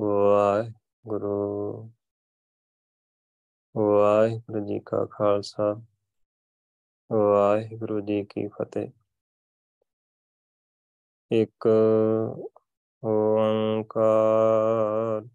[0.00, 1.90] ਵਾਹਿਗੁਰੂ
[3.76, 5.82] ਵਾਹਿਗੁਰੂ ਜੀ ਕਾ ਖਾਲਸਾ
[7.10, 8.90] ਵਾਹਿਗੁਰੂ ਜੀ ਕੀ ਫਤਿਹ।
[11.30, 11.68] ਇੱਕ
[13.04, 15.28] ਓੰਕਾਰ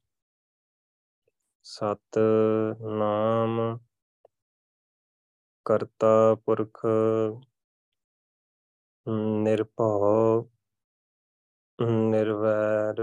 [1.63, 2.19] ਸਤ
[2.81, 3.79] ਨਾਮ
[5.65, 6.85] ਕਰਤਾ ਪੁਰਖ
[9.43, 10.49] ਨਿਰਭਉ,
[11.79, 12.95] ਨਿਰਵੈਰ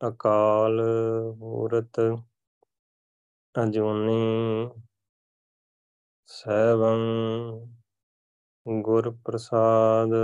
[0.00, 0.80] ਅਕਾਲ
[1.36, 2.00] ਮੂਰਤ
[3.54, 4.70] ਅਜੂਨੀ
[6.28, 7.00] ਸੈਭੰ
[8.66, 10.14] ਗੁਰ ਪ੍ਰਸਾਦ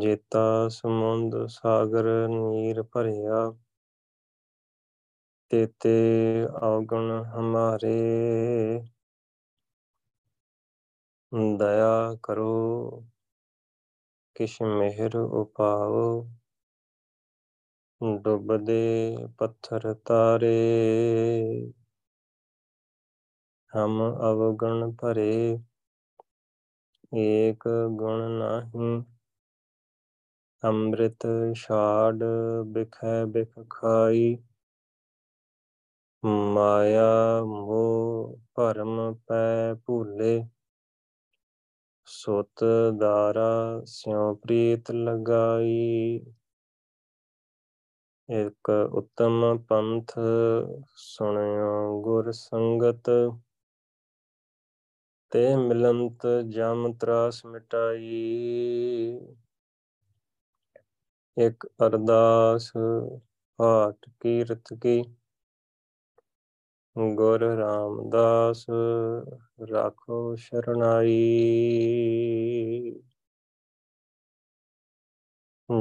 [0.00, 3.50] ਜੇਤਾ ਸਮੁੰਦ ਸਾਗਰ ਨੀਰ ਭਰਿਆ,
[5.50, 5.96] ਤੇਤੇ
[6.62, 7.98] ਔਗਣ ਹਮਾਰੇ।
[11.58, 13.04] ਦਇਆ ਕਰੋ।
[14.38, 16.28] ਕਿਛ ਮਿਹਰ ਉਪਾਓ,
[18.22, 20.52] ਡੁੱਬਦੇ ਪੱਥਰ ਤਾਰੇ।
[23.76, 25.58] ਹਮ ਅਵਗਣ ਭਰੇ,
[27.14, 29.04] ਏਕ ਗੁਣ ਨਾਹੀ।
[30.62, 32.16] ਅੰਮ੍ਰਿਤ ਛਾੜ
[32.66, 34.38] ਬਿਖੈ ਬਿਖ ਖਾਈ।
[36.24, 40.44] ਮਾਇਆ ਮੋਹ ਭਰਮ ਪੈ ਭੂਲੇ।
[42.18, 42.64] ਸੁਤ
[43.00, 46.20] ਦਾਰਾ ਸਿਉ ਪ੍ਰੀਤ ਲਗਾਈ।
[48.28, 50.12] ਇੱਕ ਉਤਮ ਪੰਥ
[50.96, 53.10] ਸੁਣਿਓ ਗੁਰ ਸੰਗਤ।
[55.30, 58.20] ਤੇ ਮਿਲੰਤ ਜਮ ਤਰਾਸ ਮਿਟਾਈ।
[61.36, 62.72] ਇੱਕ ਅਰਦਾਸ,
[63.58, 65.02] ਪਾਠ, ਕੀਰਤ ਕੀ
[66.96, 68.64] ਗੁਰ ਰਾਮਦਾਸ
[69.72, 71.18] ਰਾਖੋ ਸ਼ਰਣਾਈ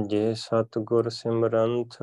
[0.08, 1.98] ਜੇ ਸਤ ਗੁਰ ਸਿਮਰੰਥ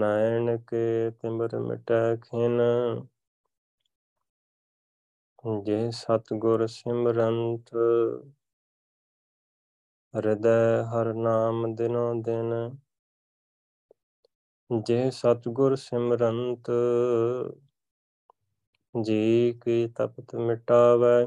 [0.00, 2.60] ਨੈਣ ਕੇ ਤਿਮਰ ਮਿਟੈ ਖਿਨ।
[5.64, 7.74] ਜੇ ਸਤ ਗੁਰ ਸਿਮਰੰਤ
[10.14, 12.52] ਹਿਰਦੈ ਹਰ ਨਾਮ ਦਿਨੋ ਦਿਨ
[14.72, 16.70] ਜੇ ਸਤਗੁਰ ਸਿਮਰੰਤ
[18.94, 21.26] ਜੀ ਕੀ ਤਪਤ ਮਿਟਾਵੈ?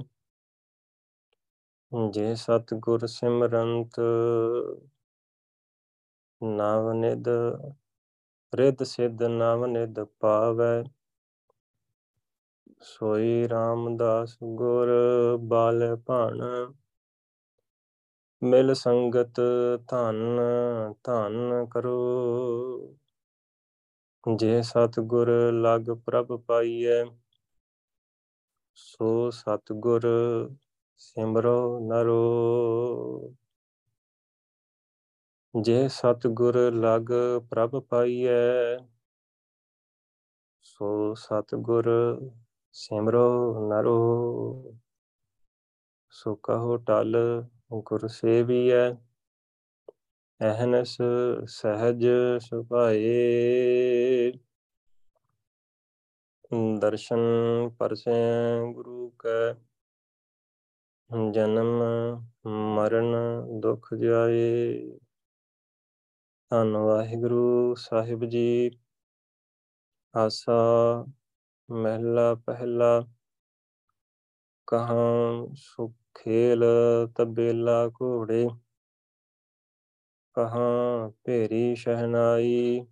[2.11, 3.99] ਜੇ ਸਤਗੁਰ ਸਿਮਰੰਤ
[6.43, 7.27] ਨਾਮ ਨਿਦ
[8.53, 10.83] ਰਿਦ ਸਿਧ ਨਾਮ ਨਿਦ ਪਾਵੈ।
[12.81, 14.89] ਸੋਈ ਰਾਮਦਾਸ ਗੁਰ
[15.39, 16.41] ਬਾਲ ਭਾਣ,
[18.43, 19.41] ਮਿਲ ਸੰਗਤ
[19.87, 20.39] ਧਨ
[21.03, 21.97] ਧਨ ਕਰੋ।
[24.27, 27.05] ਜੇ ਸਤਗੁਰ ਲਗ ਪ੍ਰਭ ਪਾਈਐ,
[28.75, 30.01] ਸੋ ਸਤਗੁਰ
[30.97, 33.33] ਸਿਮਰੋ ਨਰੋ।
[35.61, 37.11] ਜੇ ਸਤਗੁਰ ਲਗ
[37.49, 38.77] ਪ੍ਰਭ ਪਾਈਐ,
[40.61, 41.89] ਸੋ ਸਤਗੁਰ
[42.71, 44.79] ਸਿਮਰੋ ਨਰੋ।
[46.09, 47.43] ਸੋ ਕਹੋ ਟਲ
[47.73, 49.04] ਗੁਰ ਸੇਵੀਐ
[50.41, 50.97] ਅਹਨਸ
[51.47, 52.05] ਸਹਜ
[52.39, 54.31] ਸੁਭਾਏ।
[56.79, 57.19] ਦਰਸ਼ਨ
[57.79, 58.11] ਪਰਸੈ
[58.73, 59.53] ਗੁਰੂ ਕੈ।
[61.31, 61.83] ਜਨਮ
[62.47, 63.15] ਮਰਨ
[63.59, 64.79] ਦੁਖ ਜਾਏ।
[66.49, 68.71] ਧੰਨ ਵਾਹਿਗੁਰੂ ਸਾਹਿਬ ਜੀ।
[70.15, 71.05] ਆਸਾ
[71.71, 73.05] ਮਹਿਲਾ ਪਹਿਲਾ।
[74.67, 76.63] ਕਹਾਂ ਸੁਖੇਲ
[77.17, 78.47] ਤਬੇਲਾ ਘੋੜੇ।
[80.37, 82.85] ਕਹਾਂ ਭੇਰੀ ਸ਼ਹਿਨਾਈ,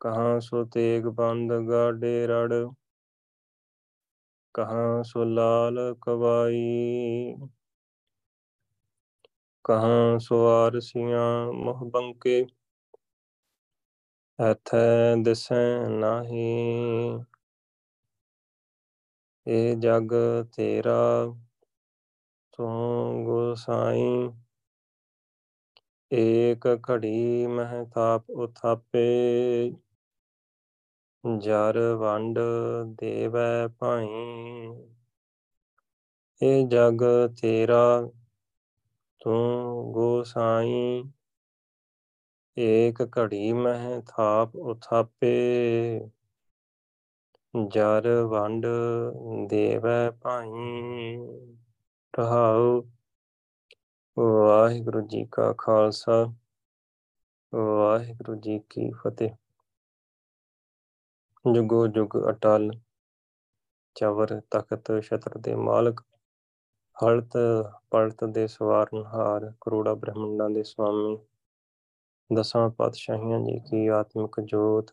[0.00, 2.52] ਕਹਾਂ ਸੋ ਤੇਗ ਬੰਦ ਗਾਡੇ ਰੜ,
[4.54, 7.34] ਕਹਾਂ ਸੋ ਲਾਲ ਕਵਾਈ,
[9.64, 12.46] ਕਹਾਂ ਸੋ ਆਰਸੀਆਂ ਮੋਹ ਬੰਕੇ,
[14.38, 16.44] ਐਥੈ ਦਿਸੈ ਨਾਹੀ।
[19.46, 20.12] ਇਹ ਜਗ
[20.56, 21.34] ਤੇਰਾ
[22.52, 24.28] ਤੂੰ ਗੋਸਾਈ
[26.12, 29.02] ਏਕ ਘੜੀ ਮਹਿ ਥਾਪ ਉਥਾਪੇ
[31.38, 32.38] ਜਰ ਵੰਡ
[33.00, 34.08] ਦੇਵੈ ਭਾਈ
[36.40, 37.02] ਇਹ ਜਗ
[37.42, 38.10] ਤੇਰਾ
[39.20, 41.04] ਤੂੰ ਗੋਸਾਈ
[42.56, 45.32] ਏਕ ਘੜੀ ਮਹਿ ਥਾਪ ਉਥਾਪੇ
[47.68, 48.66] ਜਰ ਵੰਡ
[49.48, 51.16] ਦੇਵੈ ਭਾਈ
[52.14, 52.82] ਰਹਾਉ
[54.18, 56.32] ਵਾਹਿਗੁਰੂ ਜੀ ਕਾ ਖਾਲਸਾ,
[57.54, 59.30] ਵਾਹਿਗੁਰੂ ਜੀ ਕੀ ਫਤਿਹ।
[61.54, 62.70] ਜੁਗੋ ਜੁਗ ਅਟਲ,
[63.94, 66.00] ਚਵਰ ਤਖਤ ਛਤਰ ਦੇ ਮਾਲਕ,
[67.04, 67.36] ਹਲਤ
[67.90, 71.18] ਪਲਤ ਦੇ ਸਵਾਰਨਹਾਰ, ਕਰੋੜਾ ਬ੍ਰਹਮੰਡਾਂ ਦੇ ਸੁਆਮੀ
[72.34, 74.90] ਦਸਾਂ ਪਾਤਸ਼ਾਹੀਆਂ ਜੀ ਕੀ ਆਤਮਿਕ ਜੋਤ,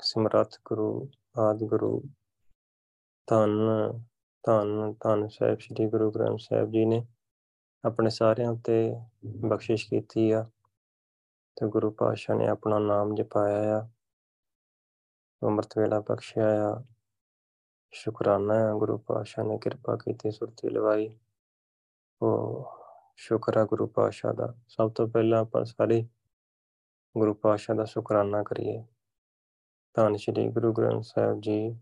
[0.00, 1.08] ਸਿਮਰਤ ਗੁਰੂ,
[1.38, 2.02] ਆਦ ਗੁਰੂ।
[3.26, 3.58] ਧੰਨ
[4.44, 7.06] ਧੰਨ ਧੰਨ ਸਾਹਿਬ, ਸ੍ਰੀ ਗੁਰੂ ਗ੍ਰੰਥ ਸਾਹਿਬ ਜੀ ਨੇ
[7.86, 8.96] ਆਪਣੇ ਸਾਰਿਆਂ ਉੱਤੇ
[9.26, 10.44] ਬਖਸ਼ਿਸ਼ ਕੀਤੀ ਆ
[11.56, 13.88] ਤੇ ਗੁਰੂ ਪਾਤਸ਼ਾਹ ਨੇ ਆਪਣਾ ਨਾਮ ਜਪਾਇਆ ਆ,
[15.42, 16.84] ਅੰਮ੍ਰਿਤ ਵੇਲਾ ਬਖਸ਼ਿਆ ਆ।
[17.92, 21.18] ਸ਼ੁਕਰਾਨਾ ਹੈ ਗੁਰੂ ਪਾਤਸ਼ਾਹ ਨੇ ਕਿਰਪਾ ਕੀਤੀ, ਸੁਰਤੀ ਲਵਾਈ।
[22.22, 22.66] ਉਹ
[23.16, 26.08] ਸ਼ੁਕਰ ਹੈ ਗੁਰੂ ਪਾਤਸ਼ਾਹ ਦਾ। ਸਭ ਤੋਂ ਪਹਿਲਾਂ ਆਪਾਂ ਸਾਰੇ
[27.18, 28.84] ਗੁਰੂ ਪਾਤਸ਼ਾਹ ਦਾ ਸ਼ੁਕਰਾਨਾ ਕਰੀਏ।
[29.94, 31.80] ਧੰਨ ਸ਼੍ਰੀ ਗੁਰੂ ਗ੍ਰੰਥ ਸਾਹਿਬ ਜੀ,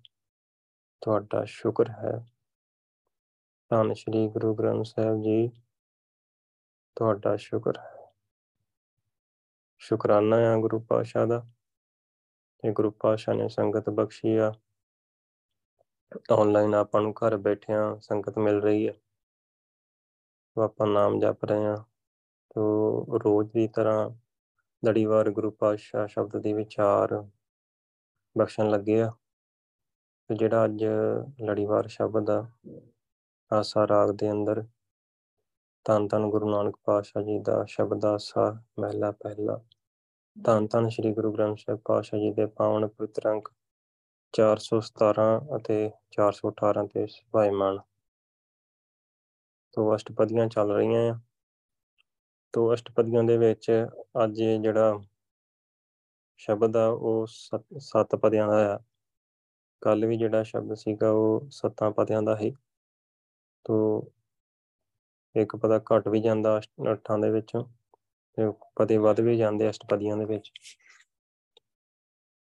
[1.01, 2.27] ਤੁਹਾਡਾ ਸ਼ੁਕਰ ਹੈ।
[3.71, 5.64] ਧੰਨ ਸ਼੍ਰੀ ਗੁਰੂ ਗ੍ਰੰਥ ਸਾਹਿਬ ਜੀ
[6.97, 7.93] ਤੁਹਾਡਾ ਸ਼ੁਕਰ ਹੈ।
[9.79, 11.47] ਸ਼ੁਕਰਾਨਾ ਹੈ ਗੁਰੂ ਪਾਤਸ਼ਾਹ ਦਾ
[12.59, 14.53] ਤੇ ਗੁਰੂ ਪਾਤਸ਼ਾਹ ਨੇ ਸੰਗਤ ਬਖਸ਼ੀ ਆ।
[16.33, 18.93] ਆਨਲਾਈਨ ਆਪਾਂ ਨੂੰ ਘਰ ਬੈਠਿਆਂ ਸੰਗਤ ਮਿਲ ਰਹੀ ਹੈ
[20.57, 21.77] ਤੋ ਆਪਾਂ ਨਾਮ ਜਪ ਰਹੇ ਹਾਂ
[22.55, 24.11] ਤੋ ਰੋਜ਼ ਦੀ ਤਰ੍ਹਾਂ
[24.83, 27.29] ਲੜੀਵਾਰ ਗੁਰੂ ਪਾਤਸ਼ਾਹ ਸ਼ਬਦ ਦੇ ਵਿਚਾਰ
[28.39, 29.11] ਬਖਸ਼ਣ ਲੱਗੇ ਆ।
[30.31, 30.85] ਤੇ ਜਿਹੜਾ ਅੱਜ
[31.45, 32.49] ਲੜੀਵਾਰ ਸ਼ਬਦ ਆ,
[33.53, 34.65] ਆਸਾ ਰਾਗ ਦੇ ਅੰਦਰ
[35.87, 39.61] ਧੰਨ ਧੰਨ ਗੁਰੂ ਨਾਨਕ ਪਾਤਸ਼ਾਹ ਜੀ ਦਾ ਸ਼ਬਦ ਆਸਾ ਮਹਿਲਾ ਪਹਿਲਾ।
[40.45, 43.49] ਧੰਨ ਧੰਨ ਸ੍ਰੀ ਗੁਰੂ ਗ੍ਰੰਥ ਸਾਹਿਬ ਪਾਤਸ਼ਾਹ ਜੀ ਦੇ ਪਾਵਨ ਪਵਿੱਤਰ ਅੰਕ
[44.33, 47.79] 417 ਅਤੇ 418 ਤੇ ਸਭਾਇਮਾਨ
[49.73, 51.21] ਤੋਂ ਅਸ਼ਟਪਦੀਆਂ ਚੱਲ ਰਹੀਆਂ ਆ।
[52.53, 53.87] ਤੋਂ ਅਸ਼ਟਪਦੀਆਂ ਦੇ ਵਿੱਚ
[54.25, 55.01] ਅੱਜ ਜਿਹੜਾ
[56.37, 57.27] ਸ਼ਬਦ ਆ, ਉਹ
[57.79, 58.79] ਸੱਤ ਪਦਿਆਂ ਦਾ ਆ।
[59.81, 62.55] ਕੱਲ ਵੀ ਜਿਹੜਾ ਸ਼ਬਦ ਸੀਗਾ, ਉਹ ਸੱਤਾਂ ਪਦਿਆਂ ਦਾ ਹੀ
[63.65, 64.14] ਤੋਂ
[65.35, 66.59] ਇੱਕ ਪਦਾ ਘਟ ਵੀ ਜਾਂਦਾ
[66.93, 67.65] ਅੱਠਾਂ ਦੇ ਵਿੱਚੋਂ
[68.39, 70.51] ਤੇ ਪਦੇ ਵੱਧ ਵੀ ਜਾਂਦੇ ਅਸ਼ਟਪਦੀਆਂ ਦੇ ਵਿੱਚ।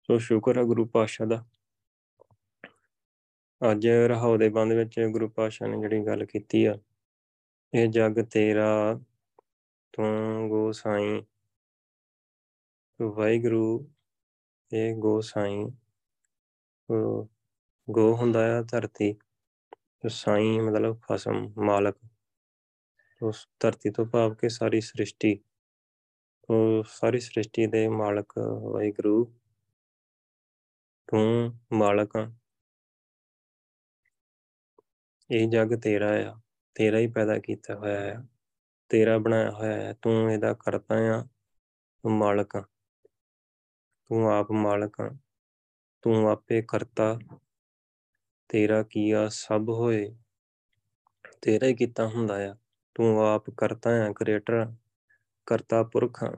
[0.09, 1.45] ਸੋ ਸ਼ੁਕਰ ਹੈ ਗੁਰੂ ਪਾਤਸ਼ਾਹ ਦਾ।
[3.61, 6.75] ਅੱਜ ਰਹਾਉ ਦੇ ਬੰਦ ਵਿੱਚ ਗੁਰੂ ਪਾਤਸ਼ਾਹ ਨੇ ਜਿਹੜੀ ਗੱਲ ਕੀਤੀ ਆ,
[7.73, 8.71] ਇਹ ਜਗ ਤੇਰਾ
[9.95, 11.23] ਤੂੰ ਗੋਸਾਈ।
[13.01, 13.87] ਵਾਹਿਗੁਰੂ,
[14.71, 15.65] ਇਹ ਗੋਸਾਈ।
[17.89, 19.13] ਗੋ ਹੁੰਦਾ ਆ ਧਰਤੀ,
[20.03, 21.97] ਤੇ ਸਾਈ ਮਤਲਬ ਖਸਮ, ਮਾਲਕ।
[23.23, 25.39] ਉਸ ਧਰਤੀ ਤੋਂ ਭਾਵ ਕਿ ਸਾਰੀ ਸ੍ਰਿਸ਼ਟੀ,
[26.51, 29.25] ਉਹ ਸਾਰੀ ਸ੍ਰਿਸ਼ਟੀ ਦੇ ਮਾਲਕ ਵਾਹਿਗੁਰੂ
[31.09, 32.31] ਤੂੰ ਮਾਲਕ ਆ।
[35.31, 36.35] ਇਹ ਜਗ ਤੇਰਾ ਆ,
[36.75, 38.23] ਤੇਰਾ ਹੀ ਪੈਦਾ ਕੀਤਾ ਹੋਇਆ ਆ,
[38.91, 41.23] ਤੇਰਾ ਬਣਾਇਆ ਹੋਇਆ ਹੈ ਤੂੰ ਇਹਦਾ ਕਰਤਾ ਆ,
[42.05, 42.63] ਤੂੰ ਮਾਲਕ ਆ।
[44.11, 45.11] ਤੂੰ ਆਪ ਮਾਲਕ ਆ,
[46.03, 47.19] ਤੂੰ ਆਪੇ ਕਰਤਾ,
[48.49, 50.17] ਤੇਰਾ ਕੀਆ ਸਭ ਹੋਏ,
[51.43, 52.57] ਤੇਰਾ ਹੀ ਕੀਤਾ ਹੁੰਦਾ ਆ।
[52.95, 54.73] ਤੂੰ ਆਪ ਕਰਤਾ ਆ ਕ੍ਰੀਏਟਰ
[55.47, 56.37] ਕਰਤਾ ਪੁਰਖ। ਆ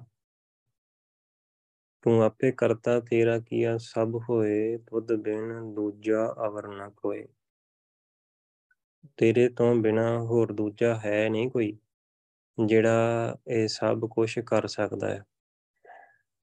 [2.02, 7.26] ਤੂੰ ਆਪੇ ਕਰਤਾ ਤੇਰਾ ਕੀਆ ਸਭ ਹੋਏ ਤੁਧ ਬਿਨ ਦੂਜਾ ਅਵਰ ਨਾ ਕੋਏ।
[9.16, 11.78] ਤੇਰੇ ਤੋਂ ਬਿਨਾ ਹੋਰ ਦੂਜਾ ਹੈ ਨਹੀਂ ਕੋਈ,
[12.66, 15.24] ਜਿਹੜਾ ਇਹ ਸਭ ਕੁਝ ਕਰ ਸਕਦਾ ਹੈ।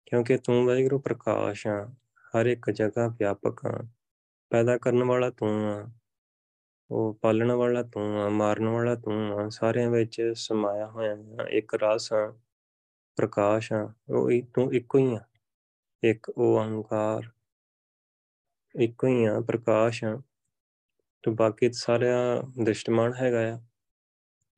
[0.07, 1.93] ਕਿਉਂਕਿ ਤੂੰ ਵਾਹਿਗੁਰੂ ਪ੍ਰਕਾਸ਼ ਆ,
[2.31, 3.83] ਹਰ ਇੱਕ ਜਗ੍ਹਾ ਵਿਆਪਕ ਆ,
[4.51, 5.91] ਪੈਦਾ ਕਰਨ ਵਾਲਾ ਤੂੰ ਆ।
[6.91, 11.75] ਉਹ ਪਾਲਣ ਵਾਲਾ ਤੂੰ ਆ, ਮਾਰਨ ਵਾਲਾ ਤੂੰ ਆ, ਸਾਰਿਆਂ ਵਿੱਚ ਸਮਾਇਆ ਹੋਇਆ ਆ, ਇੱਕ
[11.75, 12.37] ਰਸ ਆ,
[13.17, 15.21] ਪ੍ਰਕਾਸ਼ ਆ, ਉਹ ਤੂੰ ਇੱਕੋ ਹੀ ਆ।
[16.05, 17.31] ਇੱਕ ਓੰਕਾਰ
[18.75, 20.23] ਇੱਕੋ ਹੀ ਆ, ਪ੍ਰਕਾਸ਼ ਆ।
[21.23, 22.17] ਤੇ ਬਾਕੀ ਸਾਰਿਆ
[22.65, 23.61] ਦ੍ਰਿਸ਼ਟਮਾਨ ਹੈਗਾ ਆ।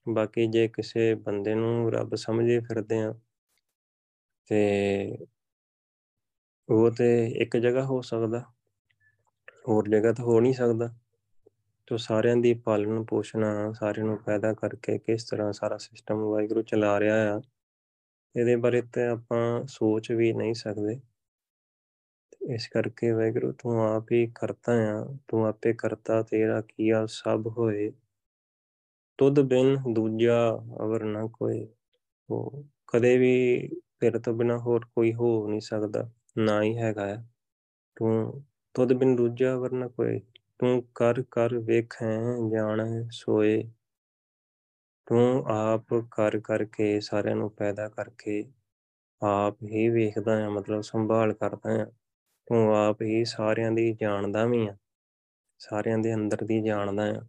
[0.09, 3.15] ਬਾਕੀ ਜੇ ਕਿਸੇ ਬੰਦੇ ਨੂੰ ਰੱਬ ਸਮਝੇ ਫਿਰਦੇ ਆ,
[4.47, 5.27] ਤੇ
[6.69, 8.45] ਉਹ ਤੇ ਇੱਕ ਜਗ੍ਹਾ ਹੋ ਸਕਦਾ,
[9.69, 10.95] ਹੋਰ ਜਗ੍ਹਾ ਤਾਂ ਹੋ ਨਹੀਂ ਸਕਦਾ।
[11.89, 16.99] ਤੋ ਸਾਰਿਆਂ ਦੀ ਪਾਲਣ ਪੋਸ਼ਣ ਸਾਰਿਆਂ ਨੂੰ ਪੈਦਾ ਕਰਕੇ ਕਿਸ ਤਰ੍ਹਾਂ ਸਾਰਾ ਸਿਸਟਮ ਵਾਹਿਗੁਰੂ ਚਲਾ
[17.01, 17.41] ਰਿਹਾ ਆ,
[18.35, 20.99] ਇਹਦੇ ਬਾਰੇ ਤੇ ਆਪਾਂ ਸੋਚ ਵੀ ਨਹੀਂ ਸਕਦੇ।
[22.55, 27.91] ਇਸ ਕਰਕੇ ਵਾਹਿਗੁਰੂ ਤੂੰ ਆਪ ਹੀ ਕਰਤਾ ਆ, ਤੂੰ ਆਪੇ ਕਰਤਾ ਤੇਰਾ ਕੀਆ ਸਭ ਹੋਏ।
[29.19, 30.39] ਤੁਧ ਬਿਨ ਦੂਜਾ
[30.83, 31.67] ਅਵਰ ਨਾ ਕੋਈ
[32.29, 33.69] ਉਹ ਕਦੇ ਵੀ
[34.01, 37.25] ਤੇਰੇ ਤੋਂ ਬਿਨਾ ਹੋਰ ਕੋਈ ਹੋ ਨਹੀਂ ਸਕਦਾ, ਨਾ ਹੀ ਹੈਗਾ ਹੈ
[37.97, 40.21] ਤੂੰ ਤੁਧ ਬਿਨ ਦੂਜਾ ਅਵਰ ਨਾ ਕੋਈ
[40.61, 42.15] ਤੂੰ ਕਰ ਕਰ ਵੇਖੈ,
[42.51, 43.63] ਜਾਣੈ, ਸੋਏ।
[45.07, 48.43] ਤੂੰ ਆਪ ਕਰ ਕਰਕੇ ਸਾਰਿਆਂ ਨੂੰ ਪੈਦਾ ਕਰਕੇ
[49.23, 51.85] ਆਪ ਹੀ ਵੇਖਦਾ ਹੈ, ਮਤਲਬ ਸੰਭਾਲ ਕਰਦਾ ਹੈ।
[52.49, 54.77] ਤੂੰ ਆਪ ਹੀ ਸਾਰਿਆਂ ਦੀ ਜਾਣਦਾ ਵੀ ਆ
[55.61, 57.27] ਸਾਰਿਆਂ ਦੇ ਅੰਦਰ ਦੀ ਜਾਣਦਾ ਆ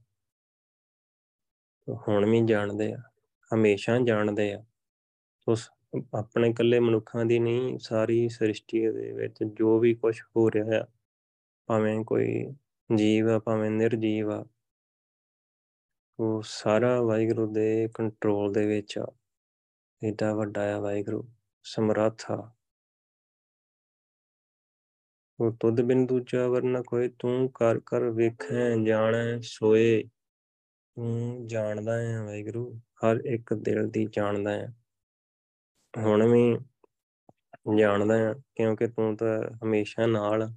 [2.08, 2.98] ਹੁਣ ਵੀ ਜਾਣਦੇ ਆ,
[3.52, 4.64] ਹਮੇਸ਼ਾ ਜਾਣਦੇ ਆ।
[5.48, 5.70] ਉਸ
[6.16, 10.86] ਆਪਣੇ ਇਕੱਲੇ ਮਨੁੱਖਾਂ ਦੀ ਨਹੀਂ, ਸਾਰੀ ਸ੍ਰਿਸ਼ਟੀ ਦੇ ਵਿੱਚ ਜੋ ਵੀ ਕੁਝ ਹੋ ਰਿਹਾ ਆ,
[11.70, 12.46] ਭਾਵੇਂ ਕੋਈ
[12.98, 14.46] ਜੀਵ ਆ ਭਾਵੇਂ ਨਿਰਜੀਵ ਆ।
[16.20, 19.14] ਉਹ ਸਾਰਾ ਵਾਹਿਗੁਰੂ ਦੇ ਕੰਟਰੋਲ ਦੇ ਵਿੱਚ ਆ।
[20.06, 21.30] ਏਡਾ ਵੱਡਾ ਆ ਵਾਹਿਗੁਰੂ,
[21.64, 22.52] ਸਮਰੱਥ ਆ।
[25.40, 30.04] ਉਹ ਤੁਧ ਬਿਨ ਦੂਜਾ ਵਰਨਾ ਕੋਈ, ਤੂੰ ਕਰ ਕਰ ਵੇਖੈ, ਜਾਣੈ, ਸੋਏ।
[30.96, 34.68] ਤੂੰ ਜਾਣਦਾ ਹੈ ਵਾਹਿਗੁਰੂ, ਹਰ ਇੱਕ ਦਿਲ ਦੀ ਜਾਣਦਾ ਹੈ
[35.98, 36.58] ਹੁਣ ਵੀ
[37.78, 40.50] ਜਾਣਦਾ ਹੈ ਕਿਉਂਕਿ ਤੂੰ ਤਾਂ ਹਮੇਸ਼ਾ ਨਾਲ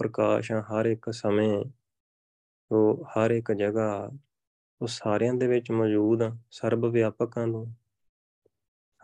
[0.00, 1.64] ਪ੍ਰਕਾਸ਼ ਆ, ਹਰ ਇੱਕ ਸਮੇਂ
[2.72, 4.10] ਉਹ ਹਰ ਇੱਕ ਜਗ੍ਹਾ
[4.82, 7.66] ਉਹ ਸਾਰਿਆਂ ਦੇ ਵਿੱਚ ਮੌਜੂਦ ਆ ਸਰਬ ਵਿਆਪਕਾਂ ਨੂੰ।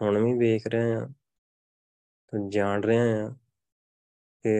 [0.02, 1.06] ਹੁਣ ਵੀ ਵੇਖ ਰਹੇ ਆ
[2.32, 3.28] ਤੇ ਜਾਣ ਰਹੇ ਆ
[4.44, 4.52] ਕਿ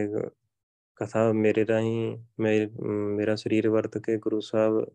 [0.97, 4.85] ਕਥਾ ਮੇਰੇ ਰਾਹੀਂ ਮੇਰਾ ਸਰੀਰ ਵਰਤ ਕੇ ਗੁਰੂ ਸਾਹਿਬ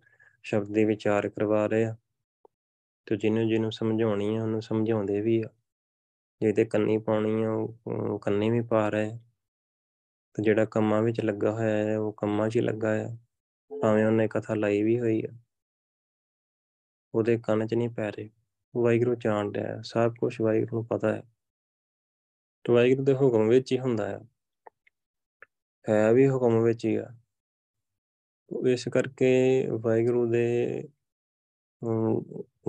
[0.42, 1.96] ਸ਼ਬਦ ਦੇ ਵਿਚਾਰ ਕਰਵਾ ਰਹੇ ਆ
[3.06, 5.48] ਤੇ ਜਿਹਨੂੰ ਜਿਹਨੂੰ ਸਮਝਾਉਣੀ ਆ, ਉਹਨੂੰ ਸਮਝਾਉਂਦੇ ਵੀ ਆ।
[6.40, 9.10] ਜਿਹਦੇ ਕੰਨੀ ਪਾਉਣੀ ਆ, ਉਹ ਕੰਨੀ ਵੀ ਪਾ ਰਹੇ
[10.34, 13.16] ਤੇ ਜਿਹੜਾ ਕੰਮਾਂ ਵਿੱਚ ਲੱਗਾ ਹੋਇਆ ਹੈ, ਉਹ ਕੰਮਾਂ 'ਚ ਹੀ ਲੱਗਾ ਆ
[13.82, 15.38] ਭਾਵੇਂ ਉਹਨੇ ਕਥਾ ਲਾਈ ਵੀ ਹੋਈ ਆ।
[17.14, 18.30] ਉਹਦੇ ਕੰਨ 'ਚ ਨਹੀਂ ਪੈ ਰਹੇ।
[18.76, 21.22] ਵਾਹਿਗੁਰੂ ਜਾਣ ਰਿਹਾ ਸਭ ਕੁਝ ਵਾਹਿਗੁਰੂ ਨੂੰ ਪਤਾ ਹੈ।
[22.64, 24.20] ਤੇ ਵਾਹਿਗੁਰੂ ਦੇ ਹੁਕਮ ਵਿੱਚ ਹੀ ਹੁੰਦਾ ਹੈ।
[25.88, 27.06] ਹੈ ਵੀ ਹੁਕਮ ਵਿੱਚ ਹੀ ਆ।
[28.68, 30.82] ਇਸ ਕਰਕੇ ਵਾਹਿਗੁਰੂ ਦੇ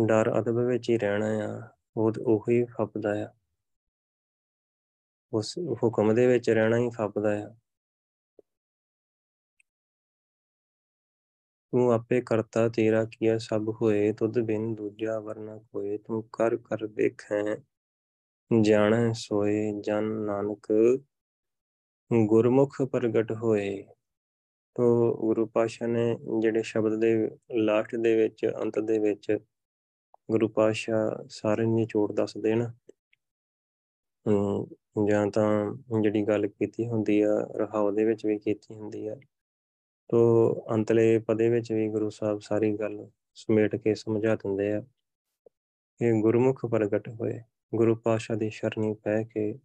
[0.05, 3.42] ਡਰ ਅਦਬ ਵਿੱਚ ਹੀ ਰਹਿਣਾ ਆ। ਉਹ ਉਹੀ ਫੱਪਦਾ ਆ।
[5.33, 7.55] ਉਸ ਹੁਕਮ ਦੇ ਵਿੱਚ ਰਹਿਣਾ ਹੀ ਫੱਪਦਾ ਆ।
[11.73, 16.87] ਤੂੰ ਆਪੇ ਕਰਤਾ ਤੇਰਾ ਕੀਆ ਸਭ ਹੋਏ ਤੁਧ ਬਿਨ ਦੂਜਾ ਵਰਨਾ ਕੋਏ ਤੂੰ ਕਰ ਕਰ
[16.87, 17.41] ਦੇਖੈ,
[18.61, 20.67] ਜਾਣੈ ਸੋਏ ਜਨ ਨਾਨਕ,
[22.11, 23.83] ਗੁਰਮੁਖ ਪ੍ਰਗਟ ਹੋਏ।
[24.75, 27.13] ਤੋ ਗੁਰੂ ਪਾਸ਼ਾ ਨੇ ਜਿਹੜੇ ਸ਼ਬਦ ਦੇ
[27.55, 29.37] ਲਾਸਟ ਦੇ ਵਿੱਚ, ਅੰਤ ਦੇ ਵਿੱਚ
[30.31, 32.67] ਗੁਰੂ ਪਾਸ਼ਾ ਸਾਰੇ ਨਿਚੋੜ ਦੱਸਦੇ ਨੇ।
[35.07, 39.15] ਜਾਂ ਤਾਂ ਜਿਹੜੀ ਗੱਲ ਕੀਤੀ ਹੁੰਦੀ ਆ ਰਹਾਉ ਦੇ ਵਿੱਚ ਵੀ ਕੀਤੀ ਹੁੰਦੀ ਆ।
[40.09, 40.19] ਤੋ
[40.73, 44.81] ਅੰਤਲੇ ਪਦੇ ਵਿੱਚ ਵੀ ਗੁਰੂ ਸਾਹਿਬ ਸਾਰੀ ਗੱਲ ਸਮੇਟ ਕੇ ਸਮਝਾ ਦਿੰਦੇ ਆ
[45.99, 47.41] ਕਿ ਗੁਰਮੁਖ ਪ੍ਰਗਟ ਹੋਏ,
[47.75, 49.59] ਗੁਰੂ ਪਾਸ਼ਾ ਦੀ ਸ਼ਰਣੀ ਪੈ ਕੇ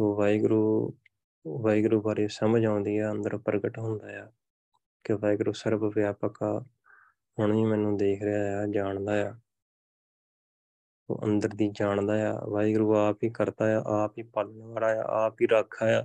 [0.00, 0.94] ਵਾਹਿਗੁਰੂ
[1.46, 4.32] ਵਾਹਿਗੁਰੂ ਬਾਰੇ ਸਮਝ ਆਉਂਦੀ ਆ, ਅੰਦਰ ਪ੍ਰਗਟ ਹੁੰਦਾ ਆ
[5.04, 6.64] ਕਿ ਵਾਹਿਗੁਰੂ ਸਰਬ ਵਿਆਪਕ ਆ,
[7.38, 9.34] ਹੁਣ ਵੀ ਮੈਨੂੰ ਦੇਖ ਰਿਹਾ ਆ, ਜਾਣਦਾ ਆ।
[11.10, 15.26] ਉਹ ਅੰਦਰ ਦੀ ਜਾਣਦਾ ਆ, ਵਾਹਿਗੁਰੂ ਆਪ ਹੀ ਕਰਦਾ ਆ, ਆਪ ਹੀ ਪਾਲਣ ਵਾਲਾ ਆ,
[15.26, 16.04] ਆਪ ਹੀ ਰੱਖਾ ਆ,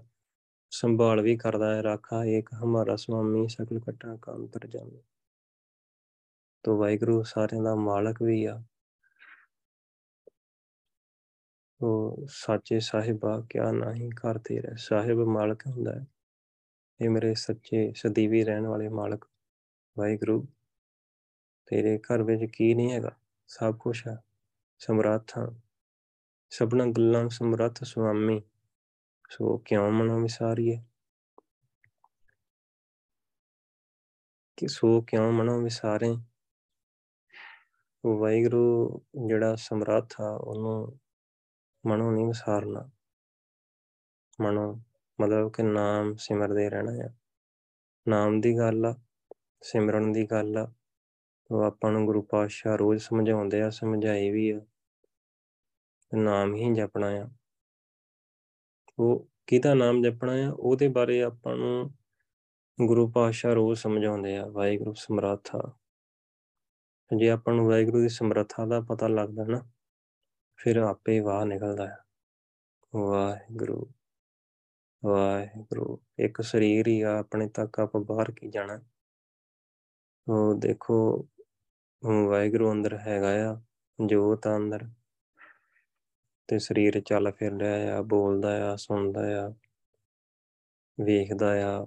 [0.70, 5.02] ਸੰਭਾਲ ਵੀ ਕਰਦਾ ਹੈ ਰਾਖਾ ਇੱਕ ਹਮਾਰਾ ਸੁਆਮੀ ਸਕਲ ਕਟਾ ਕਾ ਅੰਤਰ ਜਾਮੇ।
[6.64, 8.64] ਤੋ ਵਾਹਿਗੁਰੂ ਸਾਰਿਆਂ ਦਾ ਮਾਲਕ ਵੀ ਆ।
[11.82, 16.06] ਉਹ ਸੱਚੇ ਸਾਹਿਬਾ ਕਿਆ ਨਹੀਂ ਕਰ ਤੇਰਾ, ਸਾਹਿਬ ਮਾਲਕ ਹੁੰਦਾ ਹੈ।
[17.02, 19.26] ਇਹ ਮੇਰੇ ਸੱਚੇ ਸਦੀਵੀ ਰਹਿਣ ਵਾਲੇ ਮਾਲਕ
[20.00, 20.46] ਵਾਹਿਗੁਰੂ।
[21.66, 23.12] ਤੇਰੇ ਘਰ ਵਿੱਚ ਕੀ ਨਹੀਂ ਹੈਗਾ,
[23.48, 24.25] ਸਭ ਕੁਝ ਹੈ
[24.88, 25.52] ਸਮਰੱਥ ਹਾਂ।
[26.50, 28.42] ਸਭਨਾ ਗੱਲਾਂ ਸਮਰੱਥ ਸੁਆਮੀ,
[29.30, 30.84] ਸੋ ਕਿਉਂ ਮਨੋਂ ਵਿਸਾਰੀਏ?
[34.58, 36.18] ਕਿ ਸੋ ਕਿਉਂ ਮਨੋਂ ਵਿਸਾਰੇ?
[38.06, 38.90] ਉਹ ਵਾਹਿਗੁਰੂ
[39.28, 41.00] ਜਿਹੜਾ ਸਮਰੱਥ ਆ, ਉਹਨੂੰ
[41.88, 42.90] ਮਨੋਂ ਨਹੀਂ ਵਿਸਾਰਨਾ।
[44.42, 44.76] ਮਨੋਂ
[45.22, 47.10] ਮਤਲਬ ਕਿ ਨਾਮ ਸਿਮਰਦੇ ਰਹਿਣਾ ਆ।
[48.08, 49.02] ਨਾਮ ਦੀ ਗੱਲ ਆ,
[49.62, 50.74] ਸਿਮਰਨ ਦੀ ਗੱਲ ਆ।
[51.52, 54.62] ਉਹ ਆਪਾਂ ਨੂੰ ਗੁਰੂ ਪਾਤਸ਼ਾਹ ਰੋਜ਼ ਸਮਝਾਉਂਦੇ ਆ, ਸਮਝਾਈ ਵੀ ਆ।
[56.14, 57.30] ਨਾਮ ਹੀ ਜਪਣਾ ਆ।
[59.00, 60.52] ਉਹ ਕਿਹਦਾ ਨਾਮ ਜਪਣਾ ਆ?
[60.52, 61.90] ਉਹਦੇ ਬਾਰੇ ਆਪਾਂ ਨੂੰ
[62.78, 65.78] ਗੁਰੂ ਪਾਤਸ਼ਾਹ ਰੋਜ਼ ਸਮਝਾਉਂਦੇ ਆ, ਵਾਹਿਗੁਰੂ ਸਮਰੱਥਾ।
[67.12, 69.62] ਜੇ ਆਪਾਂ ਨੂੰ ਵਾਹਿਗੁਰੂ ਦੀ ਸਮਰੱਥਾ ਦਾ ਪਤਾ ਲੱਗਦਾ ਨਾ,
[70.56, 71.98] ਫਿਰ ਆਪੇ ਵਾਹ ਨਿਕਲਦਾ ਹੈ
[72.96, 73.86] ਵਾਹਿਗੁਰੂ
[75.06, 78.82] ਵਾਹਿਗੁਰੂ, ਇੱਕ ਸਰੀਰ ਹੀ ਆ, ਆਪਣੇ ਤੱਕ ਆਪਾਂ ਬਾਹਰ ਕੀ ਜਾਣਾ?
[80.28, 81.30] ਉਹ ਦੇਖੋ,
[82.28, 83.62] ਵਾਹਿਗੁਰੂ ਅੰਦਰ ਹੈਗਾ ਆ,
[84.06, 84.88] ਜੋਤ ਅੰਦਰ।
[86.48, 89.54] ਤੇ ਸਰੀਰ ਚੱਲ ਫਿਰ ਰਿਹਾ ਆ, ਬੋਲਦਾ ਆ, ਸੁਣਦਾ ਆ,
[91.02, 91.86] ਵੇਖਦਾ ਆ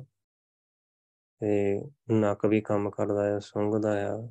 [1.40, 4.28] ਤੇ ਨੱਕ ਵੀ ਕੰਮ ਕਰਦਾ ਆ, ਸੁੰਘਦਾ ਆ,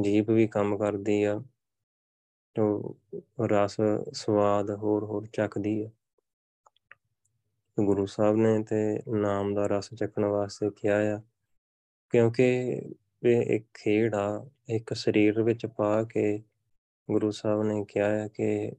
[0.00, 1.42] ਜੀਭ ਵੀ ਕੰਮ ਕਰਦੀ ਆ
[2.56, 2.96] ਉਹ
[3.40, 3.76] ਰਸ,
[4.12, 5.90] ਸਵਾਦ ਹੋਰ ਹੋਰ ਚੱਕਦੀ ਆ।
[7.80, 11.20] ਗੁਰੂ ਸਾਹਿਬ ਨੇ ਤੇ ਨਾਮ ਦਾ ਰਸ ਚੱਕਣ ਵਾਸਤੇ ਕਿਹਾ ਆ,
[12.10, 12.46] ਕਿਉਂਕਿ
[13.26, 16.42] ਇਹ ਇੱਕ ਖੇਡ ਆ, ਇੱਕ ਸਰੀਰ ਵਿੱਚ ਪਾ ਕੇ
[17.10, 18.72] ਗੁਰੂ ਸਾਹਿਬ ਨੇ ਕਿਹਾ ਹੈ ਕਿ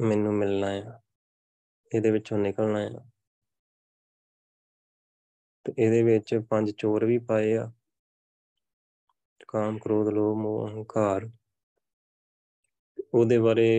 [0.00, 1.00] ਮੈਨੂੰ ਮਿਲਣਾ ਆ।
[1.94, 3.10] ਇਹਦੇ ਵਿੱਚੋਂ ਨਿਕਲਣਾ ਆ।
[5.64, 7.72] ਤੇ ਇਹਦੇ ਵਿੱਚ ਪੰਜ ਚੋਰ ਵੀ ਪਾਏ ਆ।
[9.48, 11.30] ਕਾਮ, ਕ੍ਰੋਧ, ਲੋਭ, ਮੋਹ ਹੰਕਾਰ
[13.14, 13.70] ਉਹਦੇ ਬਾਰੇ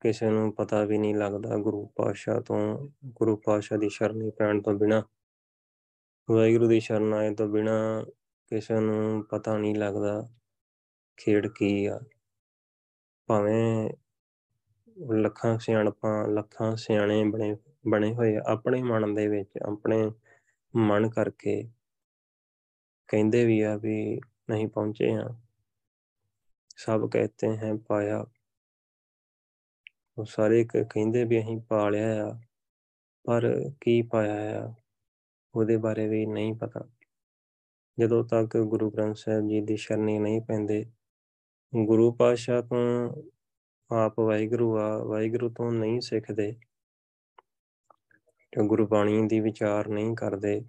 [0.00, 4.74] ਕਿਸੇ ਨੂੰ ਪਤਾ ਵੀ ਨਹੀਂ ਲੱਗਦਾ ਗੁਰੂ ਪਾਤਸ਼ਾਹ ਤੋਂ। ਗੁਰੂ ਪਾਤਸ਼ਾਹ ਦੀ ਸ਼ਰਣੀ ਪੈਣ ਤੋਂ
[4.74, 5.02] ਬਿਨਾ,
[6.30, 8.04] ਵਾਹਿਗੁਰੂ ਦੀ ਸ਼ਰਨ ਆਏ ਤੋਂ ਬਿਨਾ
[8.48, 10.28] ਕਿਸੇ ਨੂੰ ਪਤਾ ਨਹੀਂ ਲੱਗਦਾ
[11.16, 12.00] ਖੇਡ ਕੀ ਆ।
[13.26, 13.90] ਭਾਵੇਂ
[14.98, 17.56] ਲੱਖਾਂ ਸਿਆਣਪਾਂ, ਲੱਖਾਂ ਸਿਆਣੇ ਬਣੇ
[17.88, 20.12] ਬਣੇ ਹੋਏ ਆਪਣੇ ਮਨ ਦੇ ਵਿੱਚ, ਆਪਣੇ
[20.76, 21.70] ਮਨ ਕਰਕੇ
[23.08, 24.20] ਕਹਿੰਦੇ ਵੀ ਆ ਵੀ
[24.50, 25.28] ਨਹੀਂ ਪਹੁੰਚੇ ਆ
[26.76, 28.26] ਸਭ ਕਹਤੇ हैं ਪਾਇਆ।
[30.18, 32.38] ਉਹ ਸਾਰੇ ਕਹਿੰਦੇ ਵੀ ਅਸੀਂ ਪਾ ਲਿਆ ਆ,
[33.24, 34.74] ਪਰ ਕੀ ਪਾਇਆ ਆ,
[35.54, 36.88] ਉਹਦੇ ਬਾਰੇ ਵੀ ਨਹੀਂ ਪਤਾ।
[37.98, 40.86] ਜਦੋਂ ਤੱਕ ਗੁਰੂ ਗ੍ਰੰਥ ਸਾਹਿਬ ਜੀ ਦੀ ਸ਼ਰਣੀ ਨਹੀਂ ਪੈਂਦੇ,
[41.84, 43.10] ਗੁਰੂ ਪਾਤਸ਼ਾਹ ਤੋਂ
[43.90, 46.52] ਆਪ ਵਾਹਿਗੁਰੂ ਆ, ਵਾਹਿਗੁਰੂ ਤੋਂ ਨਹੀਂ ਸਿੱਖਦੇ
[48.52, 50.60] ਤੇ ਗੁਰਬਾਣੀ ਦੀ ਵਿਚਾਰ ਨਹੀਂ ਕਰਦੇ।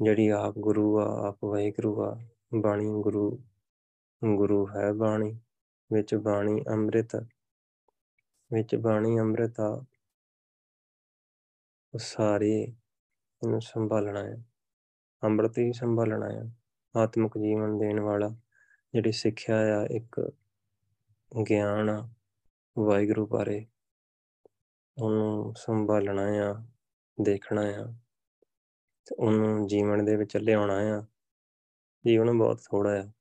[0.00, 2.16] ਜਿਹੜੀ ਆਪ ਗੁਰੂ ਆ, ਆਪ ਵਾਹਿਗੁਰੂ ਆ,
[2.54, 3.38] ਬਾਣੀ ਗੁਰੂ
[4.22, 5.32] ਗੁਰੂ ਹੈ ਬਾਣੀ,
[5.92, 7.16] ਵਿੱਚ ਬਾਣੀ ਅੰਮ੍ਰਿਤ,
[8.52, 9.84] ਵਿੱਚ ਬਾਣੀ ਅੰਮ੍ਰਿਤ ਆ
[11.96, 14.36] ਸਾਰੇ ਇਹਨੂੰ ਸੰਭਾਲਣਾ ਹੈ
[15.22, 16.42] ਅੰਮ੍ਰਿਤ ਹੀ ਸੰਭਾਲਣਾ ਹੈ
[16.94, 18.28] ਆਤਮਿਕ ਜੀਵਨ ਦੇਣ ਵਾਲਾ,
[18.94, 20.20] ਜਿਹੜੀ ਸਿੱਖਿਆ ਆ, ਇੱਕ
[21.48, 22.08] ਗਿਆਨ ਆ
[22.78, 23.66] ਵਾਹਿਗੁਰੂ ਬਾਰੇ
[25.02, 26.66] ਉਹਨੂੰ ਸੰਭਾਲਣਾ ਆ,
[27.22, 27.94] ਦੇਖਣਾ ਆ,
[29.04, 31.02] ਤੇ ਉਹਨੂੰ ਜੀਵਨ ਦੇ ਵਿੱਚ ਲਿਆਉਣਾ ਆ।
[32.06, 33.12] ਜੀਵਨ ਬਹੁਤ ਥੋੜਾ ਆ।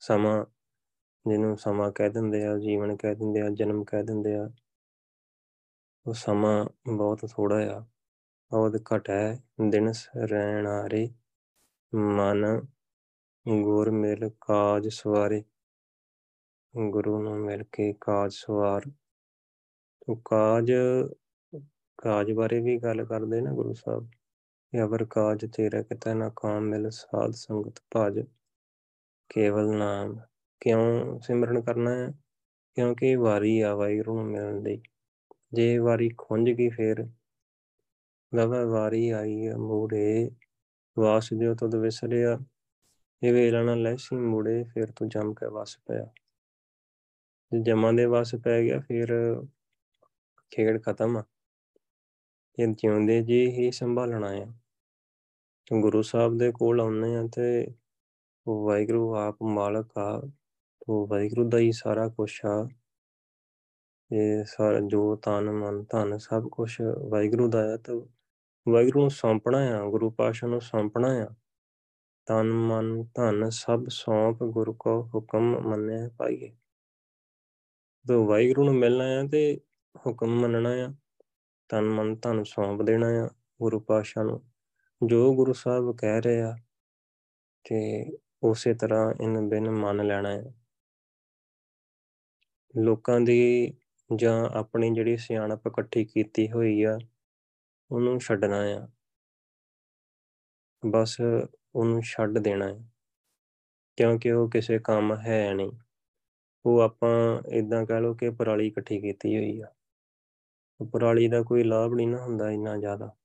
[0.00, 0.46] ਸਮਾਂ
[1.28, 4.50] ਜਿਹਨੂੰ ਸਮਾਂ ਕਹਿ ਦਿੰਦੇ ਆ, ਜੀਵਨ ਕਹਿ ਦਿੰਦੇ ਆ, ਜਨਮ ਕਹਿ ਦਿੰਦੇ ਆ,
[6.06, 7.86] ਉਹ ਸਮਾਂ ਬਹੁਤ ਥੋੜਾ ਆ।
[8.52, 11.10] ਔਦ ਘਟ ਹੈ। ਦਿਨ ਰਹਿਣਾਰੇ
[11.94, 12.66] ਮਨ
[13.62, 15.44] ਗੁਰ ਮਿਲ ਕਾਜ ਸਵਾਰੇ
[16.76, 18.82] ਗੁਰੂ ਨੂੰ ਮਿਲ ਕੇ ਕਾਜ ਸਵਾਰ।
[20.00, 20.72] ਤੋ ਕਾਜ
[21.98, 24.10] ਕਾਜ ਬਾਰੇ ਵੀ ਗੱਲ ਕਰਦੇ ਨਾ ਗੁਰੂ ਸਾਹਿਬ।
[24.72, 28.20] ਕਿ ਅਵਰ ਕਾਜ ਤੇਰਾ ਕਿਤਾ ਨਾ ਕਾਮ ਮਿਲ, ਸਾਧ ਸੰਗਤ ਭਾਜ,
[29.28, 30.20] ਕੇਵਲ ਨਾਮ।
[30.60, 32.12] ਕਿਉਂ ਸਿਮਰਨ ਕਰਨਾ ਹੈ?
[32.74, 34.82] ਕਿਉਂਕਿ ਵਾਰੀ ਆ ਵਾਹਿਗੁਰੂ ਨੂੰ ਮਿਲਣ ਦੀ।
[35.52, 37.08] ਜੇ ਵਾਰੀ ਖੁੰਝ ਗਈ ਫੇਰ,
[38.34, 40.30] ਲਵਾ ਵਾਰੀ ਆਈ ਮੂੜੇ।
[40.98, 42.38] ਵਾਸ ਦਿਓ ਤਦ ਵਿਸਰਿਆ,
[43.22, 46.06] ਇਹ ਵੇਲਾ ਨਾ ਲੈਸੀ ਮੂੜੇ, ਫਿਰ ਤੂੰ ਜਮ ਕੇ ਵਸ ਪਿਆ।
[47.52, 49.40] ਜੇ ਜਮਾਂ ਦੇ ਵਸ ਪੈ ਗਿਆ, ਫਿਰ
[50.50, 51.24] ਖੇਡ ਖਤਮ ਆ।
[52.58, 54.46] ਇਹ ਜਿਉਂਦੇ ਜੀ ਹੀ ਸੰਭਾਲਣਾ ਆ।
[55.80, 57.66] ਗੁਰੂ ਸਾਹਿਬ ਦੇ ਕੋਲ ਆਉਨੇ ਆ ਤੇ
[58.48, 60.30] ਵਾਹਿਗੁਰੂ ਆਪ ਮਾਲਕ ਆ
[60.88, 62.68] ਉਹ ਵਾਹਿਗੁਰੂ ਦਾ ਹੀ ਸਾਰਾ ਕੁਛ ਆ।
[64.12, 67.94] ਇਹ ਸਾਰਾ ਜੋ ਤਨ, ਮਨ, ਧਨ ਸਭ ਕੁਛ ਵਾਹਿਗੁਰੂ ਦਾ ਹੈ ਤਾਂ
[68.68, 71.28] ਵਾਹਿਗੁਰੂ ਨੂੰ ਸੌਂਪਣਾ ਆ, ਗੁਰੂ ਪਾਸ਼ਾ ਨੂੰ ਸੌਂਪਣਾ ਆ।
[72.26, 76.56] ਤਨ, ਮਨ, ਧਨ ਸਭ ਸੌਂਪ ਗੁਰੂ ਕੋ ਹੁਕਮ ਮੰਨਿਆ ਪਾਈਏ
[78.08, 79.60] ਤੋ ਵਾਹਿਗੁਰੂ ਨੂੰ ਮਿਲਣਾ ਆ ਤੇ
[80.06, 80.92] ਹੁਕਮ ਮੰਨਣਾ ਆ।
[81.68, 83.28] ਤਨ ਮਨ ਧਨ ਸੌਂਪ ਦੇਣਾ ਆ
[83.62, 84.40] ਗੁਰੂ ਪਾਸ਼ਾ ਨੂੰ।
[85.02, 86.56] ਜੋ ਗੁਰੂ ਸਾਹਿਬ ਕਹਿ ਰਹੇ ਆ
[87.64, 87.80] ਤੇ
[88.42, 90.54] ਉਸੇ ਤਰ੍ਹਾਂ ਇਹਨ ਬਿਨ ਮੰਨ ਲੈਣਾ ਹੈ
[92.74, 93.72] ਲੋਕਾਂ ਦੀ
[94.10, 96.98] ਜਾਂ ਆਪਣੀ ਜਿਹੜੀ ਸਿਆਣਪ ਇਕੱਠੀ ਕੀਤੀ ਹੋਈ ਆ,
[97.90, 98.88] ਉਹਨੂੰ ਛੱਡਣਾ ਆ।
[100.82, 101.16] ਬਸ
[101.74, 102.78] ਉਹਨੂੰ ਛੱਡ ਦੇਣਾ ਹੈ
[103.96, 105.70] ਕਿਉਂਕਿ ਉਹ ਕਿਸੇ ਕੰਮ ਹੈ ਨਹੀਂ।
[106.66, 109.66] ਉਹ ਆਪਾਂ ਇਦਾਂ ਕਹ ਲਓ ਕਿ ਪਰਾਲੀ ਇਕੱਠੀ ਕੀਤੀ ਹੋਈ ਆ।
[110.92, 113.16] ਪਰਾਲੀ ਦਾ ਕੋਈ ਲਾਭ ਨਹੀਂ ਨਾ ਹੁੰਦਾ ਇੰਨਾ ਜ਼ਿਆਦਾ।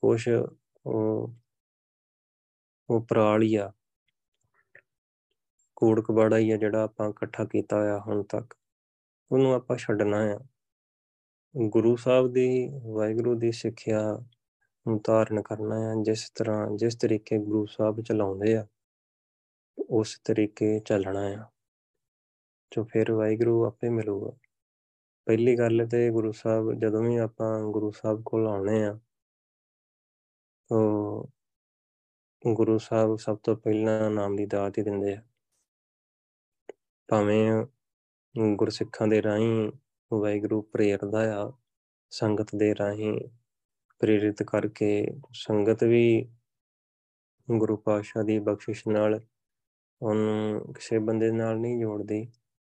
[0.00, 0.28] ਕੁਛ
[0.86, 1.34] ਉਹ
[2.90, 3.72] ਉਹ ਪਰਾਲੀ ਆ।
[5.76, 8.54] ਕੋੜ ਕਬਾੜਾ ਹੀ ਆ ਜਿਹੜਾ ਆਪਾਂ ਇਕੱਠਾ ਕੀਤਾ ਹੋਇਆ ਹੁਣ ਤੱਕ।
[9.32, 10.38] ਉਹਨੂੰ ਆਪਾਂ ਛੱਡਣਾ ਆ।
[11.68, 14.18] ਗੁਰੂ ਸਾਹਿਬ ਦੀ, ਵਾਹਿਗੁਰੂ ਦੀ ਸਿੱਖਿਆ
[14.88, 18.66] ਨੂੰ ਧਾਰਨ ਕਰਨਾ ਹੈ ਜਿਸ ਤਰ੍ਹਾਂ, ਜਿਸ ਤਰੀਕੇ ਗੁਰੂ ਸਾਹਿਬ ਚਲਾਉਂਦੇ ਆ,
[19.90, 21.55] ਉਸ ਤਰੀਕੇ ਚੱਲਣਾ ਆ।
[22.72, 24.30] ਜੋ ਫਿਰ ਵਾਹਿਗੁਰੂ ਆਪੇ ਮਿਲੂਗਾ।
[25.26, 28.98] ਪਹਿਲੀ ਗੱਲ ਤੇ ਗੁਰੂ ਸਾਹਿਬ, ਜਦੋਂ ਵੀ ਆਪਾਂ ਗੁਰੂ ਸਾਹਿਬ ਕੋਲ ਆਉਣੇ ਆ,
[30.70, 35.22] ਤਾਂ ਗੁਰੂ ਸਾਹਿਬ ਸਭ ਤੋਂ ਪਹਿਲਾਂ ਨਾਮ ਦੀ ਦਾਤ ਹੀ ਦਿੰਦੇ ਆ।
[37.08, 37.66] ਭਾਵੇਂ
[38.56, 39.72] ਗੁਰਸਿੱਖਾਂ ਦੇ ਰਾਹੀਂ
[40.12, 41.52] ਵਾਹਿਗੁਰੂ ਪ੍ਰੇਰਦਾ ਆ,
[42.10, 43.20] ਸੰਗਤ ਦੇ ਰਾਹੀਂ
[44.00, 46.28] ਪ੍ਰੇਰਿਤ ਕਰਕੇ ਸੰਗਤ ਵੀ
[47.48, 49.20] ਗੁਰੂ ਪਾਤਸ਼ਾਹ ਦੀ ਬਖਸ਼ਿਸ਼ ਨਾਲ
[50.02, 52.26] ਉਹਨੂੰ ਕਿਸੇ ਬੰਦੇ ਨਾਲ ਨਹੀਂ ਜੋੜਦੀ।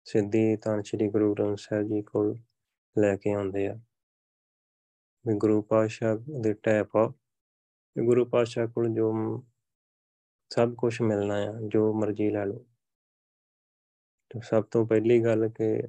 [0.04, 2.38] ਸਿੱਧੀ ਤਾਂ ਸ੍ਰੀ ਗੁਰੂ ਗ੍ਰੰਥ ਸਾਹਿਬ ਜੀ ਕੋਲ
[2.98, 3.74] ਲੈ ਕੇ ਆਉਂਦੇ ਆ।
[5.26, 7.12] ਵੀ ਗੁਰੂ ਪਾਤਸ਼ਾਹ ਦੇ ਟੈਪ ਆ
[8.04, 9.12] ਗੁਰੂ ਪਾਤਸ਼ਾਹ ਕੋਲ ਜੋ
[10.50, 12.66] ਸਭ ਕੁਝ ਮਿਲਣਾ ਆ, ਜੋ ਮਰਜ਼ੀ ਲੈ ਲਓ।
[14.30, 15.82] ਤੇ ਸਭ ਤੋਂ ਪਹਿਲੀ ਗੱਲ ਕਿ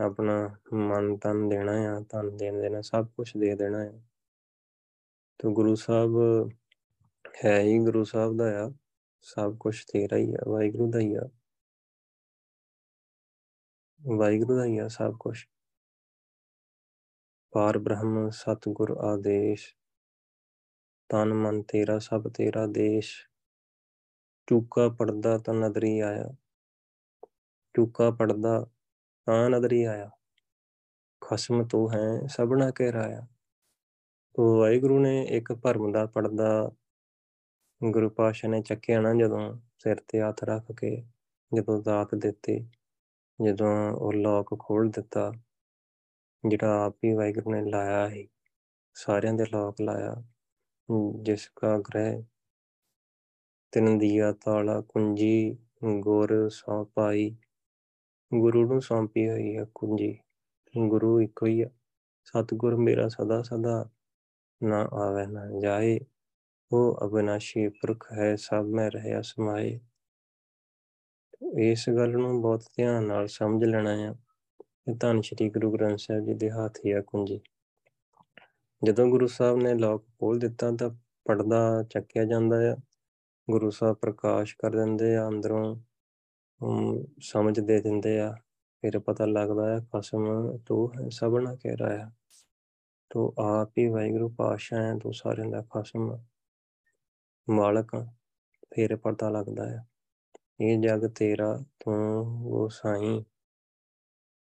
[0.00, 3.92] ਆਪਣਾ ਮਨ ਤਨ ਦੇਣਾ ਆ, ਤਨ ਦੇਣ ਦੇਣਾ, ਸਭ ਕੁਝ ਦੇ ਦੇਣਾ ਆ।
[5.38, 6.10] ਤੇ ਗੁਰੂ ਸਾਹਿਬ
[7.44, 8.72] ਹੈ ਹੀ ਗੁਰੂ ਸਾਹਿਬ ਦਾ ਆ,
[9.22, 11.28] ਸਭ ਕੁਝ ਤੇਰਾ ਹੀ ਆ, ਵਾਹਿਗੁਰੂ ਦਾ ਹੀ ਆ।
[14.04, 15.46] ਵਾਹਿਗੁਰੂ ਦਾ ਹੀ ਆ ਸਭ ਕੁਝ
[17.52, 19.76] ਪਾਰ ਬ੍ਰਹਮ, ਸਤਗੁਰ ਆਦੇਸ਼,
[21.08, 23.28] ਤਨ ਮਨ ਤੇਰਾ, ਸਭ ਤੇਰਾ ਦੇਸ਼।
[24.46, 26.34] ਚੂਕਾ ਪੜਦਾ ਤਾਂ ਨਦਰੀ ਆਇਆ।
[27.74, 28.66] ਚੂਕਾ ਪੜਦਾ
[29.26, 30.10] ਤਾਂ ਨਦਰੀ ਆਇਆ।
[31.20, 33.26] ਖਸਮ ਤੂੰ ਹੈ ਸਭਨਾ ਕਹਿ ਰਾਇਆ।
[34.34, 36.72] ਤੋ ਵਾਹਿਗੁਰੂ ਨੇ ਇੱਕ ਭਰਮ ਦਾ ਪਰਦਾ
[37.84, 41.04] ਗੁਰੂ ਪਾਸ਼ਾ ਨੇ ਚੱਕਿਆ ਨਾ ਜਦੋਂ ਸਿਰ ਤੇ ਹੱਥ ਰੱਖ ਕੇ,
[41.56, 42.70] ਜਦੋਂ ਦਾਤ ਦਿੱਤੀ।
[43.38, 45.32] ਜਦੋਂ ਉਹ ਲੋਕ ਖੋਲ ਦਿੱਤਾ,
[46.44, 48.24] ਜਿਹੜਾ ਆਪ ਹੀ ਵਾਹਿਗੁਰੂ ਨੇ ਲਾਇਆ ਹੈ
[48.96, 50.14] ਸਾਰਿਆਂ ਦੇ ਲੋਕ ਲਾਇਆ,
[51.22, 52.22] ਜਿਸ ਕਾ ਗ੍ਰਹਿ
[53.72, 55.56] ਤਿੰਨ ਦੀਆ ਤਾਲਾ, ਕੁੰਜੀ,
[56.00, 57.36] ਗੁਰ ਸੌਂਪਾਈ
[58.32, 60.18] ਗੁਰੂ ਨੂੰ ਸੌਂਪੀ ਹੋਈ ਹੈ ਕੁੰਜੀ।
[60.74, 61.68] ਗੁਰੂ ਇੱਕੋ ਹੀ ਆ,
[62.24, 63.88] ਸਤਿਗੁਰ ਮੇਰਾ ਸਦਾ ਸਦਾ
[64.62, 65.98] ਨਾ ਆਵੇ ਨਾ ਜਾਏ,
[66.72, 69.78] ਉਹ ਅਬਨਾਸ਼ੀ ਪੁਰਖ ਹੈ, ਸਭ ਮੈਂ ਰਹਿਆ ਸਮਾਏ।
[71.42, 74.14] ਇਸ ਗੱਲ ਨੂੰ ਬਹੁਤ ਧਿਆਨ ਨਾਲ ਸਮਝ ਲੈਣਾ ਹੈ
[74.88, 77.40] ਇਹ ਧੰਨ ਸ਼੍ਰੀ ਗੁਰੂ ਗ੍ਰੰਥ ਸਾਹਿਬ ਜੀ ਦੇ ਹੱਥ ਹੀ ਆ ਕੁੰਜੀ।
[78.84, 80.90] ਜਦੋਂ ਗੁਰੂ ਸਾਹਿਬ ਨੇ ਲੋਕ ਖੋਲ ਦਿੱਤਾ ਤਾਂ
[81.24, 82.76] ਪਰਦਾ ਚੱਕਿਆ ਜਾਂਦਾ ਆ।
[83.50, 85.76] ਗੁਰੂ ਸਾਹਿਬ ਪ੍ਰਕਾਸ਼ ਕਰ ਦਿੰਦੇ ਆ, ਅੰਦਰੋਂ
[87.20, 88.36] ਸਮਝ ਦੇ ਦਿੰਦੇ ਆ।
[88.80, 92.12] ਫਿਰ ਪਤਾ ਲੱਗਦਾ ਹੈ ਖਸਮ ਤੂੰ ਹੈ ਸਭਨਾ ਕਹਿ ਰਹਾ ਹੈ
[93.10, 96.18] ਤੂੰ ਆਪ ਹੀ ਵਾਹਿਗੁਰੂ ਪਾਸ਼ਾ ਹੈ ਤੂੰ ਸਾਰਿਆਂ ਦਾ ਖਸਮ
[97.50, 97.96] ਮਾਲਕ
[98.74, 99.86] ਫਿਰ ਪਤਾ ਲੱਗਦਾ ਹੈ
[100.60, 101.94] ਇਹ ਜਗ ਤੇਰਾ ਤੂੰ
[102.46, 103.22] ਉਹ ਸਾਈਂ।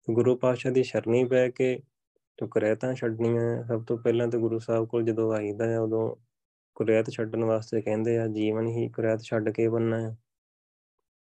[0.08, 1.80] ਗੁਰੂ ਪਾਸ਼ਾ ਦੀ ਸ਼ਰਣੀ ਪੈ ਕੇ
[2.38, 6.16] ਤੂੰ ਕਰੈਤਾਂ ਛੱਡਣੀਆਂ। ਸਭ ਤੋਂ ਪਹਿਲਾਂ ਤਾਂ ਗੁਰੂ ਸਾਹਿਬ ਕੋਲ ਜਦੋਂ ਆਈਦਾ ਹੈ ਉਦੋਂ
[6.76, 10.18] ਕੁਰੈਤ ਛੱਡਣ ਵਾਸਤੇ ਕਹਿੰਦੇ ਆ, ਜੀਵਨ ਹੀ ਕੁਰੈਤ ਛੱਡ ਕੇ ਬੰਨਾ ਹੈ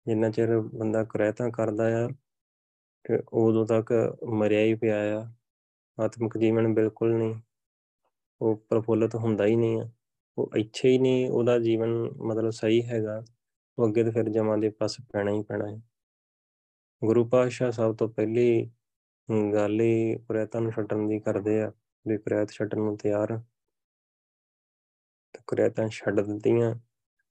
[0.07, 2.09] ਜਿੰਨਾ ਚਿਰ ਬੰਦਾ ਕੁਰੈਤਾਂ ਕਰਦਾ ਆ,
[3.05, 5.27] ਤੇ ਉਦੋਂ ਤੱਕ ਮਰਿਆ ਹੀ ਪਿਆ ਆ।
[5.99, 7.35] ਆਤਮਿਕ ਜੀਵਨ ਬਿਲਕੁਲ ਨਹੀਂ,
[8.41, 9.91] ਉਹ ਪ੍ਰਫੁੱਲਤ ਹੁੰਦਾ ਹੀ ਨਹੀਂ ਆ।
[10.39, 11.89] ਉਹ ਇੱਛੇ ਹੀ ਨਹੀਂ, ਉਹਦਾ ਜੀਵਨ
[12.23, 13.25] ਮਤਲਬ ਸਹੀ ਹੈਗਾ।
[13.79, 15.83] ਉਹ ਅੱਗੇ ਤੇ ਫਿਰ ਜਮਾਂ ਦੇ ਪਾਸ ਪੈਣਾ ਹੀ ਪੈਣਾ ਹੈ।
[17.05, 18.71] ਗੁਰੂ ਪਾਤਸ਼ਾਹ ਸਭ ਤੋਂ ਪਹਿਲੀ
[19.53, 21.73] ਗੱਲ ਹੀ ਪ੍ਰੇਤਾਂ ਨੂੰ ਛੱਡਣ ਦੀ ਕਰਦੇ ਆ,
[22.09, 23.41] ਵੀ ਪ੍ਰੇਤ ਛੱਡਣ ਨੂੰ ਤਿਆਰ।
[25.33, 26.75] ਤੇ ਪ੍ਰੇਤਾਂ ਛੱਡ ਦਿੱਤੀਆਂ,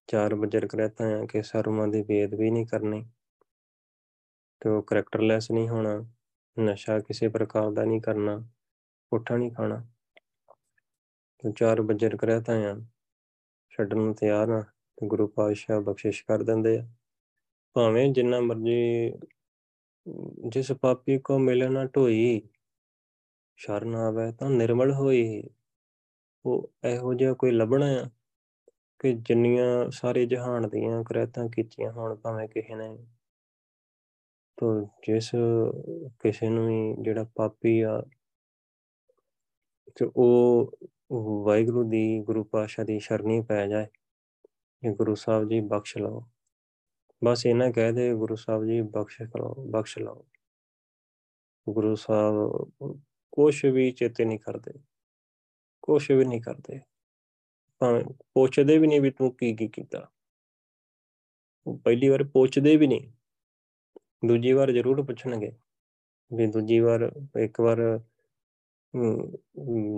[0.07, 3.05] ਚਾਰ ਬਜਰ ਕਰੇਤਾਂ ਆ ਕਿ ਸਰਮਾਂ ਦੀ ਵੇਦ ਵੀ ਨਹੀਂ ਕਰਨੀ।
[4.59, 6.05] ਤੇ ਉਹ ਕਰੈਕਟਰਲੈਸ ਨਹੀਂ ਹੋਣਾ,
[6.59, 8.37] ਨਸ਼ਾ ਕਿਸੇ ਪ੍ਰਕਾਰ ਦਾ ਨਹੀਂ ਕਰਨਾ,
[9.09, 9.85] ਪੁੱਠਾ ਨਹੀਂ ਖਾਣਾ।
[11.39, 12.85] ਤੇ ਚਾਰ ਬਜਰ ਕਰੇਤਾਂ ਆ,
[13.69, 14.63] ਛੱਡਣ ਨੂੰ ਤਿਆਰ ਆ।
[14.97, 16.87] ਤੇ ਗੁਰੂ ਪਾਤਸ਼ਾਹ ਬਖਸ਼ਿਸ਼ ਕਰ ਦਿੰਦੇ ਆ।
[17.75, 19.13] ਭਾਵੇਂ ਜਿੰਨਾ ਮਰਜ਼ੀ
[20.49, 22.41] ਜਿਸ ਪਾਪੀ ਕੋ ਮਿਲੇ ਨਾ ਢੋਈ,
[23.57, 25.43] ਸ਼ਰਨ ਆਵੇ ਤਾਂ ਨਿਰਮਲ ਹੋਈ।
[26.45, 28.09] ਉਹ ਇਹੋ ਜਿਹਾ ਕੋਈ ਲੱਭਣਾ ਆ
[28.99, 32.95] ਕਿ ਜਿੰਨੀਆਂ ਸਾਰੇ ਜਹਾਨ ਦੀਆਂ ਕਰੈਤਾਂ ਕੀਤੀਆਂ ਹੋਣ ਭਾਵੇਂ ਕਿਸੇ ਨੇ।
[34.57, 34.73] ਤੋ
[35.07, 35.31] ਜਿਸ
[36.19, 38.01] ਕਿਸੇ ਨੂੰ ਵੀ ਜਿਹੜਾ ਪਾਪੀ ਆ,
[39.95, 40.71] ਤੇ ਉਹ
[41.45, 43.87] ਵਾਹਿਗੁਰੂ ਦੀ ਗੁਰੂ ਪਾਤਸ਼ਾਹ ਦੀ ਸ਼ਰਣੀ ਪੈ ਜਾਏ।
[44.85, 46.23] ਕਿ ਗੁਰੂ ਸਾਹਿਬ ਜੀ ਬਖਸ਼ ਲਓ।
[47.23, 50.25] ਬਸ ਇਹਨਾਂ ਕਹਿ ਦੇ ਗੁਰੂ ਸਾਹਿਬ ਜੀ ਬਖਸ਼ ਲਓ ਬਖਸ਼ ਲਓ।
[51.69, 52.35] ਗੁਰੂ ਸਾਹਿਬ
[53.31, 54.71] ਕੁਛ ਵੀ ਚੇਤੇ ਨਹੀਂ ਕਰਦੇ।
[55.81, 56.79] ਕੁਛ ਵੀ ਨਹੀਂ ਕਰਦੇ।
[57.79, 60.11] ਭਾਵੇਂ ਪੁੱਛਦੇ ਵੀ ਨਹੀਂ ਵੀ ਤੂੰ ਕੀ ਕੀ ਕੀਤਾ।
[61.83, 63.11] ਪਹਿਲੀ ਵਾਰ ਪੁੱਛਦੇ ਵੀ ਨਹੀਂ।
[64.27, 65.51] ਦੂਜੀ ਵਾਰ ਜ਼ਰੂਰ ਪੁੱਛਣਗੇ।
[66.33, 67.99] ਵੀ ਦੂਜੀ ਵਾਰ ਇੱਕ ਵਾਰ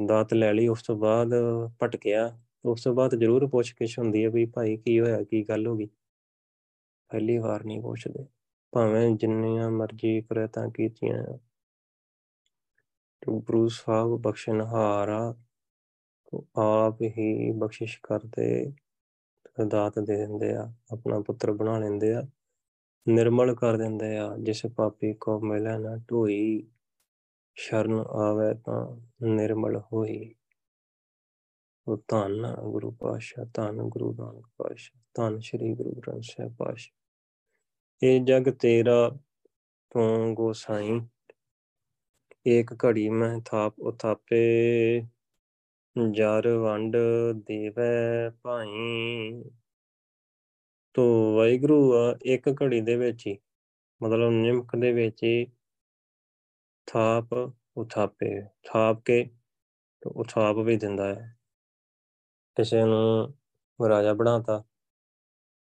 [0.07, 1.33] ਦਾਤ ਲੈ ਲਈ, ਉਸ ਤੋਂ ਬਾਅਦ
[1.83, 5.67] ਭਟਕਿਆ। ਉਸ ਤੋਂ ਬਾਅਦ ਜ਼ਰੂਰ ਪੁੱਛ ਕਿਛ ਹੁੰਦੀ ਹੈ ਵੀ ਭਾਈ ਕੀ ਹੋਇਆ, ਕੀ ਗੱਲ
[5.67, 5.87] ਹੋ ਗਈ?
[7.09, 8.25] ਪਹਿਲੀ ਵਾਰ ਨਹੀਂ ਪੁੱਛਦੇ।
[8.71, 11.23] ਭਾਵੇਂ ਜਿੰਨੀਆਂ ਮਰਜ਼ੀ ਪ੍ਰਯਤਨ ਕੀਤੀਆਂ।
[13.21, 15.35] ਤੇ ਗੁਰੂ ਸਾਹਿਬ ਬਖਸ਼ਣਹਾਰਾ
[16.57, 18.73] ਆਪ ਹੀ ਬਖਸ਼ਿਸ਼ ਕਰਦੇ,
[19.67, 22.23] ਦਾਤ ਦੇ ਦਿੰਦੇ ਆ, ਆਪਣਾ ਪੁੱਤਰ ਬਣਾ ਲੈਂਦੇ ਆ,
[23.09, 26.67] ਨਿਰਮਲ ਕਰ ਦਿੰਦੇ ਆ, ਜਿਸ ਪਾਪੀ ਕੋ ਮਿਲੇ ਨਾ ਢੋਈ
[27.55, 30.35] ਸ਼ਰਨ ਆਵੇ ਤਾਂ ਨਿਰਮਲ ਹੋਈ।
[31.87, 36.95] ਉਹ ਧੰਨ ਗੁਰੂ ਪਾਸ਼ਾ ਧੰਨ ਗੁਰੂ ਨਾਨਕ ਪਾਸ਼ਾ ਧੰਨ ਸ੍ਰੀ ਗੁਰੂ ਗ੍ਰੰਥ ਸਾਹਿਬ ਪਾਸ਼ਾ
[38.03, 39.17] ਇਹ ਜਗ ਤੇਰਾ
[39.89, 41.01] ਤੂੰ ਗੋਸਾਈ,
[42.47, 45.01] ਏਕ ਘੜੀ ਮੈਂ ਥਾਪ ਉਥਾਪੇ,
[46.11, 46.97] ਜਰ ਵੰਡ
[47.35, 49.43] ਦੇਵੈ ਭਾਈ।
[50.93, 51.93] ਤੋ ਵਾਹਿਗੁਰੂ
[52.25, 53.37] ਇੱਕ ਘੜੀ ਦੇ ਵਿੱਚ ਹੀ,
[54.03, 55.47] ਮਤਲਬ ਨਿਮਕ ਦੇ ਵਿੱਚ ਹੀ
[56.85, 59.29] ਥਾਪ ਉਥਾਪੇ, ਥਾਪ ਕੇ
[60.07, 61.36] ਉਥਾਪ ਵੀ ਦਿੰਦਾ ਹੈ।
[62.57, 64.63] ਕਿਸੇ ਨੂੰ ਰਾਜਾ ਬਣਾਤਾ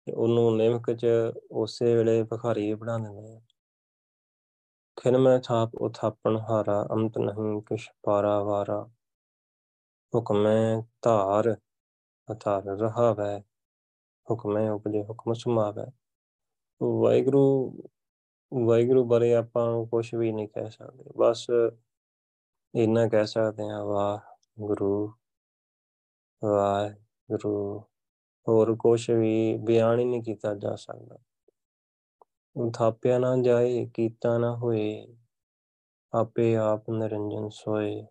[0.04, 1.06] ਤੇ ਉਹਨੂੰ ਨਿਮਕ ਚ
[1.50, 3.40] ਉਸੇ ਵੇਲੇ ਭਖਾਰੀ ਬਣਾ ਦਿੰਦੇ ਆ।
[4.96, 8.90] ਖਿਨ ਮੈਂ ਥਾਪ ਉਥਾਪਣ ਹਾਰਾ ਅੰਤ ਨਹੀਂ, ਕਿਛ ਪਾਰਾ ਵਾਰਾ।
[10.14, 11.56] ਹੁਕਮੈ ਧਾਰ
[12.32, 13.40] ਅਥਾਰ ਰਹਾ ਵੈ
[14.30, 15.86] ਹੁਕਮੈ ਉਪਜੇ ਹੁਕਮ ਸੁਮਾਵੈ।
[16.80, 17.42] ਵਾਹਿਗੁਰੂ
[18.52, 21.46] ਵਾਹਿਗੁਰੂ ਬਾਰੇ ਆਪਾਂ ਕੁਝ ਵੀ ਨਹੀਂ ਕਹਿ ਸਕਦੇ, ਬਸ
[22.74, 24.18] ਇੰਨਾ ਕਹਿ ਸਕਦੇ ਹਾਂ ਵਾਹ
[24.60, 25.14] ਗੁਰੂ
[26.44, 27.80] ਵਾਹਿਗੁਰੂ
[28.48, 31.18] ਹੋਰ ਕੁਝ ਵੀ ਬਿਆਨ ਹੀ ਨਹੀਂ ਕੀਤਾ ਜਾ ਸਕਦਾ।
[32.74, 35.06] ਥਾਪਿਆ ਨਾ ਜਾਏ, ਕੀਤਾ ਨਾ ਹੋਏ,
[36.14, 38.06] ਆਪੇ ਆਪ ਨਿਰੰਜਨ ਸੋਏ।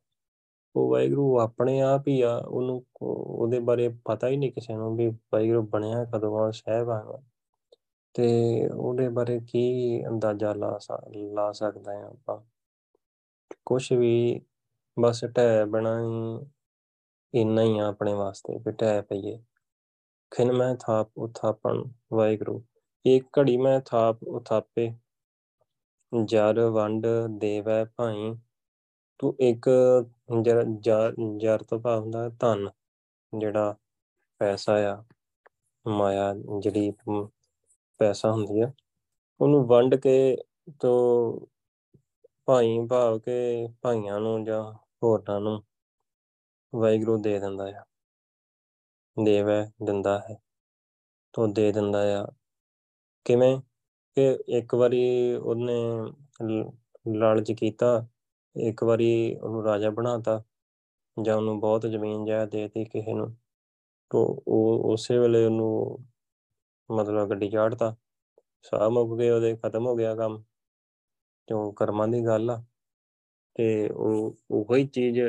[0.76, 5.08] ਉਹ ਵਾਹਿਗੁਰੂ ਆਪਣੇ ਆਪ ਹੀ ਆ, ਉਹਨੂੰ ਉਹਦੇ ਬਾਰੇ ਪਤਾ ਹੀ ਨਹੀਂ ਕਿਸੇ ਨੂੰ ਵੀ
[5.10, 7.24] ਵਾਹਿਗੁਰੂ ਬਣਿਆ ਕਦੋਂ ਆ ਸਹਿਬਾਨ
[8.14, 10.80] ਤੇ ਉਹਦੇ ਬਾਰੇ ਕੀ ਅੰਦਾਜ਼ਾ ਲਾ
[11.16, 12.42] ਲਾ ਸਕਦੇ ਆ ਆਪਾਂ?
[13.66, 14.42] ਕੁਝ ਵੀ
[15.00, 16.46] ਬਸ ਟੈ ਬਣਾਈ
[17.34, 19.38] ਇੰਨਾ ਹੀ ਆ ਆਪਣੇ ਵਾਸਤੇ ਵੀ ਟੈ ਪਈਏ।
[20.32, 22.62] ਖਿਨ ਮੈਂ ਥਾਪ ਉਥਾਪਣ, ਵਾਹਿਗੁਰੂ।
[23.06, 24.92] ਇੱਕ ਘੜੀ ਮੈਂ ਥਾਪ ਉਥਾਪੇ,
[26.26, 27.08] ਜਰ ਵੰਡ
[27.40, 28.34] ਦੇਵੈ ਭਾਈ।
[29.20, 29.70] ਤੂੰ ਇੱਕ
[30.42, 30.64] ਜਰ
[31.38, 32.70] ਜਰ ਤੋਂ ਭਾਵ ਹੁੰਦਾ ਧਨ,
[33.34, 33.76] ਜਿਹੜਾ
[34.40, 35.04] ਪੈਸਾ ਆ,
[35.88, 36.92] ਮਾਇਆ ਜਿਹੜੀ
[38.00, 38.72] ਪੈਸਾ ਹੁੰਦੀ ਆ,
[39.42, 40.38] ਉਹਨੂੰ ਵੰਡ ਕੇ
[40.80, 41.40] ਤੋਂ
[42.46, 44.64] ਭਾਈ ਭਾਵ ਕੇ ਭਾਈਆਂ ਨੂੰ ਜਾਂ
[45.04, 45.62] ਹੋਰਾਂ ਨੂੰ
[46.76, 47.84] ਵਾਹਿਗੁਰੂ ਦੇ ਦਿੰਦਾ ਆ।
[49.24, 50.38] ਦੇਵੈ ਦਿੰਦਾ ਹੈ।
[51.34, 52.28] ਤੋਂ ਦੇ ਦਿੰਦਾ ਆ।
[53.26, 53.62] ਕਿਵੇਂ?
[54.16, 55.74] ਕਿ ਇੱਕ ਵਾਰੀ ਉਹਨੇ
[57.18, 58.08] ਲਾਲਚ ਕੀਤਾ,
[58.56, 60.44] ਇੱਕ ਵਾਰੀ ਉਹਨੂੰ ਰਾਜਾ ਬਣਾਤਾ,
[61.22, 63.38] ਜਾਂ ਉਹਨੂੰ ਬਹੁਤ ਜ਼ਮੀਨ ਜਾਇ ਦੇਤੀ ਕਿਸੇ ਨੂੰ।
[64.10, 65.98] ਤੋਂ ਉਹ ਉਸੇ ਵੇਲੇ ਉਹਨੂੰ
[66.92, 67.96] ਮਤਲਬ ਗੱਡੀ ਚਾੜਤਾ।
[68.62, 70.44] ਸਾਹ ਮੁੱਕ ਗਏ, ਉਹਦੇ ਖਤਮ ਹੋ ਗਿਆ ਕੰਮ।
[71.48, 72.64] ਤੇ ਉਹ ਕਰਮਾਂ ਦੀ ਗੱਲ ਆ।
[73.56, 75.20] ਤੇ ਉਹ, ਉਹੀ ਚੀਜ਼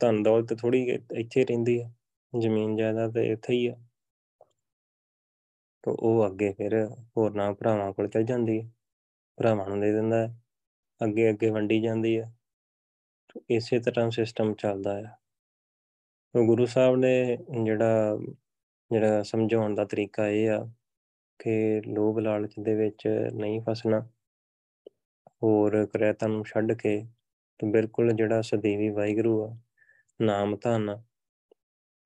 [0.00, 1.90] ਧਨ ਦੌਲਤ ਥੋੜੀ ਇੱਥੇ ਰਹਿੰਦੀ ਆ,
[2.38, 3.74] ਜ਼ਮੀਨ ਜਾਇਦਾਦ ਤੇ ਇੱਥੇ ਹੀ ਆ।
[5.84, 6.74] ਤੇ ਉਹ ਅੱਗੇ ਫਿਰ
[7.16, 8.70] ਹੋਰਨਾਂ ਭਰਾਵਾਂ ਕੋਲ ਚਲ ਜਾਂਦੀ ਹੈ
[9.38, 10.34] ਭਰਾਵਾਂ ਨੂੰ ਦੇ ਦਿੰਦਾ ਹੈ,
[11.04, 12.32] ਅੱਗੇ ਅੱਗੇ ਵੰਡੀ ਜਾਂਦੀ ਹੈ
[13.50, 15.18] ਇਸੇ ਤਰ੍ਹਾਂ ਸਿਸਟਮ ਚੱਲਦਾ ਹੈ
[16.34, 18.18] ਤੇ ਗੁਰੂ ਸਾਹਿਬ ਨੇ ਜਿਹੜਾ
[18.90, 20.58] ਜਿਹੜਾ ਸਮਝਾਉਣ ਦਾ ਤਰੀਕਾ ਇਹ ਆ
[21.38, 24.00] ਕਿ ਲੋਭ ਲਾਲਚ ਦੇ ਵਿੱਚ ਨਹੀਂ ਫਸਣਾ।
[25.42, 26.96] ਹੋਰ ਕਰਿਆਤਾਂ ਨੂੰ ਛੱਡ ਕੇ
[27.58, 29.56] ਤੇ ਬਿਲਕੁਲ ਜਿਹੜਾ ਸਦੀਵੀ ਵਾਹਿਗੁਰੂ ਆ
[30.22, 31.02] ਨਾਮ ਧਨ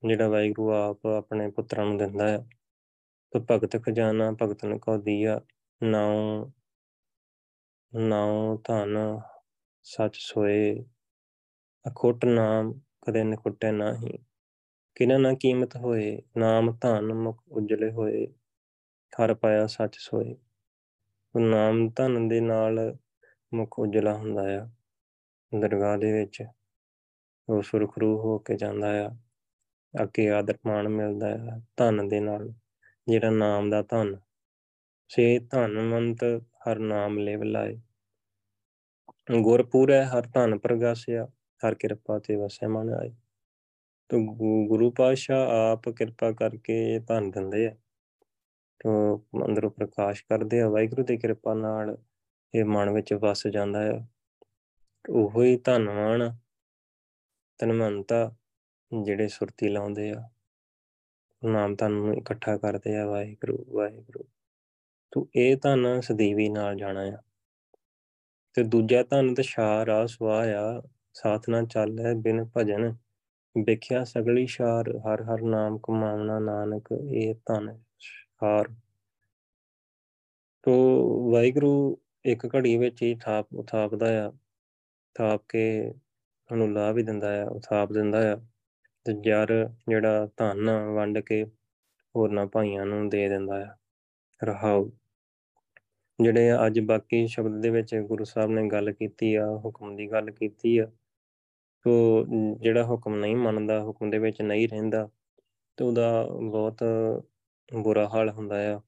[0.07, 2.39] ਜਿਹੜਾ ਵਾਹਿਗੁਰੂ ਆਪ ਆਪਣੇ ਪੁੱਤਰਾਂ ਨੂੰ ਦਿੰਦਾ ਹੈ
[3.31, 5.41] ਤੇ ਭਗਤ ਖਜ਼ਾਨਾ ਭਗਤਨ ਕੋ ਦੀਆ
[5.83, 6.51] ਨਾਉ
[7.97, 9.21] ਨਾਉ ਧਨ,
[9.83, 10.85] ਸੱਚ ਸੋਏ,
[11.89, 14.19] ਅਖੁੱਟ ਨਾਮ ਕਦੇ ਨਖੁੱਟੇ ਨਾਹੀ।
[14.95, 18.27] ਕਿਨਾਂ ਨਾ ਕੀਮਤ ਹੋਏ, ਨਾਮ ਧਨ ਮੁਖ ਉਜਲੇ ਹੋਏ,
[19.13, 20.37] ਹਰ ਪਾਇਆ ਸੱਚ ਸੋਏ।
[21.41, 22.97] ਨਾਮ ਧਨ ਦੇ ਨਾਲ
[23.55, 24.71] ਮੁਖ ਉਜਲਾ ਹੁੰਦਾ ਆ।
[25.61, 26.43] ਦਰਗਾਹ ਦੇ ਵਿੱਚ
[27.49, 29.11] ਉਹ ਸੁਰਖਰੂ ਹੋ ਕੇ ਜਾਂਦਾ ਆ।
[29.95, 32.53] ਅੱਗੇ ਆਦਰ ਮਾਣ ਮਿਲਦਾ ਆ ਧਨ ਦੇ ਨਾਲ,
[33.09, 34.17] ਜਿਹੜਾ ਨਾਮ ਦਾ ਧਨ।
[35.09, 36.25] ਸੇ ਧਨਵੰਤ
[36.65, 37.77] ਹਰ ਨਾਮ ਲੈ ਬਲਾਏ
[39.41, 41.27] ਗੁਰਪੂਰੈ ਹਰ ਧਨ ਪ੍ਰਗਾਸਿਆ,
[41.61, 43.11] ਹਰ ਕਿਰਪਾ ਤੇ ਵਸੈ ਮਨ ਆਏ।
[44.09, 44.19] ਤੋ
[44.69, 45.37] ਗੁਰੂ ਪਾਸ਼ਾ
[45.73, 47.77] ਆਪ ਕਿਰਪਾ ਕਰਕੇ ਧਨ ਦਿੰਦੇ ਆ।
[48.79, 51.97] ਤੋ ਅੰਦਰੋਂ ਪ੍ਰਕਾਸ਼ ਕਰਦੇ ਆ, ਵਾਹਿਗੁਰੂ ਦੀ ਕਿਰਪਾ ਨਾਲ
[52.55, 54.09] ਇਹ ਮਨ ਵਿੱਚ ਵਸ ਜਾਂਦਾ ਹੈ
[55.09, 56.37] ਉਹੋ ਹੀ ਧਨਵਾਨ
[57.59, 58.35] ਤਨਮੰਤਾ
[59.03, 60.29] ਜਿਹੜੇ ਸੁਰਤੀ ਲਾਉਂਦੇ ਆ।
[61.45, 64.25] ਨਾਮ ਧਨ ਨੂੰ ਇਕੱਠਾ ਕਰਦੇ ਆ, ਵਾਹਿਗੁਰੂ ਵਾਹਿਗੁਰੂ।
[65.11, 67.19] ਤੂੰ ਇਹ ਧਨ ਸਦੀਵੀ ਨਾਲ ਜਾਣਾ ਆ।
[68.55, 72.95] ਤੇ ਦੂਜਾ ਧਨ ਤੇ ਸ਼ਾਰ ਆ ਸਵਾ ਆ, ਸਾਥ ਨਾ ਚੱਲੈ ਬਿਨ ਭਜਨ।
[73.65, 77.79] ਵੇਖਿਆ ਸਗਲੀ ਸ਼ਾਰ ਹਰ ਹਰ ਨਾਮ ਕਮਾਵਣਾ ਨਾਨਕ, ਇਹ ਧਨ
[78.43, 78.69] ਹਾਰ
[80.63, 80.73] ਤੋ
[81.33, 84.33] ਵਾਹਿਗੁਰੂ ਇੱਕ ਘੜੀ ਵਿੱਚ ਹੀ ਥਾਪ ਉਥਾਪਦਾ ਆ,
[85.15, 85.95] ਥਾਪ ਕੇ
[86.53, 88.37] ਉਹਨੂੰ ਲਾਭ ਵੀ ਦਿੰਦਾ ਆ ਉਥਾਪ ਦਿੰਦਾ ਆ
[89.05, 91.45] ਤੇ ਜਰ ਜਿਹੜਾ ਧਨ ਵੰਡ ਕੇ
[92.17, 93.77] ਹੋਰਨਾਂ ਭਾਈਆਂ ਨੂੰ ਦੇ ਦਿੰਦਾ ਆ।
[94.45, 94.91] ਰਹਾਉ।
[96.23, 100.31] ਜਿਹੜੇ ਅੱਜ ਬਾਕੀ ਸ਼ਬਦ ਦੇ ਵਿੱਚ ਗੁਰੂ ਸਾਹਿਬ ਨੇ ਗੱਲ ਕੀਤੀ ਆ, ਹੁਕਮ ਦੀ ਗੱਲ
[100.31, 100.91] ਕੀਤੀ ਆ,
[101.83, 102.27] ਤੋ
[102.61, 105.09] ਜਿਹੜਾ ਹੁਕਮ ਨਹੀਂ ਮੰਨਦਾ, ਹੁਕਮ ਦੇ ਵਿੱਚ ਨਹੀਂ ਰਹਿੰਦਾ,
[105.77, 106.85] ਤੇ ਉਹਦਾ ਬਹੁਤ
[107.75, 108.81] ਬੁਰਾ ਹਾਲ ਹੁੰਦਾ ਆ।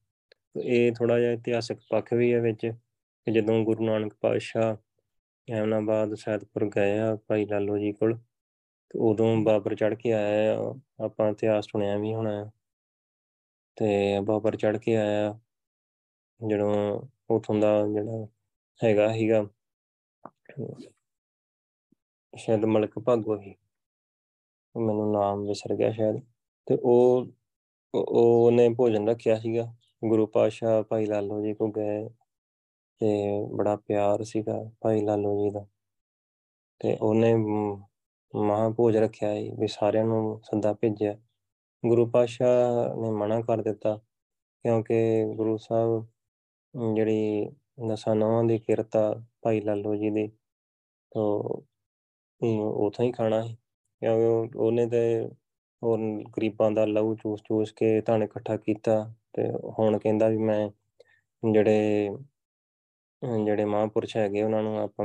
[0.64, 2.66] ਇਹ ਥੋੜਾ ਜਿਹਾ ਇਤਿਹਾਸਕ ਪੱਖ ਵੀ ਹੈ ਵਿੱਚ
[3.26, 4.76] ਕਿ ਜਦੋਂ ਗੁਰੂ ਨਾਨਕ ਪਾਤਸ਼ਾਹ
[5.48, 8.18] ਐਮਨਾਬਾਦ ਸੈਦਪੁਰ ਗਏ ਆ ਭਾਈ ਲਾਲੋ ਜੀ ਕੋਲ।
[8.90, 10.56] ਤੇ ਉਦੋਂ ਬਾਬਰ ਚੜ ਕੇ ਆਇਆ
[11.04, 12.50] ਆਪਾਂ ਇਤਿਹਾਸ ਸੁਣਿਆ ਵੀ ਹੋਣਾ
[13.76, 15.38] ਤੇ ਬਾਬਰ ਚੜ ਕੇ ਆਇਆ
[16.40, 18.26] ਜਦੋਂ ਉਥੋਂ ਦਾ ਜਿਹੜਾ
[18.80, 19.42] ਹੈਗਾ ਹੀਗਾ
[22.32, 23.54] ਸ਼ਾਇਦ ਮਲਕ ਭਾਗੋ ਹੀ
[24.74, 26.20] ਮੈਨੂੰ ਨਾਮ ਵਿਸਰ ਗਿਆ ਸ਼ਾਇਦ।
[26.66, 27.26] ਤੇ ਉਹ
[27.94, 32.08] ਉਹਨੇ ਭੋਜਨ ਰੱਖਿਆ ਸੀਗਾ। ਗੁਰੂ ਪਾਸ਼ਾ ਭਾਈ ਲਾਲੋ ਜੀ ਕੋ ਗਏ।
[33.00, 33.10] ਤੇ
[33.56, 35.66] ਬੜਾ ਪਿਆਰ ਸੀਗਾ ਭਾਈ ਲਾਲੋ ਜੀ ਦਾ।
[36.80, 37.34] ਤੇ ਉਹਨੇ
[38.34, 41.16] ਮਹਾ ਭੋਜ ਰੱਖਿਆ ਵੀ ਸਾਰਿਆਂ ਨੂੰ ਸੱਦਾ ਭੇਜਿਆ।
[41.82, 42.46] ਗੁਰੂ ਪਾਸ਼ਾ
[42.98, 43.96] ਨੇ ਮਨਾ ਕਰ ਦਿੱਤਾ
[44.64, 46.06] ਕਿਉਂਕਿ ਗੁਰੂ ਸਾਹਿਬ
[46.94, 47.48] ਜਿਹੜੀ
[47.88, 50.26] ਨਸਾਂ ਨਵਾਂ ਦੀ ਕਿਰਤਾ ਭਾਈ ਲਾਲੋ ਜੀ ਦੀ,
[51.12, 51.62] ਤੋਂ
[52.86, 53.54] ਉਥੋਂ ਹੀ ਖਾਣਾ ਸੀ।
[54.02, 55.28] ਕਿਉਂਕਿ ਉਹਨੇ ਤੇ
[55.82, 55.98] ਹੋਰ
[56.36, 58.96] ਗਰੀਬਾਂ ਦਾ ਲਹੂ ਚੂਸ ਚੂਸ ਕੇ ਧਨ ਇਕੱਠਾ ਕੀਤਾ
[59.34, 60.68] ਤੇ ਹੁਣ ਕਹਿੰਦਾ ਵੀ ਮੈਂ
[61.42, 62.08] ਜਿਹੜੇ
[63.22, 65.04] ਜਿਹੜੇ ਮਹਾਂਪੁਰਸ਼ ਹੈਗੇ, ਉਹਨਾਂ ਨੂੰ ਆਪਾਂ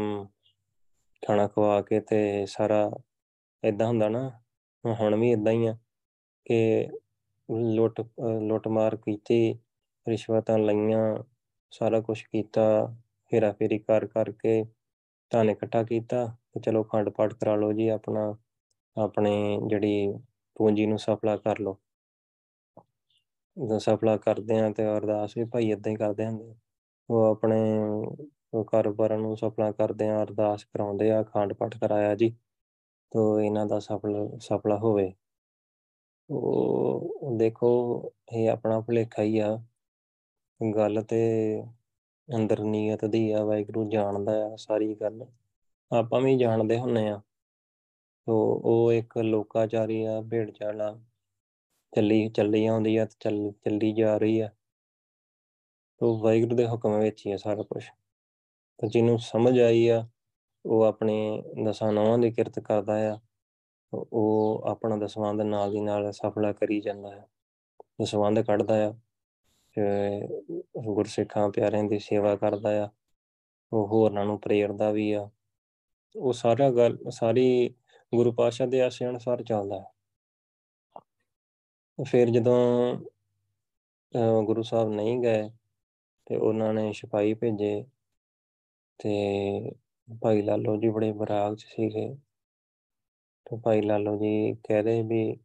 [1.24, 2.90] ਖਾਣਾ ਖਵਾ ਕੇ ਤੇ ਸਾਰਾ
[3.64, 4.30] ਇਦਾਂ ਹੁੰਦਾ ਨਾ,
[4.84, 5.76] ਹੁਣ ਵੀ ਇਦਾਂ ਹੀ ਆ
[6.46, 6.88] ਕਿ
[7.76, 8.02] ਲੁੱਟ
[8.42, 9.54] ਲੁੱਟ ਮਾਰ ਕੀਤੀ,
[10.08, 11.24] ਰਿਸ਼ਵਤਾਂ ਲਈਆਂ,
[11.74, 12.64] ਸਾਰਾ ਕੁਝ ਕੀਤਾ
[13.32, 14.64] ਫੇਰਾ ਫੇਰੀ ਕਰ ਕਰਕੇ
[15.32, 18.36] ਧਨ ਇਕੱਠਾ ਕੀਤਾ, ਤੇ ਚਲੋ ਖੰਡ ਪਾਠ ਕਰਾ ਲਓ ਜੀ, ਆਪਣਾ,
[18.98, 20.14] ਆਪਣੇ ਜਿਹੜੀ
[20.56, 21.78] ਪੂੰਜੀ ਨੂੰ ਸਫਲਾ ਕਰ ਲਓ।
[23.58, 26.54] ਜਦੋਂ ਸਫਲਾ ਕਰਦੇ ਆ ਤੇ ਅਰਦਾਸ ਵੀ ਭਾਈ ਇਦਾਂ ਹੀ ਕਰਦੇ ਹੁੰਦੇ
[27.10, 27.60] ਉਹ ਆਪਣੇ
[28.68, 32.30] ਕਾਰੋਬਾਰਾਂ ਨੂੰ ਸਫਲਾ ਕਰਦੇ ਆ, ਅਰਦਾਸ ਕਰਾਉਂਦੇ ਆ ਖੰਡ ਪਾਠ ਕਰਾਇਆ ਜੀ,
[33.12, 35.14] ਤੋ ਇਹਨਾਂ ਦਾ ਸਫਲ, ਸਫਲਾ ਹੋਵੇ।
[36.30, 37.70] ਉਹ ਦੇਖੋ,
[38.34, 39.58] ਇਹ ਆਪਣਾ ਭੁਲੇਖਾ ਹੀ ਆ।
[40.76, 41.22] ਗੱਲ ਤੇ
[42.36, 45.26] ਅੰਦਰ ਨੀਅਤ ਦੀ ਆ, ਵਾਹਿਗੁਰੂ ਜਾਣਦਾ ਆ ਸਾਰੀ ਗੱਲ।
[45.92, 47.22] ਆਪਾਂ ਵੀ ਜਾਣਦੇ ਹੁੰਨੇ ਆ।
[48.26, 51.00] ਤੋ ਉਹ ਇੱਕ ਲੋਕਾਚਾਰੀ ਆ ਭੇਡ ਚਾਲਾ
[51.96, 54.50] ਚੱਲੀ ਚੱਲੀ ਆਉਂਦੀ ਆ ਤੇ ਚੱਲ, ਚੱਲੀ ਜਾ ਰਹੀ ਆ।
[56.04, 57.84] ਤੋ ਵਾਹਿਗੁਰੂ ਦੇ ਹੁਕਮ ਵਿੱਚ ਹੀ ਆ ਸਾਰਾ ਕੁਝ
[58.80, 60.08] ਤੇ ਜਿਹਨੂੰ ਸਮਝ ਆਈ ਆ,
[60.66, 63.20] ਉਹ ਆਪਣੇ ਦਸਾਂ ਨੌਵਾਂ ਦੀ ਕਿਰਤ ਕਰਦਾ ਆ।
[63.94, 67.26] ਉਹ ਆਪਣਾ ਦਸਵੰਧ ਨਾਲ ਦੀ ਨਾਲ ਸਫਲਾ ਕਰੀ ਜਾਂਦਾ ਹੈ
[68.02, 68.92] ਦਸਵੰਧ ਕੱਢਦਾ ਆ
[69.76, 69.82] ਤੇ
[70.84, 72.90] ਗੁਰਸਿੱਖਾਂ ਪਿਆਰਿਆਂ ਦੀ ਸੇਵਾ ਕਰਦਾ ਆ।
[73.74, 75.30] ਉਹ ਹੋਰਨਾਂ ਨੂੰ ਪ੍ਰੇਰਦਾ ਵੀ ਆ।
[76.16, 77.76] ਉਹ ਸਾਰਾ ਗੱਲ, ਸਾਰੀ
[78.16, 79.92] ਗੁਰੂ ਪਾਤਸ਼ਾਹ ਦੇ ਆਸੇ ਅਨੁਸਾਰ ਚੱਲਦਾ ਹੈ
[82.04, 82.96] ਫਿਰ ਜਦੋਂ
[84.44, 85.50] ਗੁਰੂ ਸਾਹਿਬ ਨਹੀਂ ਗਏ
[86.26, 87.86] ਤੇ ਉਹਨਾਂ ਨੇ ਸਿਪਾਹੀ ਭੇਜੇ
[88.98, 89.72] ਤੇ
[90.22, 92.16] ਭਾਈ ਲਾਲੋ ਜੀ ਬੜੇ ਬਰਾਗ ਚ ਸੀਗੇ।
[93.46, 95.38] ਤੇ ਭਾਈ ਲਾਲੋ ਜੀ ਕਹਿ ਰਹੇ ਵੀ,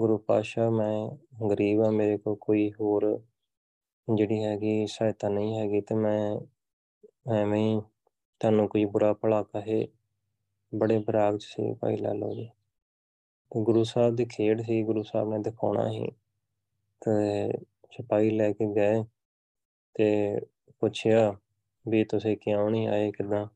[0.00, 1.08] ਗੁਰੂ ਪਾਤਸ਼ਾਹ, ਮੈਂ
[1.50, 3.22] ਗਰੀਬ ਆ ਮੇਰੇ ਕੋਲ ਕੋਈ ਹੋਰ
[4.14, 6.36] ਜਿਹੜੀ ਹੈਗੀ ਸਹਾਇਤਾ ਨਹੀਂ ਹੈਗੀ, ਤੇ ਮੈਂ
[7.34, 7.80] ਐਵੇਂ ਹੀ
[8.40, 9.88] ਤੁਹਾਨੂੰ ਕੋਈ ਬੁਰਾ ਭਲਾ ਕਹੇ।
[10.74, 12.50] ਬੜੇ ਬਰਾਗ ਚ ਸੀ ਭਾਈ ਲਾਲੋ ਜੀ।
[13.50, 16.06] ਤੇ ਗੁਰੂ ਸਾਹਿਬ ਦੀ ਖੇਡ ਸੀ, ਗੁਰੂ ਸਾਹਿਬ ਨੇ ਦਿਖਾਉਣਾ ਸੀ।
[17.00, 17.50] ਤੇ
[17.90, 19.13] ਸਿਪਾਹੀ ਲੈ ਕੇ ਗਏ।
[19.94, 20.40] ਤੇ
[20.80, 21.34] ਪੁੱਛਿਆ
[21.86, 23.46] ਵੀ ਤੁਸੀਂ ਕਿਉਂ ਨਹੀਂ ਆਏ, ਕਿਦਾਂ?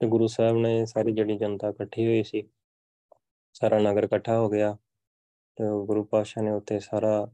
[0.00, 2.42] ਤੇ ਗੁਰੂ ਸਾਹਿਬ ਨੇ ਸਾਰੀ ਜਿਹੜੀ ਜਨਤਾ ਇਕੱਠੀ ਹੋਈ ਸੀ,
[3.54, 4.76] ਸਾਰਾ ਨਗਰ ਇਕੱਠਾ ਹੋ ਗਿਆ
[5.58, 7.26] ਤੇ ਗੁਰੂ ਪਾਤਸ਼ਾਹ ਨੇ ਉੱਤੇ ਸਾਰਾ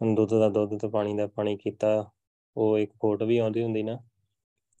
[0.00, 2.10] ਦੁੱਧ ਦਾ ਦੁੱਧ ਤੇ ਪਾਣੀ ਦਾ ਪਾਣੀ ਕੀਤਾ।
[2.56, 3.98] ਉਹ ਇੱਕ ਫੋਟੋ ਵੀ ਆਉਂਦੀ ਹੁੰਦੀ ਨਾ,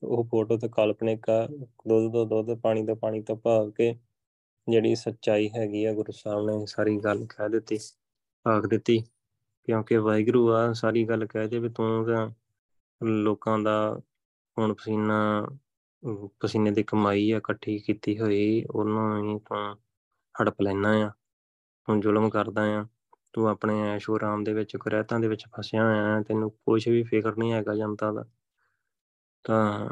[0.02, 1.46] ਉਹ ਫੋਟੋ ਤੇ ਕਾਲਪਨਿਕ ਆ,
[1.88, 3.94] ਦੁੱਧ ਤੋਂ ਦੁੱਧ, ਪਾਣੀ ਤੋਂ ਪਾਣੀ ਤੋਂ ਭਾਵ ਕੇ
[4.68, 7.78] ਜਿਹੜੀ ਸੱਚਾਈ ਹੈਗੀ ਆ, ਗੁਰੂ ਸਾਹਿਬ ਨੇ ਸਾਰੀ ਗੱਲ ਕਹਿ ਦਿੱਤੀ
[8.46, 9.02] ਆਖ ਦਿੱਤੀ।
[9.66, 12.30] ਕਿਉਂਕਿ ਵਾਹਿਗੁਰੂ ਆ, ਸਾਰੀ ਗੱਲ ਕਹਿ ਦੇ ਵੀ ਤੂੰ ਤਾਂ
[13.04, 14.00] ਲੋਕਾਂ ਦਾ
[14.58, 15.46] ਹੁਣ ਪਸੀਨਾ,
[16.40, 19.76] ਪਸੀਨੇ ਦੀ ਕਮਾਈ ਆ ਇਕੱਠੀ ਕੀਤੀ ਹੋਈ, ਉਹਨੂੰ ਹੀ ਤੂੰ
[20.42, 21.10] ਹੜਪ ਲੈਣਾ ਆ
[21.88, 22.86] ਹੁਣ ਜ਼ੁਲਮ ਕਰਦਾ ਆ,
[23.32, 27.36] ਤੂੰ ਆਪਣੇ ਐਸ਼ੋ ਆਰਾਮ ਦੇ ਵਿੱਚ, ਕੁਰੈਤਾਂ ਦੇ ਵਿੱਚ ਫਸਿਆ ਹੋਇਆ ਤੈਨੂੰ ਕੁਝ ਵੀ ਫਿਕਰ
[27.36, 28.24] ਨਹੀਂ ਹੈਗਾ ਜਨਤਾ ਦਾ।
[29.44, 29.88] ਤਾਂ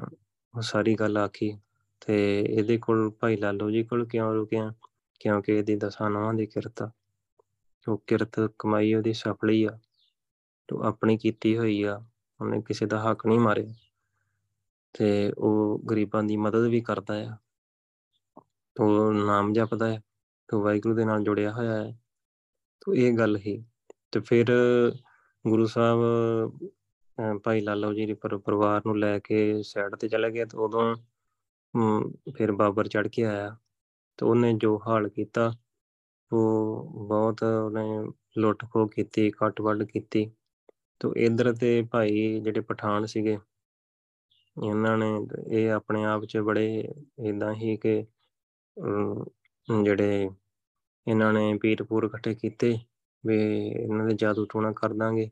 [0.57, 1.59] ਉਹ ਸਾਰੀ ਗੱਲ ਆਖੀ
[2.07, 4.73] ਤੇ ਇਹਦੇ ਕੋਲ ਭਾਈ ਲਾਲੋ ਜੀ ਕੋਲ ਕਿਉਂ ਰੁਕਿਆ?
[5.21, 6.91] ਕਿਉਂਕਿ ਇਹਦੀ ਦਸਾਂ ਨੌਂ ਦੀ ਕਿਰਤ
[7.87, 9.79] ਉਹ ਕਿਰਤ ਕਮਾਈ ਉਹਦੀ ਸਫਲੀ ਆ,
[10.69, 11.97] ਤੋ ਆਪਣੀ ਕੀਤੀ ਹੋਈ ਆ,
[12.41, 13.75] ਉਹਨੇ ਕਿਸੇ ਦਾ ਹੱਕ ਨਹੀਂ ਮਾਰਿਆ।
[14.95, 17.37] ਤੇ ਉਹ ਗਰੀਬਾਂ ਦੀ ਮਦਦ ਵੀ ਕਰਦਾ ਆ,
[18.77, 20.01] ਤੋ ਨਾਮ ਜਪਦਾ ਹੈ
[20.49, 21.93] ਤੋ ਵਾਹਿਗੁਰੂ ਦੇ ਨਾਲ ਜੁੜਿਆ ਹੋਇਆ ਹੈ
[22.83, 23.63] ਤੋ ਇਹ ਗੱਲ ਹੀ,
[24.13, 24.53] ਤੇ ਫਿਰ
[25.45, 26.59] ਗੁਰੂ ਸਾਹਿਬ
[27.45, 30.95] ਭਾਈ ਲਾਲੋ ਜੀ ਦੇ ਪਰਿਵਾਰ ਨੂੰ ਲੈ ਕੇ ਸਾਈਡ ਤੇ ਚਲਾ ਗਿਆ ਤੇ ਉਦੋਂ
[32.35, 33.57] ਫਿਰ ਬਾਬਰ ਚੜ ਕੇ ਆਇਆ,
[34.19, 35.51] ਤੇ ਉਹਨੇ ਜੋ ਹਾਲ ਕੀਤਾ
[36.31, 37.83] ਉਹ ਬਹੁਤ ਉਹਨੇ
[38.39, 40.31] ਲੁੱਟ ਖੋ ਕੀਤੀ, ਕੱਟ ਵੱਢ ਕੀਤੀ।
[41.01, 43.39] ਤੋ ਇਧਰ ਤੇ ਭਾਈ ਜਿਹੜੇ ਪਠਾਨ ਸੀਗੇ,
[44.57, 45.07] ਇਹਨਾਂ ਨੇ
[45.53, 46.67] ਇਹ ਆਪਣੇ ਆਪ 'ਚ ਬੜੇ
[47.29, 48.05] ਇਦਾਂ ਹੀ ਕਿ
[49.69, 50.29] ਜਿਹੜੇ
[51.07, 52.77] ਇਹਨਾਂ ਨੇ ਪੀਰਪੂਰ ਇਕੱਠੇ ਕੀਤੇ
[53.25, 53.37] ਵੀ
[53.69, 55.31] ਇਹਨਾਂ ਦੇ ਜਾਦੂ ਟੂਣਾ ਕਰ ਦਾਂਗੇ,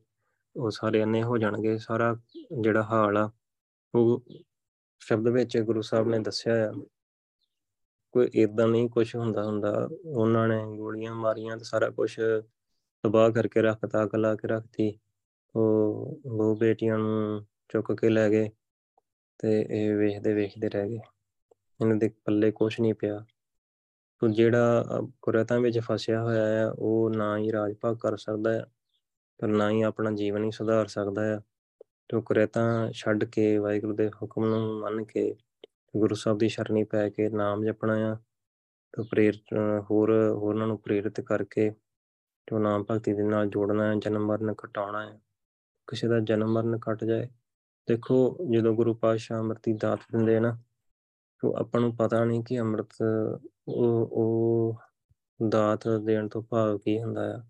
[0.56, 2.14] ਉਹ ਸਾਰੇ ਅੰਨੇ ਹੋ ਜਾਣਗੇ, ਸਾਰਾ
[2.62, 3.30] ਜਿਹੜਾ ਹਾਲ ਆ,
[3.94, 4.22] ਉਹ
[5.02, 6.72] ਸ਼ਬਦ ਵਿੱਚ ਗੁਰੂ ਸਾਹਿਬ ਨੇ ਦੱਸਿਆ ਆ।
[8.12, 12.20] ਕੋਈ ਇਦਾਂ ਨਹੀਂ ਕੁਝ ਹੁੰਦਾ ਹੁੰਦਾ। ਉਹਨਾਂ ਨੇ ਗੋਲੀਆਂ ਮਾਰੀਆਂ ਤੇ ਸਾਰਾ ਕੁਝ
[13.02, 14.98] ਤਬਾਹ ਕਰਕੇ ਰੱਖਤਾ ਕਲਾ ਕੇ ਰੱਖਤੀ।
[15.56, 18.50] ਉਹ ਉਹ ਬੇਟੀਆਂ ਨੂੰ ਚੁੱਕ ਕੇ ਲੈ ਗਏ
[19.38, 20.98] ਤੇ ਇਹ ਵੇਖਦੇ ਵੇਖਦੇ ਰਹਿ ਗਏ।
[21.80, 23.24] ਇਹਨਾਂ ਦੇ ਪੱਲੇ ਕੁਝ ਨਹੀਂ ਪਿਆ।
[24.18, 24.84] ਤੋ ਜਿਹੜਾ
[25.22, 28.66] ਕੁਰਤਾਂ ਵਿੱਚ ਫਸਿਆ ਹੋਇਆ ਆ, ਉਹ ਨਾ ਹੀ ਰਾਜ ਭਾਗ ਕਰ ਸਕਦਾ ਹੈ
[29.38, 31.40] ਪਰ ਨਾ ਹੀ ਆਪਣਾ ਜੀਵਨ ਹੀ ਸੁਧਾਰ ਸਕਦਾ ਹੈ
[32.08, 35.34] ਤੋ ਕੁਰਤਾਂ ਛੱਡ ਕੇ ਵਾਹਿਗੁਰੂ ਦੇ ਹੁਕਮ ਨੂੰ ਮੰਨ ਕੇ
[35.96, 38.14] ਗੁਰੂ ਸਾਹਿਬ ਦੀ ਸ਼ਰਣੀ ਪੈ ਕੇ ਨਾਮ ਜਪਣਾ ਆ
[38.94, 39.54] ਤੇ ਪ੍ਰੇਰਿਤ
[39.90, 41.70] ਹੋਰ ਹੋਰਨਾਂ ਨੂੰ ਪ੍ਰੇਰਿਤ ਕਰਕੇ
[42.46, 45.20] ਤੇ ਨਾਮ ਭਗਤੀ ਦੇ ਨਾਲ ਜੋੜਨਾ ਹੈ ਜਨਮ ਮਰਨ ਘਟਾਉਣਾ ਹੈ
[45.88, 47.28] ਕਿਸੇ ਦਾ ਜਨਮ ਮਰਨ ਘਟ ਜਾਏ,
[47.88, 50.58] ਦੇਖੋ ਜਦੋਂ ਗੁਰੂ ਪਾਤਸ਼ਾਹ ਅੰਮ੍ਰਿਤੀ ਦਾਤ ਦਿੰਦੇ ਨਾ,
[51.40, 52.94] ਤੋ ਆਪਾਂ ਨੂੰ ਪਤਾ ਨਹੀਂ ਕਿ ਅੰਮ੍ਰਿਤ,
[53.68, 54.78] ਉਹ ਉਹ
[55.48, 57.42] ਦਾਤ ਦੇਣ ਤੋਂ ਭਾਵ ਕੀ ਹੁੰਦਾ ਆ।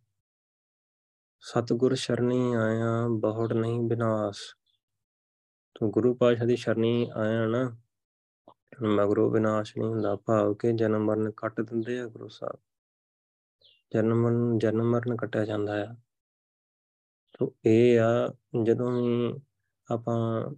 [1.40, 4.40] ਸਤਿਗੁਰ ਸ਼ਰਣੀ ਆਇਆ, ਬਹੁੜ ਨਹੀਂ ਬਿਨਾਸ਼।
[5.74, 7.76] ਤੋ ਗੁਰੂ ਪਾਤਸ਼ਾਹ ਦੀ ਸ਼ਰਣੀ ਆਇਆ ਨਾ
[8.82, 12.58] ਮਗਰੋਂ ਵਿਨਾਸ਼ ਨਹੀਂ ਹੁੰਦਾ। ਭਾਵ ਕਿ ਜਨਮ ਮਰਨ ਕੱਟ ਦਿੰਦੇ ਆ ਗੁਰੂ ਸਾਹਿਬ।
[13.94, 15.96] ਜਨਮ ਮਰਨ ਜਨਮ ਮਰਨ ਕੱਟਿਆ ਜਾਂਦਾ ਆ।
[17.38, 19.34] ਤੋ ਇਹ ਆ, ਜਦੋਂ ਵੀ
[19.92, 20.50] ਆਪਾਂ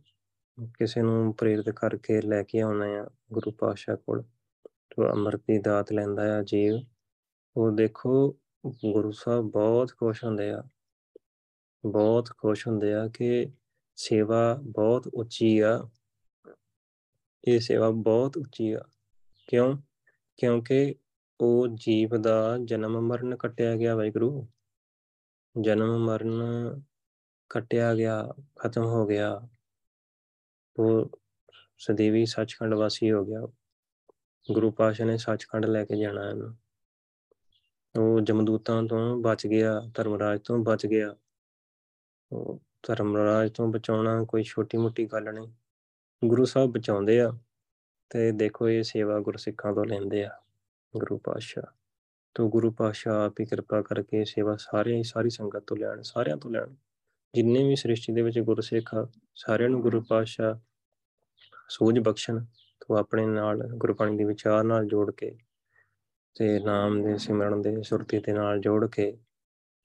[0.66, 4.22] ਕਿਸੇ ਨੂੰ ਪ੍ਰੇਰਿਤ ਕਰਕੇ ਲੈ ਕੇ ਆਉਣਾ ਆ ਗੁਰੂ ਪਾਤਸ਼ਾਹ ਕੋਲ,
[4.66, 6.74] ਤੋ ਅੰਮ੍ਰਿਤ ਦੀ ਦਾਤ ਲੈਂਦਾ ਆ ਜੀਵ।
[7.56, 10.62] ਉਹ ਦੇਖੋ, ਗੁਰੂ ਸਾਹਿਬ ਬਹੁਤ ਖੁਸ਼ ਹੁੰਦੇ ਆ।
[11.86, 13.52] ਬਹੁਤ ਖੁਸ਼ ਹੁੰਦੇ ਆ ਕਿ
[13.96, 15.88] ਸੇਵਾ ਬਹੁਤ ਉੱਚੀ ਆ।
[17.48, 18.80] ਇਹ ਸੇਵਾ ਬਹੁਤ ਉੱਚੀ ਆ।
[19.48, 19.78] ਕਿਉਂ?
[20.36, 20.94] ਕਿਉਂਕਿ
[21.40, 24.48] ਉਹ ਜੀਵ ਦਾ ਜਨਮ ਮਰਨ ਕੱਟਿਆ ਗਿਆ, ਵਾਹਿਗੁਰੂ।
[25.60, 26.42] ਜਨਮ ਮਰਨ
[27.48, 29.48] ਕੱਟਿਆ ਗਿਆ, ਖਤਮ ਹੋ ਗਿਆ।
[30.78, 31.10] ਉਹ
[31.78, 33.40] ਸਦੀਵੀ ਸੱਚਖੰਡ ਵਾਸੀ ਹੋ ਗਿਆ।
[34.52, 36.56] ਗੁਰੂ ਪਾਸ਼ਾ ਨੇ ਸੱਚਖੰਡ ਲੈ ਕੇ ਜਾਣਾ ਇਹਨੂੰ।
[37.98, 41.16] ਉਹ ਜਮਦੂਤਾਂ ਤੋਂ ਬਚ ਗਿਆ, ਧਰਮਰਾਜ ਤੋਂ ਬਚ ਗਿਆ।
[42.32, 45.52] ਉਹ ਧਰਮਰਾਜ ਤੋਂ ਬਚਾਉਣਾ ਕੋਈ ਛੋਟੀ ਮੋਟੀ ਗੱਲ ਨਹੀਂ।
[46.24, 47.32] ਗੁਰੂ ਸਾਹਿਬ ਬਚਾਉਂਦੇ ਆ
[48.10, 50.30] ਤੇ ਦੇਖੋ ਇਹ ਸੇਵਾ ਗੁਰਸਿੱਖਾਂ ਤੋਂ ਲੈਂਦੇ ਆ,
[50.96, 51.76] ਗੁਰੂ ਪਾਤਸ਼ਾਹ।
[52.34, 56.50] ਤੋਂ ਗੁਰੂ ਪਾਤਸ਼ਾਹ ਆਪ ਹੀ ਕਿਰਪਾ ਕਰਕੇ ਸੇਵਾ ਸਾਰਿਆਂ ਸਾਰੀ ਸੰਗਤ ਤੋਂ ਲੈਣ, ਸਾਰਿਆਂ ਤੋਂ
[56.50, 56.74] ਲੈਣ।
[57.34, 60.58] ਜਿੰਨੇ ਵੀ ਸ੍ਰਿਸ਼ਟੀ ਦੇ ਵਿੱਚ ਗੁਰਸਿੱਖ ਆ, ਸਾਰਿਆਂ ਨੂੰ ਗੁਰੂ ਪਾਤਸ਼ਾਹ
[61.68, 62.44] ਸੂਝ ਬਖਸ਼ਣ,
[62.80, 65.38] ਤੋਂ ਆਪਣੇ ਨਾਲ ਗੁਰਬਾਣੀ ਦੇ ਵਿਚਾਰ ਨਾਲ ਜੋੜ ਕੇ
[66.34, 69.12] ਤੇ ਨਾਮ ਦੇ, ਸਿਮਰਨ ਦੇ, ਸੁਰਤੀ ਦੇ ਨਾਲ ਜੋੜ ਕੇ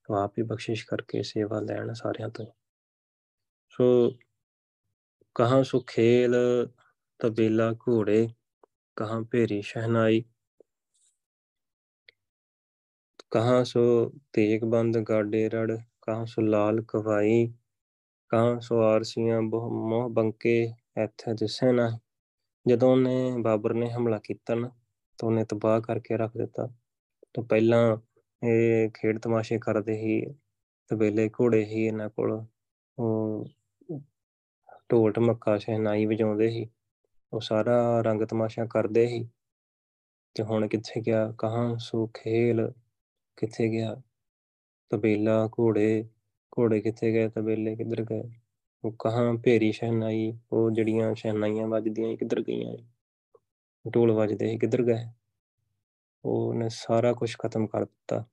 [0.03, 2.45] ਤੋਂ ਆਪ ਹੀ ਬਖਸ਼ਿਸ਼ ਕਰਕੇ ਸੇਵਾ ਲੈਣ ਸਾਰਿਆਂ ਤੋਂ।
[3.69, 4.11] ਸੋ
[5.39, 6.35] ਕਹਾਂ ਸੋ ਖੇਲ
[7.19, 8.29] ਤਬੇਲਾ ਘੋੜੇ,
[8.95, 10.23] ਕਹਾਂ ਭੇਰੀ ਸ਼ਹਨਾਈ।
[13.31, 17.53] ਕਹਾਂ ਸੋ ਤੇਗ ਬੰਦ ਗਾਡੇ ਰੜ, ਕਹਾਂ ਸੋ ਲਾਲ ਕਵਾਈ।
[18.29, 20.73] ਕਹਾਂ ਸੋ ਆਰਸੀਆਂ ਬਹੁ ਮੋਹ ਬੰਕੇ
[21.03, 21.99] ਇੱਥੇ ਦਿਸੇ ਨਾ
[22.67, 24.71] ਜਦੋਂ ਉਹਨੇ ਬਾਬਰ ਨੇ ਹਮਲਾ ਕੀਤਾ ਨਾ,
[25.19, 26.67] ਤਾਂ ਉਹਨੇ ਤਬਾਹ ਕਰਕੇ ਰੱਖ ਦਿੱਤਾ।
[27.33, 27.97] ਤਾਂ ਪਹਿਲਾਂ
[28.47, 30.21] ਇਹ ਖੇਡ ਤਮਾਸ਼ੇ ਕਰਦੇ ਹੀ
[30.87, 32.45] ਤਬੇਲੇ ਘੋੜੇ ਹੀ ਇਹਨਾਂ ਕੋਲ।
[32.99, 33.45] ਉਹ
[34.91, 36.69] ਢੋਲ ਢਮੱਕਾ ਸ਼ਹਿਨਾਈ ਵਜਾਉਂਦੇ ਸੀ,
[37.33, 39.29] ਉਹ ਸਾਰਾ ਰੰਗ ਤਮਾਸ਼ਾ ਕਰਦੇ ਸੀ।
[40.33, 41.33] ਤੇ ਹੁਣ ਕਿੱਥੇ ਗਿਆ?
[41.37, 41.77] ਕਹਾਂ?
[41.77, 42.71] ਸੋ ਖੇਲ
[43.37, 44.01] ਕਿੱਥੇ ਗਿਆ?
[44.89, 46.09] ਤਬੇਲਾ, ਘੋੜੇ
[46.59, 47.29] ਘੋੜੇ ਕਿੱਥੇ ਗਏ?
[47.29, 48.23] ਤਬੇਲੇ ਕਿੱਧਰ ਗਏ?
[48.83, 49.33] ਉਹ ਕਹਾਂ?
[49.33, 52.77] ਭੇਰੀ ਸ਼ਹਿਨਾਈ, ਉਹ ਜਿਹੜੀਆਂ ਸ਼ਹਿਨਾਈਆਂ ਵੱਜਦੀਆਂ ਕਿੱਧਰ ਗਈਆਂ
[53.89, 55.05] ਢੋਲ ਵੱਜਦੇ ਸੀ ਕਿੱਧਰ ਗਏ?
[56.25, 58.25] ਉਹਨੇ ਸਾਰਾ ਕੁਝ ਖਤਮ ਕਰ ਦਿੱਤਾ।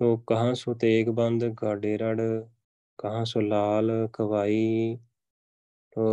[0.00, 0.54] ਉਹ ਕਹਾਂ?
[0.54, 2.20] ਸੋ ਤੇਗ ਬੰਦ, ਗਾਡੇ ਰੜ,
[2.98, 3.24] ਕਹਾਂ?
[3.24, 4.98] ਸੋ ਲਾਲ ਕਵਾਈ
[5.92, 6.04] ਤੋ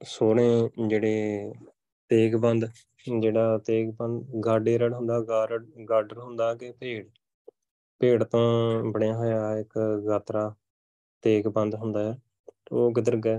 [0.00, 0.42] ਸੋਹਣੇ
[0.88, 1.52] ਜਿਹੜੇ
[2.10, 2.64] ਤੇਗ ਬੰਦ
[3.20, 7.06] ਜਿਹੜਾ ਤੇਗ ਬੰਦ ਗਾਡੇ ਰੜ ਹੁੰਦਾ ਗਾਰਡ ਗਾਡਰ ਹੁੰਦਾ ਕਿ ਭੇੜ
[8.00, 8.42] ਭੇੜ ਤੋਂ
[8.92, 10.54] ਬਣਿਆ ਹੋਇਆ ਇੱਕ ਗਾਤਰਾ
[11.24, 12.18] ਤੇਗ ਬੰਦ ਹੁੰਦਾ ਹੈ,
[12.72, 13.38] ਉਹ ਕਿੱਧਰ ਗਏ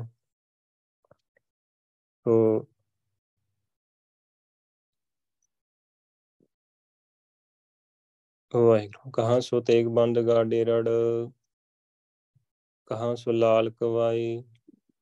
[2.26, 2.66] ਉਹ
[8.52, 10.88] ਵਾਹਿਗੁਰੂ, ਕਹਾਂ ਸੋ ਤੇਗ ਬੰਦ ਗਾਡੇ ਰੜ
[12.86, 14.44] ਕਹਾਂ ਸੋ ਲਾਲ ਕਵਾਈ,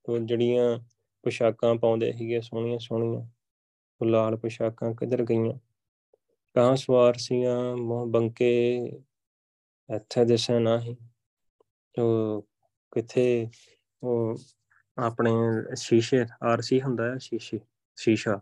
[0.10, 0.80] ਉਹ ਜਿਹੜੀਆਂ
[1.24, 3.28] ਪੋਸ਼ਾਕਾਂ ਪਾਉਂਦੇ ਸੀਗੇ, ਸੋਹਣੀਆਂ ਸੋਹਣੀਆਂ,
[4.02, 5.54] ਉਹ ਲਾਲ ਪੋਸ਼ਾਕਾਂ ਕਿੱਧਰ ਗਈਆਂ?
[6.54, 8.78] ਕਹਾਂ ਸਵਾਰ ਸੀਆਂ, ਮੋਹ ਬੰਕੇ,
[9.96, 10.96] ਇੱਥੇ ਦਿਸੇ ਨਹੀਂ
[12.02, 12.48] ਉਹ
[12.92, 13.50] ਕਿੱਥੇ
[14.04, 14.38] ਉਹ
[14.98, 15.32] ਆਪਣੇ
[15.76, 17.60] ਸ਼ੀਸ਼ੇ, ਆਰਸੀ ਹੁੰਦਾ ਹੈ ਸ਼ੀਸ਼ੇ,
[17.96, 18.40] ਸ਼ੀਸ਼ਾ।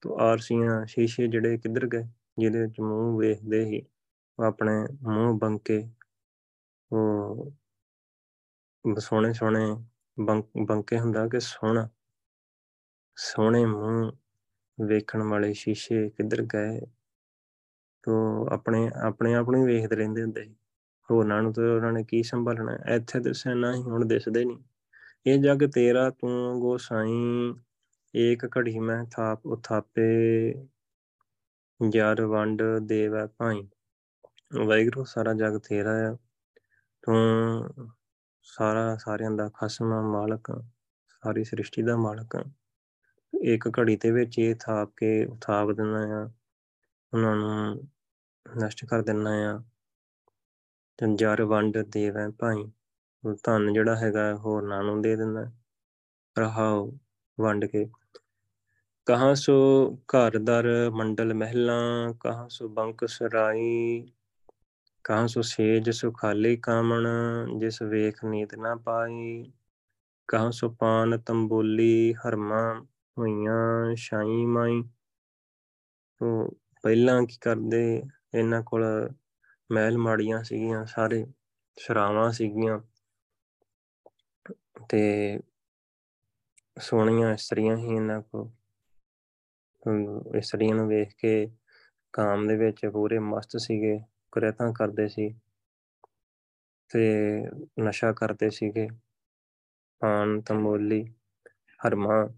[0.00, 2.04] ਤੋਂ ਆਰਸੀਆਂ, ਸ਼ੀਸ਼ੇ ਜਿਹੜੇ ਕਿੱਧਰ ਗਏ,
[2.38, 3.82] ਜਿਹਦੇ ਵਿੱਚ ਮੂੰਹ ਵੇਖਦੇ ਹੀ
[4.46, 5.88] ਆਪਣੇ ਮੂੰਹ ਬੰਕੇ,
[6.92, 7.52] ਉਹ
[8.98, 9.76] ਸੋਹਣੇ ਸੋਹਣੇ
[10.64, 11.88] ਬੰਕੇ ਹੁੰਦਾ ਕਿ ਸੋਹਣਾ।
[13.16, 14.12] ਸੋਹਣੇ ਮੂੰਹ
[14.86, 16.86] ਵੇਖਣ ਵਾਲੇ ਸ਼ੀਸ਼ੇ ਕਿੱਧਰ ਗਏ?
[18.02, 20.56] ਤੋਂ ਆਪਣੇ ਆਪਣੇ ਆਪ ਨੂੰ ਵੇਖਦੇ ਰਹਿੰਦੇ ਹੁੰਦੇ ਸੀ।
[21.10, 22.94] ਹੋਰਨਾਂ ਨੂੰ ਤਾਂ ਉਹਨਾਂ ਨੇ ਕੀ ਸੰਭਾਲਣਾ?
[22.94, 24.58] ਇੱਥੇ ਦਿਸੇ ਨਾ ਹੀ, ਹੁਣ ਦਿਸਦੇ ਨਹੀਂ।
[25.26, 27.54] ਇਹ ਜਗ ਤੇਰਾ, ਤੂੰ ਗੋਸਾਈ
[28.16, 30.54] ਏਕ ਘੜੀ ਮੈਂ ਥਾਪ ਉਥਾਪੇ।
[31.88, 33.68] ਜਰ ਵੰਡ ਦੇਵੈ ਭਾਈ।
[34.66, 36.16] ਵਾਹਿਗੁਰੂ, ਸਾਰਾ ਜਗ ਤੇਰਾ ਆ।
[37.02, 37.64] ਤੂੰ
[38.46, 40.62] ਸਾਰਾ ਸਾਰਿਆਂ ਦਾ ਖਸਮ ਮਾਲਕ,
[41.08, 42.44] ਸਾਰੀ ਸ੍ਰਿਸ਼ਟੀ ਦਾ ਮਾਲਕ।
[43.44, 46.30] ਇੱਕ ਘੜੀ ਦੇ ਵਿੱਚ ਇਹ ਥਾਪ ਕੇ ਉਥਾਪ ਦਿੰਦਾ ਆ
[47.14, 47.88] ਉਹਨਾਂ ਨੂੰ
[48.46, 49.62] ਨਸ਼ਟ ਕਰ ਦਿੰਦਾ ਆ
[50.98, 52.64] ਤੇ ਜਰ ਵੰਡ ਦੇਵੈ ਭਾਈ।
[53.44, 55.52] ਧਨ ਜਿਹੜਾ ਹੈਗਾ ਹੋਰਨਾਂ ਨੂੰ ਦੇ ਦਿੰਦਾ।
[56.38, 56.90] ਰਹਾਉ
[57.40, 57.86] ਵੰਡ ਕੇ।
[59.06, 59.54] ਕਹਾਂ ਸੋ
[60.06, 64.06] ਘਰ ਦਰ ਮੰਡਲ ਮਹਿਲਾ, ਕਹਾਂ ਸੋ ਬੰਕ ਸਰਾਈ
[65.08, 67.06] ਕਹਾਂ ਸੋ ਸੇਜ ਸੁਖਾਲੀ ਕਾਮਣ,
[67.58, 69.52] ਜਿਸ ਵੇਖ ਨੀਤ ਨਾ ਪਾਈ।
[70.28, 72.86] ਕਹਾਂ ਸੋ ਪਾਨ ਤੰਬੋਲੀ ਹਰਮਾ
[73.18, 74.82] ਹੋਈਆਂ ਸ਼ਾਈ ਮਾਈ।
[76.18, 76.50] ਤੋਂ
[76.82, 78.02] ਪਹਿਲਾਂ ਕੀ ਕਰਦੇ,
[78.34, 79.10] ਇਹਨਾਂ ਕੋਲ
[79.72, 81.26] ਮਹਿਲ ਮਾੜੀਆਂ ਸੀਗੀਆਂ, ਸਾਰੇ
[81.78, 82.80] ਸ਼ਰਾਵਾਂ ਸੀਗੀਆਂ।
[84.88, 85.40] ਤੇ
[86.78, 88.50] ਸੋਹਣੀਆਂ ਇਸਤਰੀਆਂ ਹੀ ਇਹਨਾਂ ਕੋਲ।
[90.36, 91.48] ਇਸਤਰੀਆਂ ਨੂੰ ਵੇਖ ਕੇ
[92.12, 94.00] ਕਾਮ ਦੇ ਵਿੱਚ ਪੂਰੇ ਮਸਤ ਸੀਗੇ।
[94.36, 95.28] ਕੁਰੇਤਾਂ ਕਰਦੇ ਸੀ
[96.90, 97.02] ਤੇ
[97.80, 98.88] ਨਸ਼ਾ ਕਰਦੇ ਸੀਗੇ।
[100.00, 101.14] ਪਾਨ ਤਮੋਲੀ
[101.86, 102.28] ਹਰਮਾ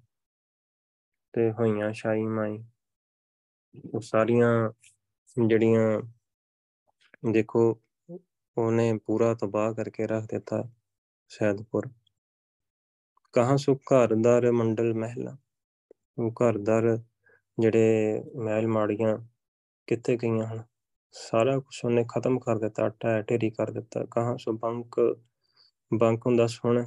[1.33, 2.65] ਤੇ ਹੋਈਆਂ ਸ਼ਾਈ ਮਾਈ।
[3.95, 4.73] ਉਹ ਸਾਰੀਆਂ
[5.47, 6.01] ਜਿਹੜੀਆਂ
[7.33, 7.81] ਦੇਖੋ,
[8.57, 10.63] ਉਹਨੇ ਪੂਰਾ ਤਬਾਹ ਕਰਕੇ ਰੱਖ ਦਿੱਤਾ
[11.29, 11.89] ਸੈਦਪੁਰ।
[13.35, 15.37] ਕਹਾਂ ਸੋ ਘਰਦਾਰ ਮੰਡਲ ਮਹਿਲਾ?
[16.19, 16.97] ਉਹ ਘਰਦਾਰ
[17.59, 19.19] ਜਿਹੜੇ ਮਹਿਲ ਮਾੜੀਆਂ
[19.87, 20.63] ਕਿੱਥੇ ਗਈਆਂ ਹਨ
[21.15, 24.99] ਸਾਰਾ ਕੁਝ ਉਹਨੇ ਖਤਮ ਕਰ ਦਿੱਤਾ ਟੈ ਢੇਰੀ ਕਰ ਦਿੱਤਾ ਕਹਾਂ ਸੋ ਬੰਕ
[25.91, 26.85] ਬੰਕ ਹੁੰਦਾ ਸੁਣ,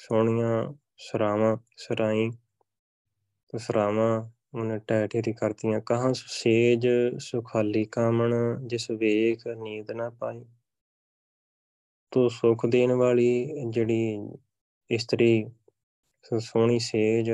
[0.00, 2.30] ਸੋਹਣੀਆਂ ਸਰਾਵਾਂ, ਸਰਾਈ
[3.52, 4.10] ਤੇ ਸਰਾਵਾਂ
[4.54, 6.86] ਉਹਨੇ ਟੈ ਢੇਰੀ ਕਰਤੀਆਂ ਕਹਾਂ ਸੋ ਸੇਜ
[7.22, 8.34] ਸੁਖਾਲੀ ਕਾਮਣ,
[8.68, 10.44] ਜਿਸ ਵੇਖ ਨੀਂਦ ਨਾ ਪਾਈ।
[12.12, 13.28] ਤੋ ਸੁਖ ਦੇਣ ਵਾਲੀ
[13.70, 14.18] ਜਿਹੜੀ
[14.90, 15.44] ਇਸਤਰੀ
[16.24, 17.30] ਸੋਹਣੀ ਸੇਜ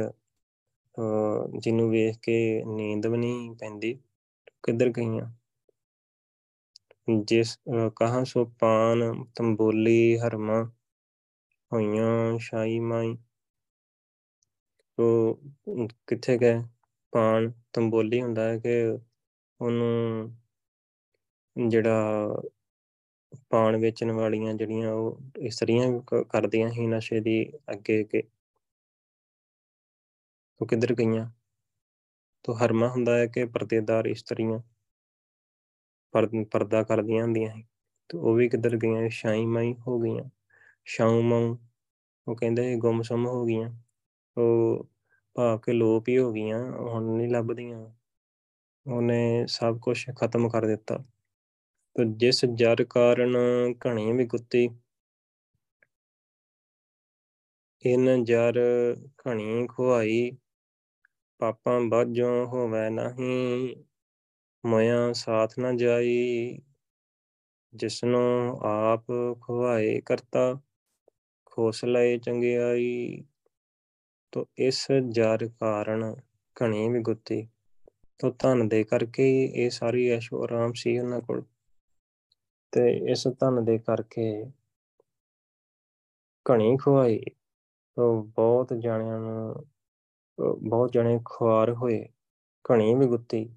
[1.57, 2.37] ਜਿਹਨੂੰ ਵੇਖ ਕੇ
[2.67, 3.95] ਨੀਂਦ ਵੀ ਨਹੀਂ ਪੈਂਦੀ,
[4.65, 5.31] ਕਿੱਧਰ ਗਈਆਂ?
[7.09, 7.57] ਜਿਸ
[7.97, 10.63] ਕਹਾਂ ਸੋ ਪਾਨ, ਤੰਬੋਲੀ, ਹਰਮਾ
[11.73, 13.17] ਹੋਈਆਂ ਸ਼ਾਈ ਮਾਈ।
[14.99, 15.39] ਉਹ
[16.07, 16.63] ਕਿੱਥੇ ਗਏ?
[17.13, 18.81] ਪਾਨ, ਤੰਬੋਲੀ ਹੁੰਦਾ ਹੈ ਕਿ
[19.61, 20.37] ਉਹਨੂੰ
[21.57, 22.43] ਜਿਹੜਾ
[23.51, 26.01] ਪਾਨ ਵੇਚਣ ਵਾਲੀਆਂ ਜਿਹੜੀਆਂ ਉਹ ਇਸਤਰੀਆਂ
[26.31, 28.23] ਕਰਦੀਆਂ ਸੀ ਨਸ਼ੇ ਦੀ ਅੱਗੇ ਅੱਗੇ।
[30.61, 31.29] ਉਹ ਕਿੱਧਰ ਗਈਆਂ?
[32.45, 34.59] ਤੋ ਹਰਮਾ ਹੁੰਦਾ ਹੈ ਕਿ ਪਰਦੇਦਾਰ ਇਸਤਰੀਆਂ।
[36.51, 37.65] ਪਰਦਾ ਕਰਦੀਆਂ ਹੁੰਦੀਆਂ ਸੀ।
[38.09, 39.09] ਤੇ ਉਹ ਵੀ ਕਿੱਧਰ ਗਈਆਂ?
[39.09, 40.25] ਸ਼ਾਈ ਮਾਈ ਹੋ ਗਈਆਂ।
[40.85, 41.57] ਸ਼ਾਉ ਮਾਉ,
[42.29, 43.71] ਉਹ ਕਹਿੰਦੇ ਗੁੰਮਸਮ ਹੋ ਗਈਆਂ।
[44.39, 44.89] ਉਹ
[45.35, 47.87] ਭਾਵ ਕਿ ਲੋਪ ਹੀ ਹੋ ਗਈਆਂ, ਹੁਣ ਨਹੀਂ ਲੱਭਦੀਆਂ।
[48.87, 50.99] ਉਹਨੇ ਸਭ ਕੁਝ ਖਤਮ ਕਰ ਦਿੱਤਾ।
[51.97, 53.37] ਤੇ ਜਿਸ ਜਰ ਕਾਰਨ
[53.87, 54.69] ਘਣੀ ਵੀ ਗੁੱਤੀ
[57.85, 58.55] ਇਨ ਜਰ
[59.27, 60.31] ਘਣੀ ਖੁਆਈ
[61.39, 63.77] ਪਾਪਾਂ ਬਾਝੋਂ ਹੋਵੇ ਨਹੀਂ।
[64.67, 66.59] ਮੋਇਆ ਸਾਥ ਨਾ ਜਾਈ,
[67.75, 69.05] ਜਿਸਨੂੰ ਆਪ
[69.43, 70.61] ਖਵਾਏ ਕਰਤਾ,
[71.45, 73.25] ਖੋਸ ਲਏ ਚੰਗਿਆਈ।
[74.33, 76.17] ਤੋ ਇਸ ਜਰ ਕਾਰਨ
[76.57, 77.49] ਘਣੀ ਵੀ ਗੁੱਤੀ
[78.19, 81.43] ਤੋ ਧਨ ਦੇ ਕਰਕੇ ਇਹ ਸਾਰੀ ਐਸ਼ੋ ਆਰਾਮ ਸੀ ਉਹਨਾਂ ਕੋਲ।
[82.73, 84.45] ਤੇ ਇਸ ਧਨ ਦੇ ਕਰਕੇ
[86.47, 87.21] ਘਣੀ ਖਵਾਈ
[87.97, 89.67] ਤੋ ਬਹੁਤ ਜਾਣਿਆਂ ਨੂੰ
[90.69, 92.09] ਬਹੁਤ ਜਣੇ ਖੁਆਰ ਹੋਏ।
[92.65, 93.51] ਘਣੀ ਵੀ ਗੁੱਤੀ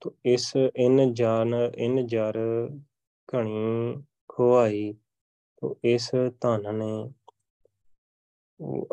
[0.00, 2.38] ਤੋ ਇਸ ਇਨ ਜਾਨ, ਇਨ ਜਰ
[3.28, 4.92] ਘਣੀ ਖੁਆਈ
[5.56, 7.10] ਤੋ ਇਸ ਧਨ ਨੇ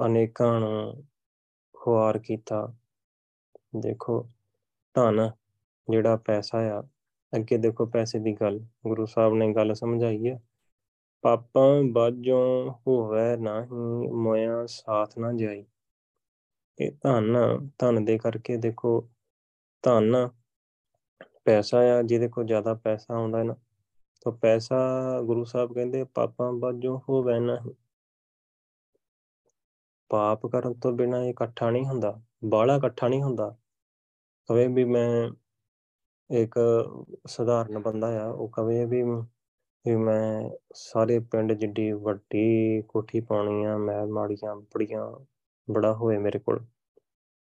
[0.05, 1.07] ਅਨੇਕਾਂ ਨੂੰ
[1.73, 2.75] ਖੁਆਰ ਕੀਤਾ।
[3.75, 4.29] ਦੇਖੋ,
[4.93, 5.31] ਧਨ
[5.89, 6.83] ਜਿਹੜਾ ਪੈਸਾ ਆ,
[7.35, 10.41] ਅੱਗੇ ਦੇਖੋ ਪੈਸੇ ਦੀ ਗੱਲ, ਗੁਰੂ ਸਾਹਿਬ ਨੇ ਗੱਲ ਸਮਝਾਈ ਹੈ
[11.21, 15.65] ਪਾਪਾਂ ਬਾਝੋਂ ਹੋਵੇ ਨਹੀਂ, ਮੋਇਆ ਸਾਥ ਨਾ ਜਾਈ।
[16.81, 17.37] ਇਹ ਧਨ
[17.79, 19.09] ਧਨ ਦੇ ਕਰਕੇ ਦੇਖੋ,
[19.83, 20.29] ਧਨ
[21.47, 23.55] ਪੈਸਾ ਆ, ਜਿਹਦੇ ਕੋਲ ਜ਼ਿਆਦਾ ਪੈਸਾ ਆਉਂਦਾ ਨਾ,
[24.21, 24.77] ਤਾਂ ਪੈਸਾ
[25.21, 27.73] ਗੁਰੂ ਸਾਹਿਬ ਕਹਿੰਦੇ ਪਾਪਾਂ ਬਾਝੋਂ ਹੋਵੇ ਨਹੀਂ
[30.09, 33.57] ਪਾਪ ਕਰਨ ਤੋਂ ਬਿਨਾ ਇਹ ਇਕੱਠਾ ਨਹੀਂ ਹੁੰਦਾ ਬਾਲਾ ਇਕੱਠਾ ਨਹੀਂ ਹੁੰਦਾ।
[34.49, 35.31] ਕਵੇ ਵੀ ਮੈਂ
[36.29, 36.55] ਇੱਕ
[37.27, 39.03] ਸਧਾਰਨ ਬੰਦਾ ਆ, ਉਹ ਕਵੇ ਵੀ
[39.87, 45.25] ਵੀ ਮੈਂ ਸਾਰੇ ਪਿੰਡ ਜਿੱਡੀ ਵੱਡੀ ਕੋਠੀ ਪਾਉਣੀ ਆ, ਮੈਂ ਮਾੜੀਆਂ ਬੜੀਆਂ
[45.71, 46.65] ਬੜਾ ਹੋਵੇ ਮੇਰੇ ਕੋਲ,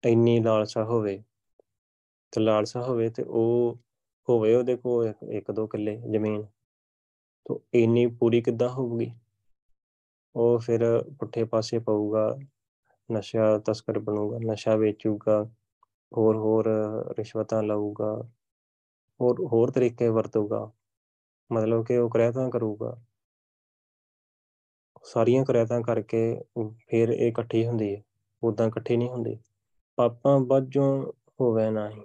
[0.06, 1.24] ਇੰਨੀ ਲਾਲਸਾ ਹੋਵੇ,
[2.32, 3.80] ਤੇ ਲਾਲਸਾ ਹੋਵੇ ਤੇ ਉਹ
[4.28, 6.46] ਹੋਵੇ ਉਹਦੇ ਕੋਲ ਇੱਕ ਦੋ ਕਿੱਲੇ ਜ਼ਮੀਨ,
[7.46, 9.12] ਤੋਂ ਇੰਨੀ ਪੂਰੀ ਕਿੱਦਾਂ ਹੋਊਗੀ?
[10.36, 10.84] ਉਹ ਫਿਰ
[11.20, 12.38] ਪੁੱਠੇ ਪਾਸੇ ਪਊਗਾ,
[13.10, 15.44] ਨਸ਼ਾ ਤਸਕਰ ਬਣੂਗਾ, ਨਸ਼ਾ ਵੇਚੂਗਾ,
[16.12, 16.68] ਹੋਰ ਹੋਰ
[17.18, 18.14] ਰਿਸ਼ਵਤਾਂ ਲਊਗਾ,
[19.20, 20.72] ਹੋਰ ਹੋਰ ਤਰੀਕੇ ਵਰਤੂਗਾ,
[21.52, 22.96] ਮਤਲਬ ਕਿ ਉਹ ਕ੍ਰਿਆਤਾਂ ਕਰੂਗਾ।
[25.06, 26.20] ਸਾਰੀਆਂ ਕ੍ਰਿਆਤਾਂ ਕਰਕੇ
[26.88, 28.02] ਫਿਰ ਇਹ ਇਕੱਠੀ ਹੁੰਦੀ ਹੈ
[28.44, 29.38] ਉਦਾਂ ਇਕੱਠੀ ਨਹੀਂ ਹੁੰਦੀ।
[29.98, 31.12] ਪਾਪਾਂ ਬਾਝੋਂ
[31.42, 32.02] ਹੋਵੇ ਨਹੀਂ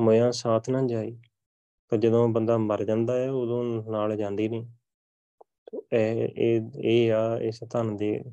[0.00, 1.18] ਮੋਇਆ ਸਾਥ ਨਾ ਜਾਈ
[1.88, 4.66] ਪਰ ਜਦੋਂ ਬੰਦਾ ਮਰ ਜਾਂਦਾ ਹੈ, ਉਦੋਂ ਨਾਲ ਜਾਂਦੀ ਨਹੀਂ।
[5.92, 8.24] ਇਹ ਇਹ ਇਹ ਆ, ਇਸ ਧਨ ਦੇ,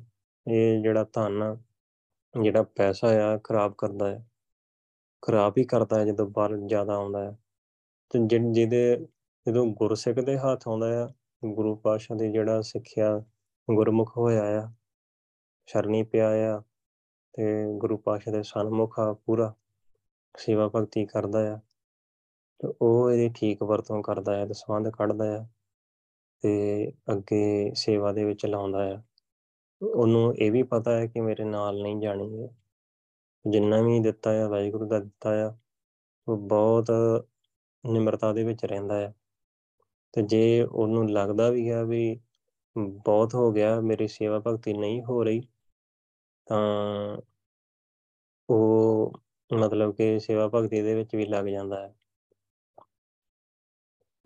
[0.46, 1.56] ਇਹ ਜਿਹੜਾ ਧਨ
[2.42, 4.26] ਜਿਹੜਾ ਪੈਸਾ ਆ, ਖਰਾਬ ਕਰਦਾ ਹੈ।
[5.22, 7.38] ਖਰਾਬ ਹੀ ਕਰਦਾ ਹੈ ਜਦੋਂ ਬਾਹਰ ਜ਼ਿਆਦਾ ਆਉਂਦਾ ਹੈ।
[8.10, 8.18] ਤੇ
[8.52, 9.06] ਜਿਹਦੇ,
[9.48, 11.12] ਜਦੋਂ ਗੁਰਸਿੱਖ ਦੇ ਹੱਥ ਆਉਂਦਾ ਆ,
[11.44, 13.18] ਗੁਰੂ ਪਾਤਸ਼ਾਹ ਦੀ ਜਿਹੜਾ ਸਿੱਖਿਆ
[13.70, 14.72] ਗੁਰਮੁਖ ਹੋਇਆ ਆ
[15.66, 16.62] ਸ਼ਰਣੀ ਪਿਆ ਆ,
[17.32, 19.54] ਤੇ ਗੁਰੂ ਪਾਤਸ਼ਾਹ ਦੇ ਸਨਮੁਖ ਆ ਪੂਰਾ।
[20.38, 21.58] ਸੇਵਾ ਭਗਤੀ ਕਰਦਾ ਆ
[22.60, 25.46] ਤੇ ਉਹ ਇਹਦੀ ਠੀਕ ਵਰਤੋਂ ਕਰਦਾ ਹੈ ਦਸਵੰਦ ਕੱਢਦਾ ਆ
[26.42, 29.02] ਤੇ ਅੱਗੇ ਸੇਵਾ ਦੇ ਵਿੱਚ ਲਾਉਂਦਾ ਆ।
[29.82, 32.48] ਉਹਨੂੰ ਇਹ ਵੀ ਪਤਾ ਹੈ ਕਿ ਮੇਰੇ ਨਾਲ ਨਹੀਂ ਜਾਣੀ ਹੈ
[33.44, 35.56] ਜਿੰਨਾ ਵੀ ਦਿੱਤਾ ਹੈ ਵਾਹਿਗੁਰੂ ਦਾ ਦਿੱਤਾ ਆ,
[36.28, 36.90] ਉਹ ਬਹੁਤ
[37.84, 39.14] ਨਿਮਰਤਾ ਦੇ ਵਿੱਚ ਰਹਿੰਦਾ ਹੈ
[40.12, 42.20] ਤੇ ਜੇ ਉਹਨੂੰ ਲੱਗਦਾ ਵੀ ਹੈ ਵੀ
[42.76, 45.42] ਬਹੁਤ ਹੋ ਗਿਆ, ਮੇਰੀ ਸੇਵਾ ਭਗਤੀ ਨਹੀਂ ਹੋ ਰਹੀ,
[46.46, 47.18] ਤਾਂ
[48.48, 49.12] ਉਹ
[49.54, 51.94] ਮਤਲਬ ਕਿ ਸੇਵਾ ਭਗਤੀ ਦੇ ਵਿੱਚ ਵੀ ਲੱਗ ਜਾਂਦਾ ਹੈ।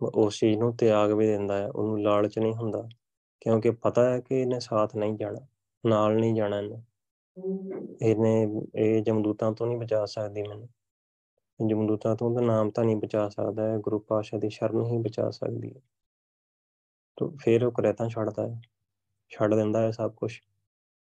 [0.01, 2.89] ਉਸ ਚੀਜ਼ ਨੂੰ ਤਿਆਗ ਵੀ ਦਿੰਦਾ ਹੈ, ਉਹਨੂੰ ਲਾਲਚ ਨਹੀਂ ਹੁੰਦਾ,
[3.41, 5.47] ਕਿਉਂਕਿ ਪਤਾ ਹੈ ਕਿ ਇਹਨੇ ਸਾਥ ਨਹੀਂ ਜਾਣਾ,
[5.85, 6.83] ਨਾਲ ਨਹੀਂ ਜਾਣਾ ਇਹਨੇ।
[8.01, 10.69] ਇਹਨੇ, ਇਹ ਜਮਦੂਤਾਂ ਤੋਂ ਨਹੀਂ ਬਚਾ ਸਕਦੀ ਮੈਨੂੰ।
[11.67, 15.29] ਜਮਦੂਤਾਂ ਤੋਂ ਤਾਂ ਨਾਮ ਤਾਂ ਨਹੀਂ ਬਚਾ ਸਕਦਾ ਹੈ, ਗੁਰੂ ਪਾਸ਼ਾ ਦੀ ਸ਼ਰਨ ਹੀ ਬਚਾ
[15.29, 15.81] ਸਕਦੀ ਹੈ।
[17.15, 18.61] ਤੋ, ਫਿਰ ਉਹ ਕਰੇਤਾਂ ਛੱਡਦਾ ਹੈ,
[19.29, 20.39] ਛੱਡ ਦਿੰਦਾ ਹੈ ਸਭ ਕੁਝ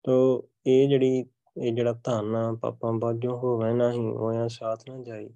[0.03, 1.25] ਤੋ, ਇਹ ਜਿਹੜੀ
[1.57, 5.31] ਇਹ ਜਿਹੜਾ ਧਨ ਆ, ਪਾਪਾਂ ਬਾਝੋਂ ਹੋਵੇ ਨਹੀਂ ਹੋਇਆ ਸਾਥ ਨਾ ਜਾਈ।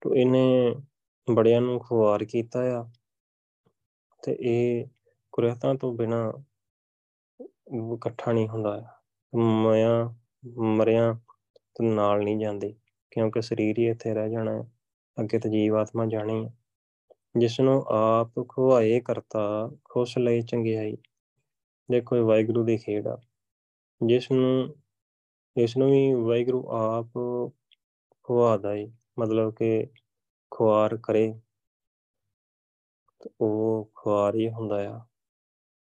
[0.00, 0.74] ਤੋ ਇਹਨੇ
[1.30, 2.90] ਬੜਿਆਂ ਨੂੰ ਖੁਆਰ ਕੀਤਾ ਆ।
[4.22, 4.86] ਤੇ ਇਹ
[5.32, 6.32] ਕੁਰਹਤਾਂ ਤੋਂ ਬਿਨਾ
[7.94, 8.98] ਇਕੱਠਾ ਨਹੀਂ ਹੁੰਦਾ।
[9.34, 10.14] ਮਿਆ
[10.58, 11.18] ਮਰਿਆ
[11.74, 12.74] ਤੇ ਨਾਲ ਨਹੀਂ ਜਾਂਦੇ,
[13.10, 14.72] ਕਿਉਂਕਿ ਸਰੀਰ ਹੀ ਇੱਥੇ ਰਹਿ ਜਾਣਾ ਹੈ।
[15.20, 16.54] ਅੱਗੇ ਤੇ ਜੀਵ ਆਤਮਾ ਜਾਣੀ ਹੈ।
[17.38, 20.96] ਜਿਸ ਨੂੰ ਆਪ ਖੁਆਏ ਕਰਤਾ, ਖੁਸ਼ ਲਈ ਚੰਗਿਆਈ।
[21.90, 23.18] ਦੇਖੋ ਇਹ ਵਾਹਿਗੁਰੂ ਦੀ ਖੇਡ ਆ।
[24.06, 24.76] ਜਿਸ ਨੂੰ
[25.56, 27.06] ਇਸ ਨੂੰ ਵੀ ਵਾਹਿਗੁਰੂ ਆਪ
[28.24, 28.86] ਖਵਾਦਾ ਹੈ
[29.18, 29.86] ਮਤਲਬ ਕਿ
[30.50, 31.40] ਖੁਆਰ ਕਰੇ।
[33.40, 35.00] ਉਹ ਖੁਆਰ ਹੀ ਹੁੰਦਾ ਆ।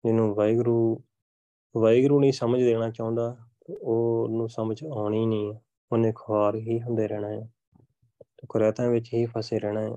[0.04, 1.02] ਜਿਹਨੂੰ ਵਾਹਿਗੁਰੂ
[1.76, 3.36] ਵਾਹਿਗੁਰੂ ਨਹੀਂ ਸਮਝ ਦੇਣਾ ਚਾਹੁੰਦਾ
[3.82, 5.54] ਉਹ ਨੂੰ ਸਮਝ ਆਉਣੀ ਨਹੀਂ
[5.92, 7.48] ਉਹਨੇ ਖੁਆਰ ਹੀ ਹੁੰਦੇ ਰਹਿਣਾ ਹੈ
[8.48, 9.96] ਕੁਰੈਤਾਂ ਵਿੱਚ ਹੀ ਫਸੇ ਰਹਿਣਾ ਹੈ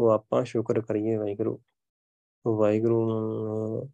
[0.00, 1.60] ਉਹ ਆਪਾਂ ਸ਼ੁਕਰ ਕਰੀਏ ਵਾਹਿਗੁਰੂ।
[2.46, 3.88] ਵਾਹਿਗੁਰੂ ਨੂੰ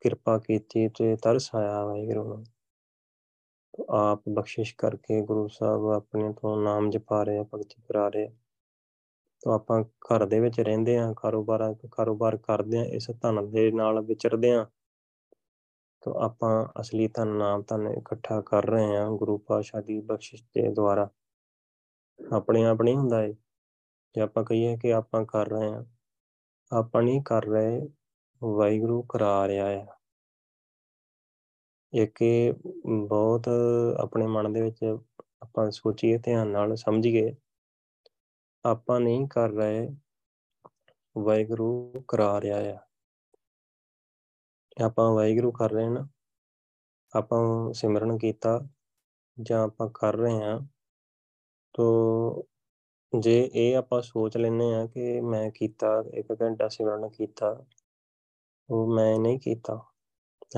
[0.00, 2.44] ਕਿਰਪਾ ਕੀਤੀ ਤੇ ਤਰਸ ਆਇਆ ਵਾਹਿਗੁਰੂ ਨੂੰ।
[3.90, 8.28] ਆਪ ਬਖਸ਼ਿਸ਼ ਕਰਕੇ ਗੁਰੂ ਸਾਹਿਬ ਆਪਣੇ ਤੋਂ ਨਾਮ ਜਪਾ ਰਹੇ ਭਗਤੀ ਕਰਾ ਰਹੇ
[9.42, 14.00] ਤਾਂ ਆਪਾਂ ਘਰ ਦੇ ਵਿੱਚ ਰਹਿੰਦੇ ਆ ਕਾਰੋਬਾਰ ਕਾਰੋਬਾਰ ਕਰਦੇ ਆ ਇਸ ਧਨ ਦੇ ਨਾਲ
[14.00, 14.66] ਵਿਚਰਦੇ ਆ
[16.02, 20.68] ਤਾਂ ਆਪਾਂ ਅਸਲੀ ਧਨ ਨਾਮ ਧਨ ਇਕੱਠਾ ਕਰ ਰਹੇ ਆ ਗੁਰੂ ਪਾਤਸ਼ਾਹ ਦੀ ਬਖਸ਼ਿਸ਼ ਦੇ
[20.72, 21.08] ਦੁਆਰਾ
[22.20, 23.34] ਆਪਣੇ ਆਪ ਨਹੀਂ ਹੁੰਦਾ ਇਹ
[24.14, 25.84] ਜੇ ਆਪਾਂ ਕਹੀਏ ਕਿ ਆਪਾਂ ਕਰ ਰਹੇ ਆ
[26.72, 27.88] ਆਪਾਂ ਨਹੀਂ ਕਰ ਰਹੇ
[28.42, 29.86] ਵਾਹਿਗੁਰੂ ਕਰਾ ਰਿਹਾ ਹੈ
[32.02, 32.54] ਇੱਕ ਇਹ
[33.08, 33.48] ਬਹੁਤ
[34.00, 34.98] ਆਪਣੇ ਮਨ ਦੇ ਵਿੱਚ
[35.42, 37.34] ਆਪਾਂ ਸੋਚੀਏ, ਧਿਆਨ ਨਾਲ ਸਮਝੀਏ।
[38.64, 39.88] ਆਪਾਂ ਨਹੀਂ ਕਰ ਰਹੇ,
[41.18, 42.78] ਵਾਹਿਗੁਰੂ ਕਰਾ ਰਿਹਾ ਹੈ
[44.84, 46.08] ਆਪਾਂ ਵਾਹਿਗੁਰੂ ਕਰ ਰਹੇ ਨਾ,
[47.16, 48.68] ਆਪਾਂ ਸਿਮਰਨ ਕੀਤਾ
[49.40, 50.60] ਜਾਂ ਆਪਾਂ ਕਰ ਰਹੇ ਹਾਂ,
[51.74, 52.46] ਤੋ
[53.18, 57.64] ਜੇ ਇਹ ਆਪਾਂ ਸੋਚ ਲੈਨੇ ਆ ਕਿ ਮੈਂ ਕੀਤਾ, ਇੱਕ ਘੰਟਾ ਸਿਮਰਨ ਕੀਤਾ,
[58.70, 59.95] ਉਹ ਮੈਂ ਨਹੀਂ ਕੀਤਾ।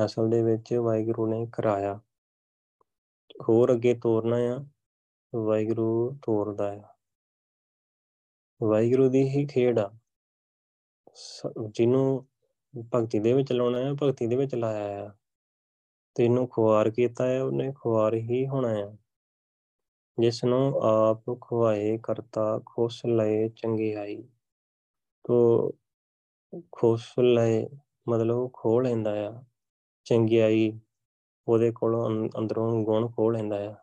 [0.04, 2.00] ਅਸਲ ਦੇ ਵਿੱਚ ਵਾਹਿਗੁਰੂ ਨੇ ਕਰਾਇਆ।
[3.48, 4.64] ਹੋਰ ਅੱਗੇ ਤੋਰਨਾ ਆ,
[5.34, 6.82] ਵਾਹਿਗੁਰੂ ਤੋਰਦਾ ਆ।
[8.62, 9.90] ਵਾਹਿਗੁਰੂ ਦੀ ਹੀ ਖੇਡ ਆ।
[11.70, 12.26] ਜਿਹਨੂੰ
[12.94, 15.10] ਭਗਤੀ ਦੇ ਵਿੱਚ ਲਾਉਣਾ ਹੈ ਭਗਤੀ ਦੇ ਵਿੱਚ ਲਾਇਆ ਆ।
[16.14, 18.96] ਤੇ ਇਹਨੂੰ ਖੁਆਰ ਕੀਤਾ ਹੈ ਉਹਨੇ ਖੁਆਰ ਹੀ ਹੋਣਾ ਆ।
[20.20, 24.22] ਜਿਸ ਨੂੰ ਆਪ ਖੁਆਏ ਕਰਤਾ, ਖੁਸ ਲਏ ਚੰਗਿਆਈ।
[25.24, 25.70] ਤੋ
[26.72, 27.66] ਖੁਸ ਲਏ
[28.08, 29.42] ਮਤਲਬ ਖੋ ਲੈਂਦਾ ਆ।
[30.08, 30.80] ਚੰਗਿਆਈ
[31.48, 33.74] ਉਹਦੇ ਕੋਲੋਂ ਅੰਦਰੋਂ ਗੁਣ ਖੋਹ ਲੈਂਦਾ ਆ।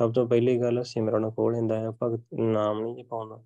[0.00, 3.44] ਸਭ ਤੋਂ ਪਹਿਲੀ ਗੱਲ ਸਿਮਰਨ ਖੋਹ ਲੈਂਦਾ ਆ, ਭਗਤ ਨਾਮ ਨਹੀਂ ਜਪਾਉਂਦਾ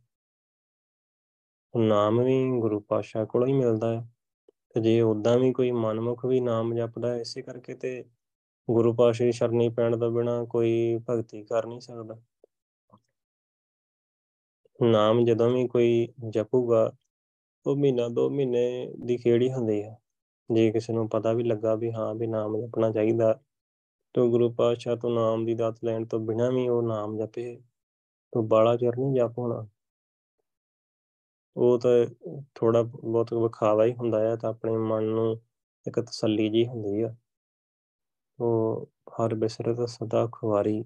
[1.76, 4.08] ਨਾਮ ਵੀ ਗੁਰੂ ਪਾਤਸ਼ਾਹ ਕੋਲੋਂ ਹੀ ਮਿਲਦਾ ਹੈ
[4.74, 8.04] ਤੇ ਜੇ ਉਦਾਂ ਵੀ ਕੋਈ ਮਨਮੁਖ ਵੀ ਨਾਮ ਜਪਦਾ ਇਸੇ ਕਰਕੇ ਤੇ
[8.70, 12.22] ਗੁਰੂ ਪਾਤਸ਼ਾਹ ਦੀ ਸ਼ਰਣੀ ਪੈਣ ਤੋਂ ਬਿਨਾ ਕੋਈ ਭਗਤੀ ਕਰ ਨਹੀਂ ਸਕਦਾ।
[14.82, 16.92] ਨਾਮ ਜਦੋਂ ਵੀ ਕੋਈ ਜਪੂਗਾ,
[17.66, 20.03] ਉਹ ਮਹੀਨਾ ਦੋ ਮਹੀਨੇ ਦੀ ਖੇੜੀ ਹੁੰਦੀ ਹੈ
[20.52, 23.40] ਜੇ ਕਿਸੇ ਨੂੰ ਪਤਾ ਵੀ ਲੱਗਾ ਵੀ ਹਾਂ ਵੀ ਨਾਮ ਜਪਣਾ ਚਾਹੀਦਾ,
[24.14, 27.62] ਤਾਂ ਗੁਰੂ ਪਾਤਸ਼ਾਹ ਤੋਂ ਨਾਮ ਦੀ ਦਾਤ ਲੈਣ ਤੋਂ ਬਿਨਾਂ ਵੀ ਉਹ ਨਾਮ ਜਪੇ
[28.32, 29.66] ਤਾਂ ਬਾਲਾ ਚਿਰ ਨਹੀਂ ਜਪ ਹੋਣਾ।
[31.56, 32.06] ਉਹ ਤਾਂ
[32.54, 35.40] ਥੋੜਾ ਬਹੁਤ ਵਿਖਾਵਾ ਹੀ ਹੁੰਦਾ ਹੈ ਤਾਂ ਆਪਣੇ ਮਨ ਨੂੰ
[35.86, 37.14] ਇੱਕ ਤਸੱਲੀ ਜੀ ਹੁੰਦੀ ਆ।
[38.40, 40.84] ਉਹ ਹਰ ਬਿਸਰੇ ਦਾ ਸਦਾ ਖੁਆਰੀ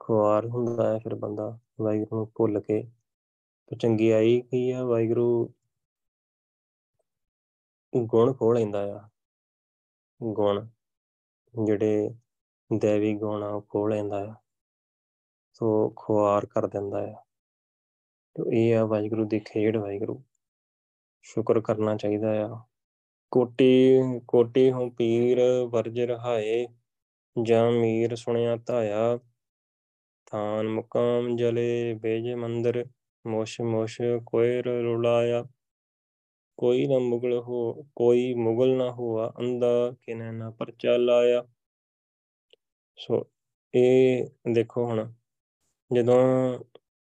[0.00, 2.82] ਖੁਆਰ ਹੁੰਦਾ ਹੈ ਫਿਰ ਬੰਦਾ, ਵਾਹਿਗੁਰੂ ਨੂੰ ਭੁੱਲ ਕੇ।
[3.66, 5.52] ਤੇ ਚੰਗੀ ਆਈ ਕੀ ਆ, ਵਾਹਿਗੁਰੂ
[7.96, 9.08] ਗੁਣ ਖੋਹ ਲੈਂਦਾ ਆ।
[10.22, 10.68] ਗੁਣ
[11.64, 12.10] ਜਿਹੜੇ
[12.78, 14.34] ਦੇਵੀ ਗੁਣ ਆ, ਉਹ ਖੋਹ ਲੈਂਦਾ ਆ।
[15.52, 17.24] ਸੋ ਖੁਆਰ ਕਰ ਦਿੰਦਾ ਆ।
[18.34, 20.22] ਤੋ ਇਹ ਆ ਵਾਹਿਗੁਰੂ ਦੀ ਖੇਡ ਵਾਹਿਗੁਰੂ।
[21.22, 22.60] ਸ਼ੁਕਰ ਕਰਨਾ ਚਾਹੀਦਾ ਆ।
[23.30, 23.92] ਕੋਟੀ
[24.28, 25.40] ਕੋਟੀ ਹੂੰ ਪੀਰ
[25.70, 26.66] ਵਰਜ ਰਹਾਏ,
[27.42, 29.18] ਜਾਂ ਮੀਰ ਸੁਣਿਆ ਧਾਇਆ।
[30.26, 32.86] ਥਾਨ ਮੁਕਾਮ ਜਲੇ ਬੇਜ ਮੰਦਰ
[33.26, 35.44] ਮੋਸ਼ ਮੋਸ਼ ਕੋਇਰ ਰੁਲਾਇਆ।
[36.58, 41.44] ਕੋਈ ਨਾ ਮੁਗਲ ਹੋ, ਕੋਈ ਮੁਗਲ ਨਾ ਹੋਆ ਅੰਦਾ ਕਿਨੇ ਨਾ ਪਰਚਾ ਲਾਇਆ।
[42.98, 43.26] ਸੋ
[43.74, 45.12] ਇਹ ਦੇਖੋ ਹੁਣ,
[45.90, 46.18] ਜਦੋਂ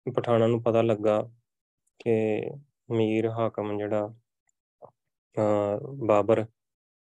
[0.06, 1.22] ਪਠਾਣਾ ਨੂੰ ਪਤਾ ਲੱਗਾ
[2.00, 2.42] ਕਿ
[2.92, 4.14] ਮੀਰ ਹਾਕਮ ਜਿਹੜਾ
[6.08, 6.46] ਬਾਬਰ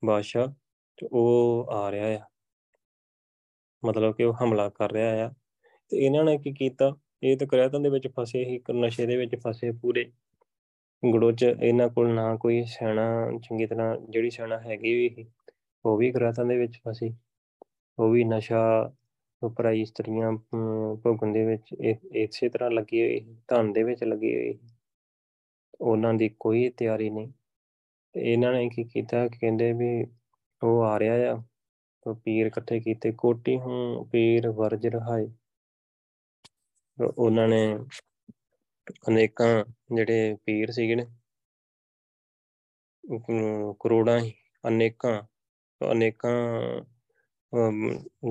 [0.04, 0.46] ਬਾਦਸ਼ਾਹ,
[0.98, 2.26] ਤੇ ਉਹ ਆ ਰਿਹਾ ਆ।
[3.84, 5.30] ਮਤਲਬ ਕਿ ਉਹ ਹਮਲਾ ਕਰ ਰਿਹਾ ਆ।
[5.88, 6.96] ਤੇ ਇਹਨਾਂ ਨੇ ਕੀ ਕੀਤਾ?
[7.22, 10.10] ਇਹ ਤਾਂ ਕਰਿਆਤਾਂ ਦੇ ਵਿੱਚ ਫਸੇ ਹੀ ਨਸ਼ੇ ਦੇ ਵਿੱਚ ਫਸੇ ਪੂਰੇ।
[11.02, 13.04] ਗੜੋਚ ਇਹਨਾਂ ਕੋਲ ਨਾ ਕੋਈ ਸੈਨਾ
[13.42, 15.26] ਚੰਗੀ ਤਰ੍ਹਾਂ, ਜਿਹੜੀ ਸੈਨਾ ਹੈਗੀ ਵੀ
[15.84, 17.12] ਉਹ ਵੀ ਕਰਾਤਾਂ ਦੇ ਵਿੱਚ ਫਸੀ।
[17.98, 18.60] ਉਹ ਵੀ ਨਸ਼ਾ
[19.42, 20.32] ਉਪਰਾਈ ਇਸਤਰੀਆਂ
[21.02, 21.72] ਭੋਗਣ ਦੇ ਵਿੱਚ
[22.14, 24.58] ਇਸੇ ਤਰ੍ਹਾਂ ਲੱਗੀ ਹੋਈ ਧਨ ਦੇ ਵਿੱਚ ਲੱਗੀ ਹੋਈ
[25.80, 27.32] ਉਹਨਾਂ ਦੀ ਕੋਈ ਤਿਆਰੀ ਨਹੀਂ।
[28.14, 30.04] ਤੇ ਇਹਨਾਂ ਨੇ ਕੀ ਕੀਤਾ, ਕਹਿੰਦੇ ਵੀ
[30.62, 31.42] ਉਹ ਆ ਰਿਹਾ ਆ
[32.06, 35.26] ਤੋ ਪੀਰ ਇਕੱਠੇ ਕੀਤੇ, ਕੋਟੀ ਹੂੰ ਪੀਰ ਵਰਜ ਰਹਾਏ।
[36.98, 37.62] ਉਹਨਾਂ ਨੇ
[39.08, 39.64] ਅਨੇਕਾਂ
[39.94, 41.04] ਜਿਹੜੇ ਪੀਰ ਸੀਗੇ ਨੇ
[43.80, 44.32] ਕਰੋੜਾਂ ਹੀ,
[44.68, 45.22] ਅਨੇਕਾਂ
[45.80, 46.30] ਅਨੇਕਾਂ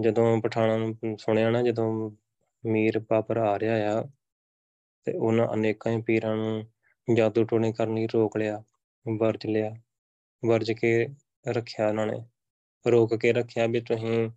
[0.02, 2.12] ਜਦੋਂ ਪਠਾਣਾ ਨੂੰ ਸੁਣਿਆ ਨਾ, ਜਦੋਂ
[2.64, 4.04] ਮੀਰ ਬਾਬਰ ਆ ਰਿਹਾ ਆ,
[5.08, 8.64] ਤੇ ਉਹਨਾਂ ਅਨੇਕਾਂ ਹੀ ਪੀਰਾਂ ਨੂੰ ਜਾਦੂ ਟੋਣੇ ਕਰਨ ਲਈ ਰੋਕ ਲਿਆ,
[9.06, 9.76] ਵਰਜ ਲਿਆ,
[10.44, 11.08] ਵਰਜ ਕੇ
[11.48, 12.20] ਰੱਖਿਆ ਉਹਨਾਂ ਨੇ,
[12.86, 14.30] ਰੋਕ ਕੇ ਰੱਖਿਆ ਵੀ ਤੁਸੀਂ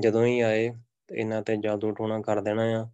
[0.00, 0.70] ਜਦੋਂ ਹੀ ਆਏ,
[1.08, 2.88] ਤੇ ਇਹਨਾਂ ਤੇ ਜਾਦੂ ਟੋਣਾ ਕਰ ਦੇਣਾ ਆ।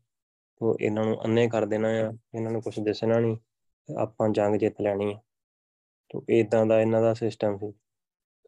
[0.65, 3.37] ਉਹ ਇਹਨਾਂ ਨੂੰ ਅੰਨੇ ਕਰ ਦੇਣਾ ਆ, ਇਹਨਾਂ ਨੂੰ ਕੁਝ ਦਿਸਣਾ ਨਹੀਂ
[3.99, 5.21] ਆਪਾਂ ਜੰਗ ਜਿੱਤ ਲੈਣੀ ਹੈ
[6.11, 7.73] ਤੋਂ ਇਦਾਂ ਦਾ ਇਹਨਾਂ ਦਾ ਸਿਸਟਮ ਸੀ।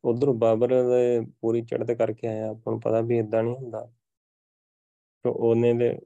[0.04, 3.92] ਉਧਰ ਬਾਬਰ ਦੇ ਪੂਰੀ ਚੜ੍ਹਤ ਕਰਕੇ ਆਇਆ, ਆਪਾਂ ਨੂੰ ਪਤਾ ਵੀ ਇਦਾਂ ਨਹੀਂ ਹੁੰਦਾ।
[5.24, 5.98] ਤੋਂ ਉਹਨੇ ਦੇ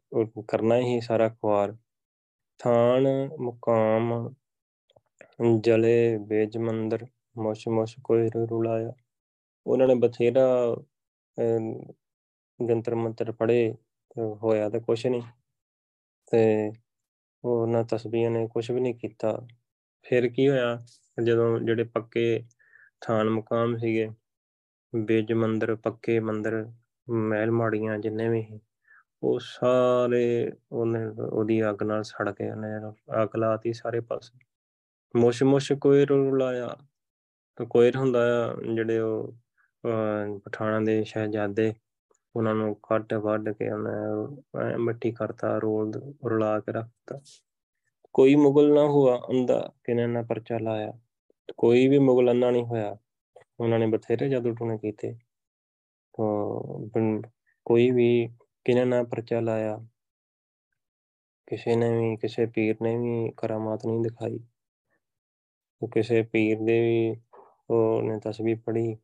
[0.48, 1.76] ਕਰਨਾ ਹੀ ਸਾਰਾ ਖੁਆਰ।
[2.58, 4.34] ਥਾਨ, ਮੁਕਾਮ,
[5.60, 7.06] ਜਲੇ, ਬੇਜ ਮੰਦਰ,
[7.38, 8.92] ਮੁਸ਼ ਮੁਸ਼ ਕੋਈ ਰੁਲਾਇਆ।
[9.66, 10.76] ਉਹਨਾਂ ਨੇ ਬਥੇਰਾ
[12.68, 13.74] ਜੰਤਰ ਮੰਤਰ ਪੜੇ
[14.18, 15.22] ਹੋਇਆ ਤਾਂ ਕੁਛ ਨਹੀਂ
[16.30, 16.72] ਤੇ
[17.44, 19.38] ਉਹਨਾਂ ਤਸਬੀਹਾਂ ਨੇ ਕੁਝ ਵੀ ਨਹੀਂ ਕੀਤਾ।
[20.06, 20.84] ਫਿਰ ਕੀ ਹੋਇਆ?
[21.24, 22.42] ਜਦੋਂ ਜਿਹੜੇ ਪੱਕੇ
[23.00, 24.08] ਥਾਨ ਮੁਕਾਮ ਸੀਗੇ,
[24.92, 26.64] ਬੇਜ ਮੰਦਰ, ਪੱਕੇ ਮੰਦਰ,
[27.08, 28.60] ਮਹਿਲ ਮਾੜੀਆਂ ਜਿੰਨੇ ਵੀ ਸੀ,
[29.22, 32.68] ਉਹ ਸਾਰੇ ਉਹਨੇ, ਉਹਦੀ ਅੱਗ ਨਾਲ ਸੜ ਕੇ ਉਹਨੇ
[33.22, 34.38] ਅੱਗ ਲਾਤੀ ਸਾਰੇ ਪਾਸੇ।
[35.14, 36.76] ਮੁਸ਼ ਮੁਸ਼ ਕੋਈ ਰੁਲਾਇਆ
[37.58, 39.32] ਤਾਂ ਕੋਈ ਹੁੰਦਾ ਆ, ਜਿਹੜੇ ਉਹ
[40.44, 41.72] ਪਠਾਣਾ ਦੇ ਸ਼ਹਿਜ਼ਾਦੇ
[42.36, 45.92] ਉਹਨਾਂ ਨੂੰ ਕੱਟ ਵੱਢ ਕੇ ਉਹਨੇ ਮਿੱਟੀ ਕਰਤਾ, ਰੋਲ
[46.30, 47.20] ਰੁਲਾ ਕੇ ਰੱਖਤਾ
[48.12, 50.92] ਕੋਈ ਮੁਗਲ ਨਾ ਹੁਆ ਅੰਦਾ ਕਿਨੇ ਨਾ ਪਰਚਾ ਲਾਇਆ।
[51.58, 52.96] ਕੋਈ ਵੀ ਮੁਗਲ ਅੰਨਾ ਨਹੀਂ ਹੋਇਆ।
[53.60, 55.14] ਉਹਨਾਂ ਨੇ ਬਥੇਰੇ ਜਾਦੂ ਟੂਣੇ ਕੀਤੇ।
[56.16, 57.22] ਤਾਂ
[57.64, 58.28] ਕੋਈ ਵੀ
[58.64, 59.78] ਕਿਨੇ ਨਾ ਪਰਚਾ ਲਾਇਆ।
[61.46, 64.40] ਕਿਸੇ ਨੇ ਵੀ, ਕਿਸੇ ਪੀਰ ਨੇ ਵੀ ਕਰਾਮਾਤ ਨਹੀਂ ਦਿਖਾਈ।
[65.82, 67.20] ਉਹ ਕਿਸੇ ਪੀਰ ਦੇ ਵੀ
[67.70, 68.96] ਉਹਨੇ ਤਸਬੀਹ ਪੜੀ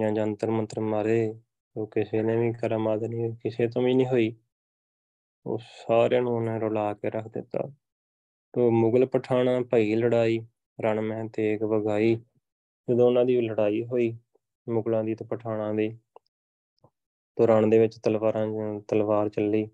[0.00, 1.40] ਜਾਂ ਜੰਤਰ ਮੰਤਰ ਮਾਰੇ।
[1.78, 4.34] ਉਹ ਕਿਸੇ ਨੇ ਵੀ ਕਰਾਮਾਤ ਨਹੀਂ ਕਿਸੇ ਤੋਂ ਵੀ ਨਹੀਂ ਹੋਈ,
[5.46, 7.68] ਉਹ ਸਾਰਿਆਂ ਨੂੰ ਉਹਨੇ ਰੁਲਾ ਕੇ ਰੱਖ ਦਿੱਤਾ।
[8.54, 10.40] ਤੋ ਮੁਗਲ ਪਠਾਣਾ ਭਈ ਲੜਾਈ,
[10.78, 12.14] ਰਣ ਮਹਿ ਤੇਗ ਵਗਾਈ,
[12.88, 14.16] ਜਦੋਂ ਉਹਨਾਂ ਦੀ ਲੜਾਈ ਹੋਈ
[14.68, 15.88] ਮੁਗਲਾਂ ਦੀ ਤੇ ਪਠਾਣਾ ਦੀ,
[17.36, 18.46] ਤੋ ਰਣ ਦੇ ਵਿੱਚ ਤਲਵਾਰਾਂ
[18.88, 19.66] ਤਲਵਾਰ ਚੱਲੀ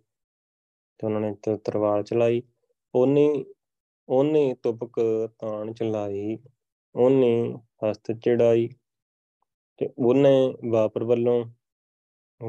[1.01, 1.35] ਤੇ ਉਹਨਾਂ ਨੇ
[1.65, 2.43] ਤਲਵਾਰ ਚਲਾਈ।
[2.95, 3.45] ਉਹਨੇ
[4.09, 5.01] ਉਹਨੇ ਤੁਪਕ
[5.39, 6.39] ਤਾਣ ਚਲਾਈ
[6.95, 8.69] ਉਹਨੇ ਹਸਤ ਚੜਾਈ
[9.77, 10.33] ਤੇ ਉਹਨੇ
[10.71, 11.45] ਵਾਪਰ ਵੱਲੋਂ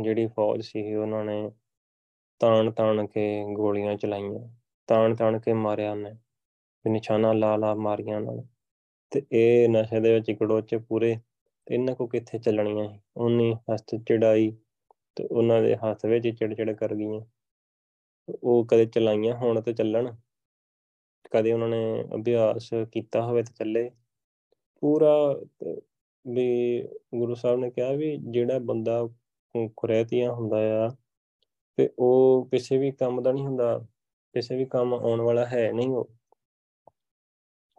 [0.04, 1.52] ਜਿਹੜੀ ਫੌਜ ਸੀ ਉਹਨਾਂ ਨੇ
[2.42, 4.50] ਤਾਣ ਤਾਣ ਕੇ ਗੋਲੀਆਂ ਚਲਾਈਆਂ,
[4.88, 6.14] ਤਾਣ ਤਾਣ ਕੇ ਮਾਰਿਆ ਉਹਨੇ
[6.86, 8.44] ਤੇ ਨਿਸ਼ਾਨਾ ਲਾ ਲਾ ਮਾਰੀਆਂ ਨਾਲ
[9.12, 11.16] ਤੇ ਇਹ ਨਸ਼ੇ ਦੇ ਵਿੱਚ ਗੜੋਚੇ ਪੂਰੇ,
[11.68, 13.00] ਤੇ ਇਹਨਾਂ ਕੋ ਕਿੱਥੇ ਚੱਲਣੀਆਂ ਸੀ?
[13.18, 14.52] ਉਹਨੇ ਹਸਤ ਚੜਾਈ
[15.16, 17.22] ਤੇ ਉਹਨਾਂ ਦੇ ਹੱਥ ਵਿੱਚ ਚਿੜ ਚਿੜ ਕਰ ਗਈਆਂ।
[18.44, 20.16] ਉਹ ਕਦੇ ਚਲਾਈਆਂ ਹੁਣ ਤੇ ਚੱਲਣ,
[21.32, 23.90] ਕਦੇ ਉਹਨਾਂ ਨੇ ਅਭਿਆਸ ਕੀਤਾ ਹੋਵੇ ਤੇ ਚੱਲੇ।
[24.84, 25.42] ਪੂਰਾ,
[26.26, 26.82] ਵੀ
[27.16, 29.08] ਗੁਰੂ ਸਾਹਿਬ ਨੇ ਕਿਹਾ ਵੀ ਜਿਹੜਾ ਬੰਦਾ
[29.78, 30.90] ਕੁਰੈਤੀਆਂ ਹੁੰਦਾ ਆ
[31.76, 33.80] ਤੇ ਉਹ ਕਿਸੇ ਵੀ ਕੰਮ ਦਾ ਨਹੀਂ ਹੁੰਦਾ,
[34.34, 36.12] ਕਿਸੇ ਵੀ ਕੰਮ ਆਉਣ ਵਾਲਾ ਹੈ ਨਹੀਂ ਉਹ।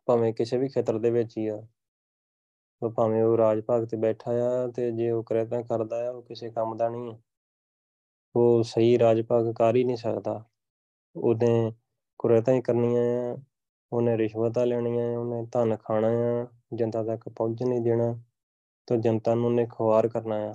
[0.07, 1.63] ਭਾਵੇਂ ਕਿਸੇ ਵੀ ਖੇਤਰ ਦੇ ਵਿੱਚ ਹੀ ਆ।
[2.83, 6.23] ਉਹ ਭਾਵੇਂ ਉਹ ਰਾਜ ਭਾਗ ਤੇ ਬੈਠਾ ਆ ਤੇ ਜੇ ਉਹ ਕਰੈਤਾਂ ਕਰਦਾ ਆ, ਉਹ
[6.23, 7.19] ਕਿਸੇ ਕੰਮ ਦਾ ਨਹੀਂ।
[8.37, 10.45] ਉਹ ਸਹੀ ਰਾਜ ਭਾਗ ਕਰ ਹੀ ਨਹੀਂ ਸਕਦਾ।
[11.17, 11.73] ਉਹਨੇ
[12.19, 13.39] ਕੁਰੈਤਾਂ ਹੀ ਕਰਨੀਆਂ ਆ,
[13.93, 18.23] ਉਹਨੇ ਰਿਸ਼ਵਤਾਂ ਲੈਣੀਆਂ ਆ, ਉਹਨੇ ਧਨ ਖਾਣਾ ਆ, ਜਨਤਾ ਤੱਕ ਪਹੁੰਚ ਨਹੀਂ ਦੇਣਾ,
[18.87, 20.55] ਤਾਂ ਜਨਤਾ ਨੂੰ ਉਹਨੇ ਖਵਾਰ ਕਰਨਾ ਆ।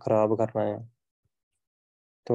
[0.00, 0.78] ਖਰਾਬ ਕਰਨਾ ਆ।
[2.26, 2.34] तो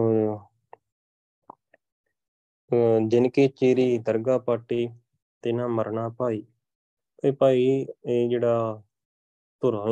[3.10, 4.88] ਜਿਨ ਕੀ ਚੀਰੀ ਦਰਗਾ ਪਾਟੀ
[5.44, 6.44] ਤਿਨਾ ਮਰਨਾ ਭਾਈ।
[7.24, 7.64] ਇਹ ਭਾਈ
[8.06, 8.82] ਇਹ ਜਿਹੜਾ
[9.62, 9.88] ਧੁਰਾਂ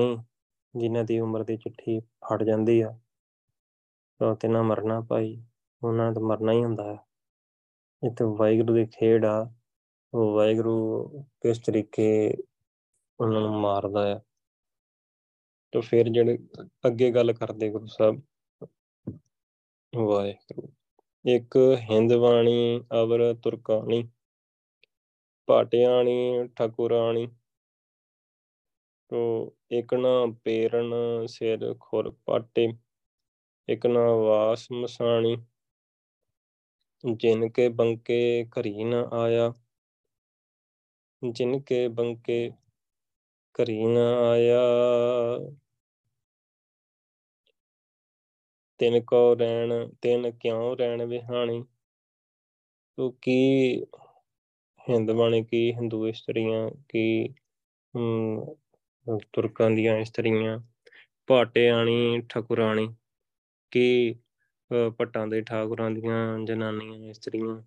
[0.73, 2.97] ਜਿਨ੍ਹਾਂ ਦੀ ਉਮਰ ਦੀ ਚਿੱਠੀ ਫੜ ਜਾਂਦੀ ਆ,
[4.19, 5.41] ਤਾਂ ਤਿਨਾ ਮਰਨਾ ਭਾਈ।
[5.81, 6.97] ਉਹਨਾਂ ਦਾ ਮਰਨਾ ਹੀ ਹੁੰਦਾ ਹੈ
[8.03, 9.39] ਇਹ ਤਾਂ ਵਾਹਿਗੁਰੂ ਦੀ ਖੇਡ ਆ।
[10.13, 10.75] ਉਹ ਵਾਹਿਗੁਰੂ
[11.41, 12.07] ਕਿਸ ਤਰੀਕੇ
[13.19, 14.19] ਉਹਨਾਂ ਨੂੰ ਮਾਰਦਾ ਹੈ
[15.73, 16.37] ਤਾਂ ਫਿਰ ਜਿਹੜੇ
[16.87, 18.21] ਅੱਗੇ ਗੱਲ ਕਰਦੇ ਗੁਰੂ ਸਾਹਿਬ,
[19.93, 20.73] ਵਾਹਿਗੁਰੂ।
[21.25, 21.57] ਇੱਕ
[21.91, 24.03] ਹਿੰਦਵਾਣੀ ਅਵਰ ਤੁਰਕਾਣੀ
[25.47, 27.27] ਪਾਟਿਆਣੀ ਠਕੁਰਾਣੀ,
[29.09, 30.09] ਤੋ ਇੱਕ ਨਾ
[30.43, 30.93] ਪੇਰਨ
[31.27, 32.67] ਸਿਰ ਖੁਰ ਪਾਟੇ,
[33.69, 35.37] ਇੱਕ ਨਾ ਵਾਸ ਮਸਾਣੀ,
[37.03, 39.53] ਜਿਨ ਕੇ ਬੰਕੇ ਘਰੀ ਨਾ ਆਇਆ,
[41.23, 42.51] ਜਿਨ ਕੇ ਬੰਕੇ
[43.55, 44.59] ਘਰੀ ਨਾ ਆਇਆ।
[48.79, 51.63] ਤਿਨ ਕੋ ਰਹਿਣ ਤਿਨ ਕਿਉ ਰਹਿਣ ਵਿਹਾਣੀ?
[52.97, 53.35] ਤੋ ਕੀ
[54.89, 57.33] ਹਿੰਦ ਬਾਣੀ, ਕੀ ਹਿੰਦੂ ਇਸਤਰੀਆਂ, ਕੀ
[59.33, 60.59] ਤੁਰਕਾਂ ਦੀਆਂ ਇਸਤਰੀਆਂ?
[61.27, 62.87] ਭਾਟਿਆਣੀ ਠਕੁਰਾਣੀ,
[63.71, 64.15] ਕੀ
[64.97, 67.61] ਪੱਟਾਂ ਦੇ ਠਾਕੁਰਾਂ ਦੀਆਂ ਜਨਾਨੀਆਂ ਇਸਤਰੀਆਂ?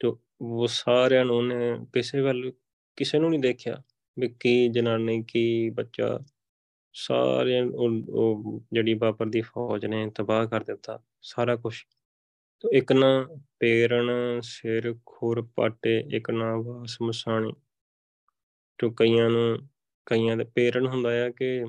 [0.00, 1.56] ਤੋ ਉਹ ਸਾਰਿਆਂ ਨੂੰ ਉਹਨੇ
[1.94, 2.50] ਕਿਸੇ ਵੱਲ,
[2.98, 3.82] ਕਿਸੇ ਨੂੰ ਨਹੀਂ ਦੇਖਿਆ।
[4.18, 6.18] ਵੀ ਕੀ ਜਨਾਨੀ, ਕੀ ਬੱਚਾ
[6.94, 11.74] ਸਾਰੇ ਉਹ ਜਿਹੜੀ ਬਾਬਰ ਦੀ ਫੌਜ ਨੇ ਤਬਾਹ ਕਰ ਦਿੱਤਾ, ਸਾਰਾ ਕੁਝ
[12.60, 13.08] ਤੋ ਇੱਕ ਨਾ
[13.60, 14.10] ਪੇਰਣ,
[14.42, 17.52] ਸਿਰ, ਖੁਰ, ਪਾਟੇ, ਇੱਕ ਨਾ ਵਾਸ, ਮਸਾਣੀ।
[18.78, 19.68] ਤੋ ਕਈਆਂ ਨੂੰ,
[20.06, 21.64] ਕਈਆਂ ਦੇ ਪੇਰਣ ਹੁੰਦਾ ਆ ਕਿ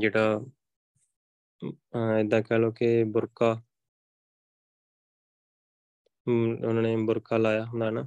[0.00, 0.40] ਜਿਹੜਾ
[2.20, 3.62] ਇਦਾਂ ਕਹ ਲੋ ਕਿ ਬੁਰਕਾ
[6.26, 8.06] ਉਹਨਾਂ ਨੇ ਬੁਰਕਾ ਲਾਇਆ ਹੁੰਦਾ ਨਾ,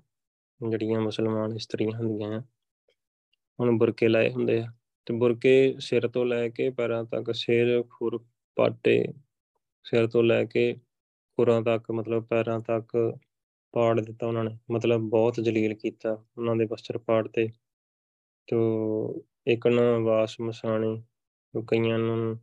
[0.70, 2.44] ਜਿਹੜੀਆਂ ਮੁਸਲਮਾਨ ਇਸਤਰੀਆਂ ਹੁੰਦੀਆਂ ਆ।
[3.60, 4.66] ਹੁਣ ਬੁਰਕੇ ਲਾਏ ਹੁੰਦੇ ਆ।
[5.08, 8.20] ਤੇ ਬੁਰਕੇ ਸਿਰ ਤੋਂ ਲੈ ਕੇ ਪੈਰਾਂ ਤੱਕ, ਸਿਰ, ਖੁਰ,
[8.58, 9.04] ਪਾਟੇ,
[9.86, 10.74] ਸਿਰ ਤੋਂ ਲੈ ਕੇ
[11.38, 13.18] ਖੁਰਾਂ ਤੱਕ, ਮਤਲਬ ਪੈਰਾਂ ਤੱਕ
[13.74, 17.48] ਪਾੜ ਦਿੱਤਾ ਉਹਨਾਂ ਨੇ। ਮਤਲਬ ਬਹੁਤ ਜਲੀਲ ਕੀਤਾ ਉਹਨਾਂ ਦੇ ਵਸਤਰ ਪਾੜ ਤੇ।
[18.48, 21.04] ਤੋ ਇੱਕ ਨਾ ਵਾਸ ਮਸਾਣੀ
[21.68, 22.40] ਕਈਆਂ ਨੂੰ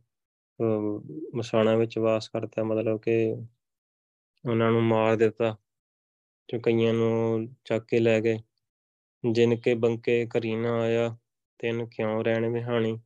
[1.35, 3.15] ਮਸਾਣਾ ਵਿੱਚ ਵਾਸ ਕਰਤਾ, ਮਤਲਬ ਕਿ
[4.49, 5.55] ਉਹਨਾਂ ਨੂੰ ਮਾਰ ਦਿੱਤਾ।
[6.49, 8.37] ਜੋ ਕਈਆਂ ਨੂੰ ਚੱਕ ਕੇ ਲੈ ਗਏ।
[9.31, 11.17] ਜਿਨ ਕੇ ਬੰਕੇ ਘਰੀ ਨਾ ਆਇਆ,
[11.59, 12.99] ਤਿੰਨ ਕਿਉਂ ਰਹਿਣ ਵਿਹਾਣੀ।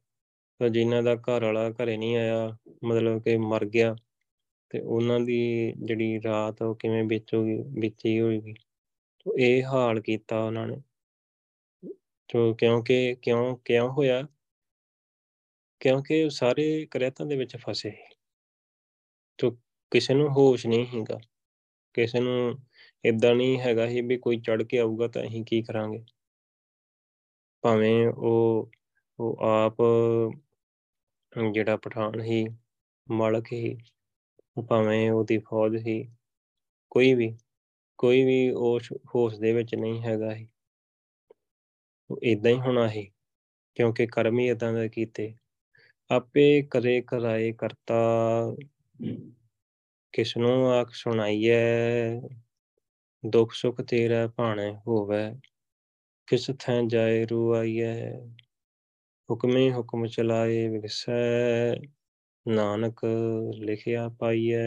[0.60, 3.96] ਤਾਂ ਜਿਨ੍ਹਾਂ ਦਾ ਘਰ ਵਾਲਾ ਘਰੇ ਨਹੀਂ ਆਇਆ, ਮਤਲਬ ਕਿ ਮਰ ਗਿਆ।
[4.70, 8.54] ਤੇ ਉਹਨਾਂ ਦੀ ਜਿਹੜੀ ਰਾਤ ਉਹ ਕਿਵੇਂ ਬੀਤੂਗੀ ਬੀਤੀ ਹੋਏਗੀ
[9.20, 10.78] ਤੋ ਇਹ ਹਾਲ ਕੀਤਾ ਉਹਨਾਂ ਨੇ।
[12.30, 14.24] ਤੋ ਕਿਉਂਕਿ, ਕਿਉਂ ਕਿਉਂ ਹੋਇਆ?
[15.80, 17.92] ਕਿਉਂਕਿ ਸਾਰੇ ਕਰੇਤਾਂ ਦੇ ਵਿੱਚ ਫਸੇ।
[19.38, 19.52] ਤੋ
[19.92, 21.20] ਕਿਸੇ ਨੂੰ ਹੋਸ਼ ਨਹੀਂ ਹੈਗਾ
[21.94, 22.60] ਕਿਸੇ ਨੂੰ
[23.04, 26.04] ਇਦਾਂ ਨਹੀਂ ਹੈਗਾ ਹੀ ਵੀ ਕੋਈ ਚੜ ਕੇ ਆਊਗਾ ਤਾਂ ਅਸੀਂ ਕੀ ਕਰਾਂਗੇ।
[27.64, 28.70] ਭਾਵੇਂ ਉਹ
[29.20, 29.82] ਉਹ ਆਪ
[31.54, 32.46] ਜਿਹੜਾ ਪਠਾਨ ਹੀ
[33.08, 33.78] ਮਾਲਕ ਹੀ
[34.70, 36.04] ਭਾਵੇਂ ਉਹਦੀ ਫੌਜ ਹੀ
[36.92, 37.38] ਕੋਈ ਵੀ
[38.00, 40.48] ਕੋਈ ਵੀ ਉਸ ਹੋਸ਼ ਦੇ ਵਿੱਚ ਨਹੀਂ ਹੈਗਾ ਹੀ
[42.24, 43.10] ਇਦਾਂ ਹੀ ਹੋਣਾ ਹੀ
[43.76, 45.34] ਕਿਉਂਕਿ ਕਰਮ ਹੀ ਇਦਾਂ ਦੇ ਕੀਤੇ।
[46.10, 47.96] ਆਪੇ ਕਰੇ ਕਰਾਏ ਕਰਤਾ
[50.14, 51.60] ਕਿਸ ਨੂੰ ਆਖ ਸੁਣਾਈਐ
[53.24, 55.36] ਦੁੱਖ ਸੁਖ ਤੇਰਾ ਭਾਣੇ ਹੋਵੇ,
[56.28, 58.12] ਕਿਸ ਥਾਂ ਜਾਏ ਰੂ ਆਈਐ
[59.30, 61.76] ਹੁਕਮੇ ਹੁਕਮ ਚਲਾਏ ਵਿਗਸੈ,
[62.48, 63.06] ਨਾਨਕ
[63.60, 64.62] ਲਿਖਿਆ ਪਾਈਐ।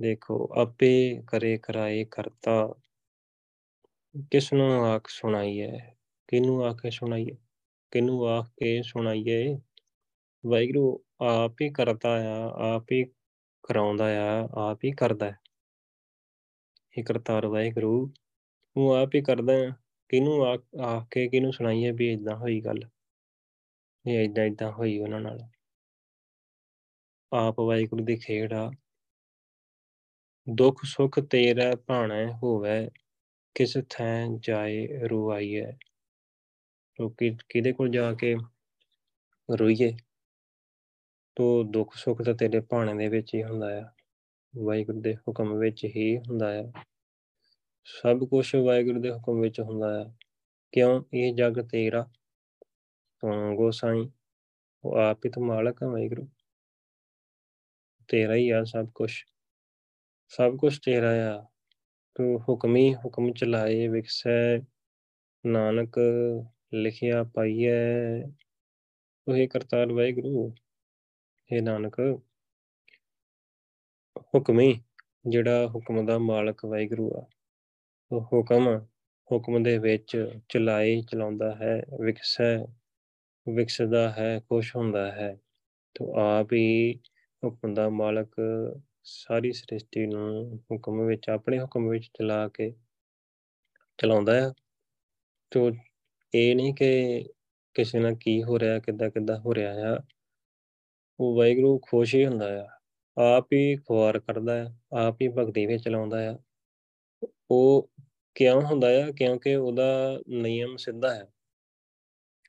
[0.00, 2.74] ਦੇਖੋ, ਆਪੇ ਕਰੇ ਕਰਾਏ ਕਰਤਾ
[4.32, 5.78] ਕਿਸ ਨੂੰ ਆਖ ਸੁਣਾਈਐ
[6.28, 7.36] ਕਿਨੂੰ ਆਖ ਕੇ ਸੁਣਾਈਏ
[7.90, 9.56] ਕਿਨੂੰ ਆਖ ਕੇ ਸੁਣਾਈਏ
[10.46, 13.04] ਵਾਹਿਗੁਰੂ, ਆਪ ਹੀ ਕਰਦਾ ਆ, ਆਪ ਹੀ
[13.62, 15.43] ਕਰਾਉਂਦਾ ਆ, ਆਪ ਹੀ ਕਰਦਾ। ਹੈ
[16.98, 18.12] ਇਹ ਕਰਤਾਰ ਵਾਹਿਗੁਰੂ
[18.76, 19.52] ਉਹ ਆਪ ਹੀ ਕਰਦਾ
[20.08, 22.80] ਕਿਨੂੰ ਆਖ ਕੇ ਕਿਨੂੰ ਸੁਣਾਈਏ ਵੀ ਇਦਾਂ ਹੋਈ ਗੱਲ
[24.08, 25.38] ਇਹ ਇਦਾਂ ਇਦਾਂ ਹੋਈ ਉਹਨਾਂ ਨਾਲ।
[27.32, 28.72] ਆਪ ਵਾਹਿਗੁਰੂ ਦੀ ਖੇਡ ਆ।
[30.54, 32.90] ਦੁੱਖ ਸੁਖ ਤੇਰਾ ਭਾਣਾ ਹੋਵੇ,
[33.54, 35.72] ਕਿਸ ਥਾਂ ਜਾਏ ਰੁਆਈਏ।
[36.96, 37.08] ਤੋ
[37.48, 38.36] ਕਿਹਦੇ ਕੋਲ ਜਾ ਕੇ
[39.58, 39.96] ਰੋਈਏ?
[41.36, 43.93] ਤੋ ਦੁੱਖ ਸੁੱਖ ਤਾਂ ਤੇਰੇ ਭਾਣੇ ਦੇ ਵਿੱਚ ਹੀ ਹੁੰਦਾ ਆ।
[44.56, 46.72] ਵਾਹਿਗੁਰੂ ਦੇ ਹੁਕਮ ਵਿੱਚ ਹੀ ਹੁੰਦਾ ਆ।
[47.84, 50.14] ਸਭ ਕੁਝ ਵਾਹਿਗੁਰੂ ਦੇ ਹੁਕਮ ਵਿੱਚ ਹੁੰਦਾ ਆ।
[50.72, 51.04] ਕਿਉਂ?
[51.14, 52.10] ਇਹ ਜਗ ਤੇਰਾ।
[53.20, 54.10] ਤੂੰ ਗੋਸਾਈ
[54.84, 56.28] ਉਹ ਆਪ ਹੀ ਤਾਂ ਮਾਲਕ ਹੈ ਵਾਹਿਗੁਰੂ।
[58.08, 59.12] ਤੇਰਾ ਹੀ ਆ ਸਭ ਕੁਝ
[60.28, 61.44] ਸਭ ਕੁਝ ਤੇਰਾ ਆ।
[62.14, 64.58] ਤੂੰ ਹੁਕਮੀ ਹੁਕਮ ਚਲਾਏ ਵਿਖਸੈ
[65.46, 65.98] ਨਾਨਕ
[66.74, 68.22] ਲਿਖਿਆ ਪਾਈਐ।
[69.28, 70.54] ਉਹ ਕਰਤਾਰ ਵਾਹਿਗੁਰੂ।
[71.52, 72.20] ਇਹ ਨਾਨਕ।
[74.20, 74.82] ਹੁਕਮੀ
[75.28, 77.26] ਜਿਹੜਾ ਹੁਕਮ ਦਾ ਮਾਲਕ ਵਾਹਿਗੁਰੂ ਆ।
[78.12, 78.86] ਉਹ ਹੁਕਮ
[79.32, 82.58] ਹੁਕਮ ਦੇ ਵਿੱਚ ਚਲਾਏ ਚਲਾਉਂਦਾ ਹੈ, ਵਿਕਸੈ,
[83.48, 85.36] ਵਿਕਸਦਾ ਹੈ, ਖੁਸ਼ ਹੁੰਦਾ ਹੈ।
[85.94, 87.00] ਤੋ ਆਪ ਹੀ
[87.44, 88.34] ਹੁਕਮ ਦਾ ਮਾਲਕ
[89.02, 92.74] ਸਾਰੀ ਸ੍ਰਿਸ਼ਟੀ ਨੂੰ ਹੁਕਮ ਵਿੱਚ, ਆਪਣੇ ਹੁਕਮ ਵਿੱਚ ਚਲਾ ਕੇ
[93.98, 94.52] ਚਲਾਉਂਦਾ ਹੈ
[95.50, 95.70] ਤੋ
[96.34, 97.24] ਇਹ ਨਹੀਂ ਕਿ
[97.74, 99.98] ਕਿਸੇ ਨਾਲ ਕੀ ਹੋ ਰਿਹਾ ਕਿੱਦਾਂ ਕਿੱਦਾਂ ਹੋ ਰਿਹਾ ਆ।
[101.20, 102.73] ਉਹ ਵਾਹਿਗੁਰੂ ਖੁਸ਼ ਹੀ ਹੁੰਦਾ ਆ।
[103.18, 106.38] ਆਪ ਹੀ ਖੁਆਰ ਕਰਦਾ ਆ, ਆਪ ਹੀ ਭਗਤੀ ਵਿੱਚ ਚਲਾਉਂਦਾ ਆ।
[107.50, 107.90] ਉਹ
[108.34, 109.10] ਕਿਉਂ ਹੁੰਦਾ ਆ?
[109.10, 111.32] ਕਿਉਂਕਿ ਉਹਦਾ ਨਿਯਮ ਸਿੱਧਾ ਹੈ।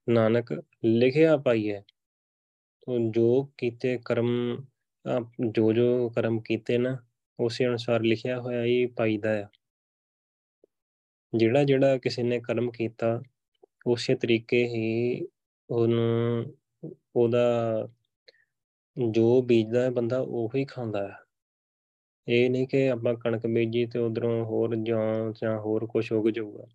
[0.09, 1.81] ਨਾਨਕ ਲਿਖਿਆ ਪਾਈਏ
[2.81, 4.57] ਤੋ ਜੋ ਕੀਤੇ ਕਰਮ
[5.49, 6.97] ਜੋ ਜੋ ਕਰਮ ਕੀਤੇ ਨਾ,
[7.39, 9.47] ਉਸੇ ਅਨੁਸਾਰ ਲਿਖਿਆ ਹੋਇਆ ਹੀ ਪਾਈਦਾ ਆ।
[11.37, 13.21] ਜਿਹੜਾ ਜਿਹੜਾ ਕਿਸੇ ਨੇ ਕਰਮ ਕੀਤਾ,
[13.87, 15.21] ਉਸੇ ਤਰੀਕੇ ਹੀ
[15.69, 16.45] ਉਹਨੂੰ,
[17.15, 17.43] ਉਹਦਾ
[19.11, 21.13] ਜੋ ਬੀਜਦਾ ਹੈ ਬੰਦਾ ਉਹੀ ਖਾਂਦਾ ਹੈ।
[22.27, 26.65] ਇਹ ਨਹੀਂ ਕਿ ਆਪਾਂ ਕਣਕ ਬੀਜੀ ਤੇ ਉਧਰੋਂ ਹੋਰ ਜਾਂ ਜਾਂ ਹੋਰ ਕੁਝ ਉਗ ਜਾਊਗਾ।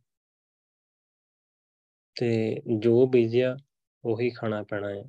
[2.21, 3.57] ਤੇ ਜੋ ਬੀਜਿਆ,
[4.05, 5.05] ਉਹੀ ਖਾਣਾ ਪੈਣਾ ਹੈ।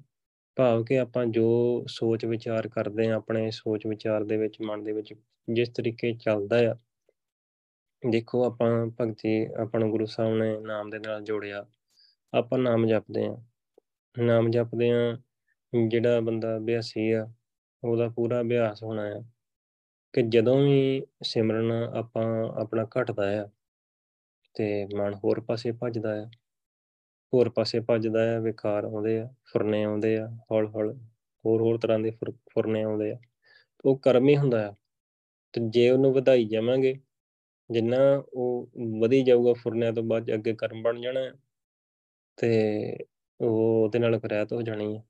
[0.56, 4.92] ਭਾਵ ਕਿ ਆਪਾਂ ਜੋ ਸੋਚ ਵਿਚਾਰ ਕਰਦੇ ਆ ਆਪਣੇ ਸੋਚ ਵਿਚਾਰ ਦੇ ਵਿੱਚ, ਮਨ ਦੇ
[4.92, 5.14] ਵਿੱਚ
[5.54, 6.76] ਜਿਸ ਤਰੀਕੇ ਚੱਲਦਾ ਆ।
[8.10, 11.66] ਦੇਖੋ ਆਪਾਂ ਭਗਤੀ ਆਪਣਾ ਗੁਰੂ ਸਾਹਿਬ ਨੇ ਨਾਮ ਦੇ ਨਾਲ ਜੋੜਿਆ।
[12.34, 13.38] ਆਪਾਂ ਨਾਮ ਜਪਦੇ ਆ
[14.20, 15.18] ਨਾਮ ਜਪਦੇ ਆ
[15.74, 17.28] ਜਿਹੜਾ ਬੰਦਾ ਅਭਿਆਸੀ ਆ,
[17.84, 19.22] ਉਹਦਾ ਪੂਰਾ ਅਭਿਆਸ ਹੋਣਾ ਆ
[20.14, 22.24] ਕਿ ਜਦੋਂ ਵੀ ਸਿਮਰਨ ਆਪਾਂ
[22.62, 23.48] ਆਪਣਾ ਘਟਦਾ ਆ
[24.56, 26.26] ਤੇ ਮਨ ਹੋਰ ਪਾਸੇ ਭੱਜਦਾ ਆ,
[27.34, 30.94] ਹੋਰ ਪਾਸੇ ਭੱਜਦਾ ਆ, ਵਿਕਾਰ ਆਉਂਦੇ ਆ, ਫੁਰਨੇ ਆਉਂਦੇ ਆ ਹੌਲ ਹੌਲ
[31.46, 32.12] ਹੋਰ ਹੋਰ ਤਰ੍ਹਾਂ ਦੇ
[32.54, 33.18] ਫੁਰਨੇ ਆਉਂਦੇ ਆ
[33.86, 34.74] ਉਹ ਕਰਮ ਹੀ ਹੁੰਦਾ ਆ।
[35.54, 36.94] ਤੇ ਜੇ ਉਹਨੂੰ ਵਧਾਈ ਜਾਵਾਂਗੇ,
[37.70, 37.98] ਜਿੰਨਾ
[38.34, 38.70] ਉਹ
[39.02, 41.22] ਵਧੀ ਜਾਊਗਾ ਫੁਰਨਿਆਂ ਤੋਂ ਬਾਅਦ, ਅੱਗੇ ਕਰਮ ਬਣ ਜਾਣਾ
[42.38, 42.98] ਤੇ
[43.40, 45.04] ਉਹ ਉਹਦੇ ਨਾਲ ਕਰਾਇਤ ਹੋ ਜਾਣੀ ਹੈ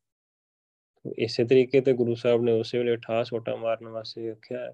[1.18, 4.74] ਇਸੇ ਤਰੀਕੇ ਤੇ ਗੁਰੂ ਸਾਹਿਬ ਨੇ ਉਸੇ ਵੇਲੇ ਠਾ ਛੋਟਾ ਮਾਰਨ ਵਾਸਤੇ ਆਖਿਆ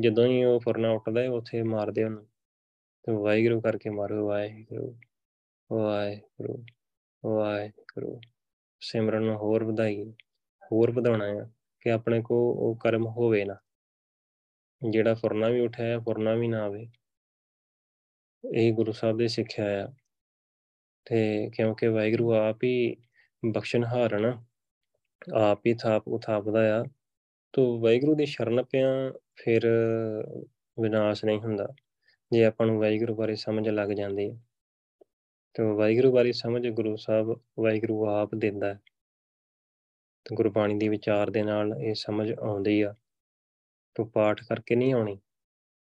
[0.00, 2.26] ਜਦੋਂ ਹੀ ਉਹ ਫੁਰਨਾ ਉੱਠਦਾ ਹੈ, ਉੱਥੇ ਮਾਰਦੇ ਉਹਨੂੰ।
[3.02, 5.00] ਤੇ ਵਾਹਿਗੁਰੂ ਕਰਕੇ ਮਾਰੋ, ਵਾਹਿਗੁਰੂ
[5.72, 6.66] ਵਾਹਿਗੁਰੂ
[7.24, 8.20] ਵਾਹਿਗੁਰੂ।
[8.80, 10.14] ਸਿਮਰਨ ਨੂੰ ਹੋਰ ਵਧਾਈ,
[10.72, 13.56] ਹੋਰ ਵਧਾਉਣਾ ਹੈ ਕਿ ਆਪਣੇ ਕੋ ਉਹ ਕਰਮ ਹੋਵੇ ਨਾ।
[14.90, 16.86] ਜਿਹੜਾ ਫੁਰਨਾ ਵੀ ਉਠਿਆ ਹੈ ਫੁਰਨਾ ਵੀ ਨਾ ਆਵੇ।
[18.54, 19.92] ਇਹ ਗੁਰੂ ਸਾਹਿਬ ਦੇ ਸਿੱਖਿਆ ਆ।
[21.04, 22.96] ਤੇ ਕਿਉਂਕਿ ਵਾਹਿਗੁਰੂ ਆਪ ਹੀ
[23.54, 24.44] ਬਖਸ਼ਣਹਾਰ ਨਾ।
[25.36, 26.84] ਆਪ ਹੀ ਥਾਪ ਉਥਾਪਦਾ ਆ।
[27.54, 29.66] ਤੋ ਵਾਹਿਗੁਰੂ ਦੀ ਸ਼ਰਨ ਪਿਆ ਫਿਰ
[30.80, 31.68] ਵਿਨਾਸ਼ ਨਹੀਂ ਹੁੰਦਾ,
[32.32, 34.36] ਜੇ ਆਪਾਂ ਨੂੰ ਵਾਹਿਗੁਰੂ ਬਾਰੇ ਸਮਝ ਲੱਗ ਜਾਂਦੀ ਹੈ।
[35.54, 38.80] ਤੇ ਵਾਹਿਗੁਰੂ ਬਾਰੇ ਸਮਝ ਗੁਰੂ ਸਾਹਿਬ ਵਾਹਿਗੁਰੂ ਆਪ ਦਿੰਦਾ ਹੈ।
[40.26, 42.94] ਤੇ ਗੁਰਬਾਣੀ ਦੀ ਵਿਚਾਰ ਦੇ ਨਾਲ ਇਹ ਸਮਝ ਆਉਂਦੀ ਆ।
[43.96, 45.18] ਤੋਂ ਪਾਠ ਕਰਕੇ ਨਹੀਂ ਆਉਣੀ,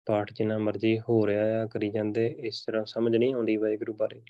[0.07, 4.23] ਪਾਠ ਜਿੰਨਾ ਮਰਜ਼ੀ ਹੋ ਰਿਹਾ ਆ, ਕਰੀ ਜਾਂਦੇ, ਇਸ ਤਰ੍ਹਾਂ ਸਮਝ ਨਹੀਂ ਆਉਂਦੀ ਵਾਹਿਗੁਰੂ ਬਾਰੇ।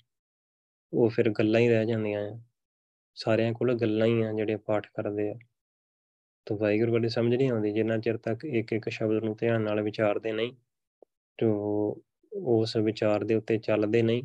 [0.93, 2.39] ਉਹ ਫਿਰ ਗੱਲਾਂ ਹੀ ਰਹਿ ਜਾਂਦੀਆਂ ਆ।
[3.17, 5.33] ਸਾਰਿਆਂ ਕੋਲ ਗੱਲਾਂ ਹੀ ਆ ਜਿਹੜੇ ਪਾਠ ਕਰਦੇ ਆ।
[6.47, 9.81] ਤਾਂ ਵਾਹਿਗੁਰੂ ਬਾਰੇ ਸਮਝ ਨਹੀਂ ਆਉਂਦੀ, ਜਿੰਨਾ ਚਿਰ ਤੱਕ ਇੱਕ ਇੱਕ ਸ਼ਬਦ ਨੂੰ ਧਿਆਨ ਨਾਲ
[9.81, 10.53] ਵਿਚਾਰਦੇ ਨਹੀਂ,
[11.39, 11.45] ਤੇ
[12.31, 14.23] ਉਸ ਵਿਚਾਰ ਦੇ ਉੱਤੇ ਚੱਲਦੇ ਨਹੀਂ,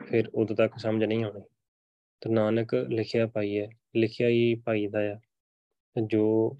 [0.00, 1.42] ਫਿਰ ਉਦੋਂ ਤੱਕ ਸਮਝ ਨਹੀਂ ਆਉਣੀ।
[2.22, 5.18] ਤੇ ਨਾਨਕ ਲਿਖਿਆ ਪਾਈ ਹੈ, ਲਿਖਿਆ ਹੀ ਪਾਈਦਾ ਆ।
[5.96, 6.56] ਜੋ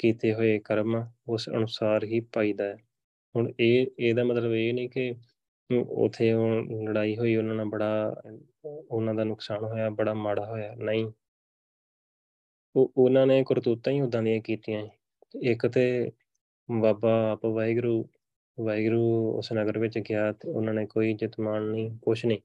[0.00, 0.94] ਕੀਤੇ ਹੋਏ ਕਰਮ
[1.28, 2.76] ਉਸ ਅਨੁਸਾਰ ਹੀ ਪਾਈਦਾ ਹੈ
[3.34, 5.12] ਹੁਣ ਇਹ, ਇਹਦਾ ਮਤਲਬ ਇਹ ਨਹੀਂ ਕਿ
[5.80, 6.32] ਉਥੇ
[6.84, 8.22] ਲੜਾਈ ਹੋਈ, ਉਹਨਾਂ ਨਾਲ ਬੜਾ,
[8.64, 11.12] ਉਹਨਾਂ ਦਾ ਨੁਕਸਾਨ ਹੋਇਆ, ਬੜਾ ਮਾੜਾ ਹੋਇਆ, ਨਹੀਂ।
[12.76, 14.86] ਉਹ, ਉਹਨਾਂ ਨੇ ਕਰਤੂਤਾਂ ਹੀ ਉਦਾਂ ਦੀਆਂ ਕੀਤੀਆਂ
[15.42, 16.12] ਇੱਕ ਤੇ
[16.70, 18.08] ਬਾਬਾ ਆਪ ਵਾਹਿਗੁਰੂ
[18.60, 22.38] ਵਾਹਿਗੁਰੂ ਉਸ ਨਗਰ ਵਿੱਚ ਗਿਆ ਤੇ ਉਹਨਾਂ ਨੇ ਕੋਈ ਇੱਜ਼ਤ ਮਾਣ ਨਹੀਂ, ਕੁਛ ਨਹੀਂ।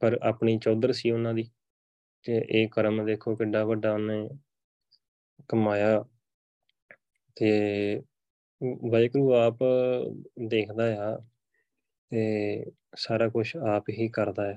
[0.00, 1.50] ਪਰ ਆਪਣੀ ਚੌਧਰ ਸੀ ਉਹਨਾਂ ਦੀ
[2.22, 4.28] ਤੇ ਇਹ ਕਰਮ ਦੇਖੋ ਕਿੱਡਾ ਵੱਡਾ ਉਹਨੇ
[5.48, 6.04] ਕਮਾਇਆ।
[7.36, 8.02] ਤੇ
[8.90, 9.58] ਵਾਹਿਗੁਰੂ ਆਪ
[10.48, 11.33] ਦੇਖਦਾ ਆ
[12.10, 12.64] ਤੇ
[12.96, 14.56] ਸਾਰਾ ਕੁਝ ਆਪ ਹੀ ਕਰਦਾ ਹੈ।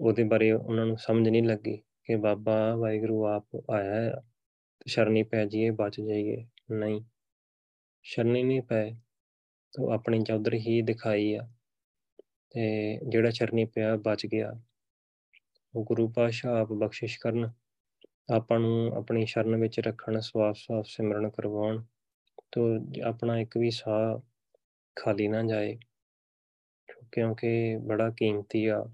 [0.00, 4.10] ਉਹਦੇ ਬਾਰੇ ਉਹਨਾਂ ਨੂੰ ਸਮਝ ਨਹੀਂ ਲੱਗੀ ਕਿ ਬਾਬਾ ਵਾਹਿਗੁਰੂ ਆਪ ਆਇਆ ਹੈ,
[4.80, 7.00] ਤੇ ਸ਼ਰਨੀ ਪੈ ਜਾਈਏ, ਬਚ ਜਾਈਏ। ਨਹੀਂ,
[8.02, 8.90] ਸ਼ਰਨੀ ਨਹੀਂ ਪਏ
[9.72, 11.48] ਤਾਂ ਆਪਣੀ ਚੌਧਰ ਹੀ ਦਿਖਾਈ ਆ।
[12.50, 14.60] ਤੇ ਜਿਹੜਾ ਸ਼ਰਨੀ ਪਿਆ ਬਚ ਗਿਆ।
[15.74, 17.52] ਉਹ ਗੁਰੂ ਪਾਸ਼ਾ ਆਪ ਬਖਸ਼ਿਸ਼ ਕਰਨ,
[18.34, 21.84] ਆਪਾਂ ਨੂੰ ਆਪਣੀ ਸ਼ਰਨ ਵਿੱਚ ਰੱਖਣ ਸਵਾਸ ਸਵਾਸ ਸਿਮਰਨ ਕਰਵਾਉਣ,
[22.52, 24.29] ਤੋਂ ਆਪਣਾ ਇੱਕ ਵੀ ਸਾਹ
[24.96, 25.78] ਖਾਲੀ ਨਾ ਜਾਏ।
[27.12, 28.84] ਕਿਉਂਕਿ ਬੜਾ ਕੀਮਤੀ ਆ,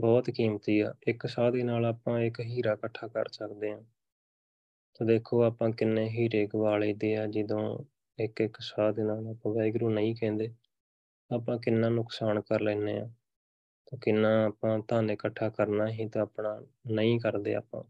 [0.00, 3.82] ਬਹੁਤ ਕੀਮਤੀ ਆ। ਇੱਕ ਸਾਹ ਦੇ ਨਾਲ ਆਪਾਂ ਇੱਕ ਹੀਰਾ ਇਕੱਠਾ ਕਰ ਸਕਦੇ ਹਾਂ।
[4.94, 7.84] ਤਾਂ ਦੇਖੋ ਆਪਾਂ ਕਿੰਨੇ ਹੀਰੇ ਗਵਾ ਲਈਦੇ ਆ, ਜਦੋਂ
[8.18, 10.54] ਇੱਕ ਇੱਕ ਸਾਹ ਦੇ ਨਾਲ ਆਪਾਂ ਵਾਹਿਗੁਰੂ ਨਹੀਂ ਕਹਿੰਦੇ।
[11.34, 13.10] ਆਪਾਂ ਕਿੰਨਾ ਨੁਕਸਾਨ ਕਰ ਲੈਨੇ ਆ
[13.86, 17.84] ਤਾਂ ਕਿੰਨਾ ਆਪਾਂ ਧਨ ਇਕੱਠਾ ਕਰਨਾ ਹੀ ਤਾਂ ਆਪਣਾ ਨਹੀਂ ਕਰਦੇ ਆਪਾਂ।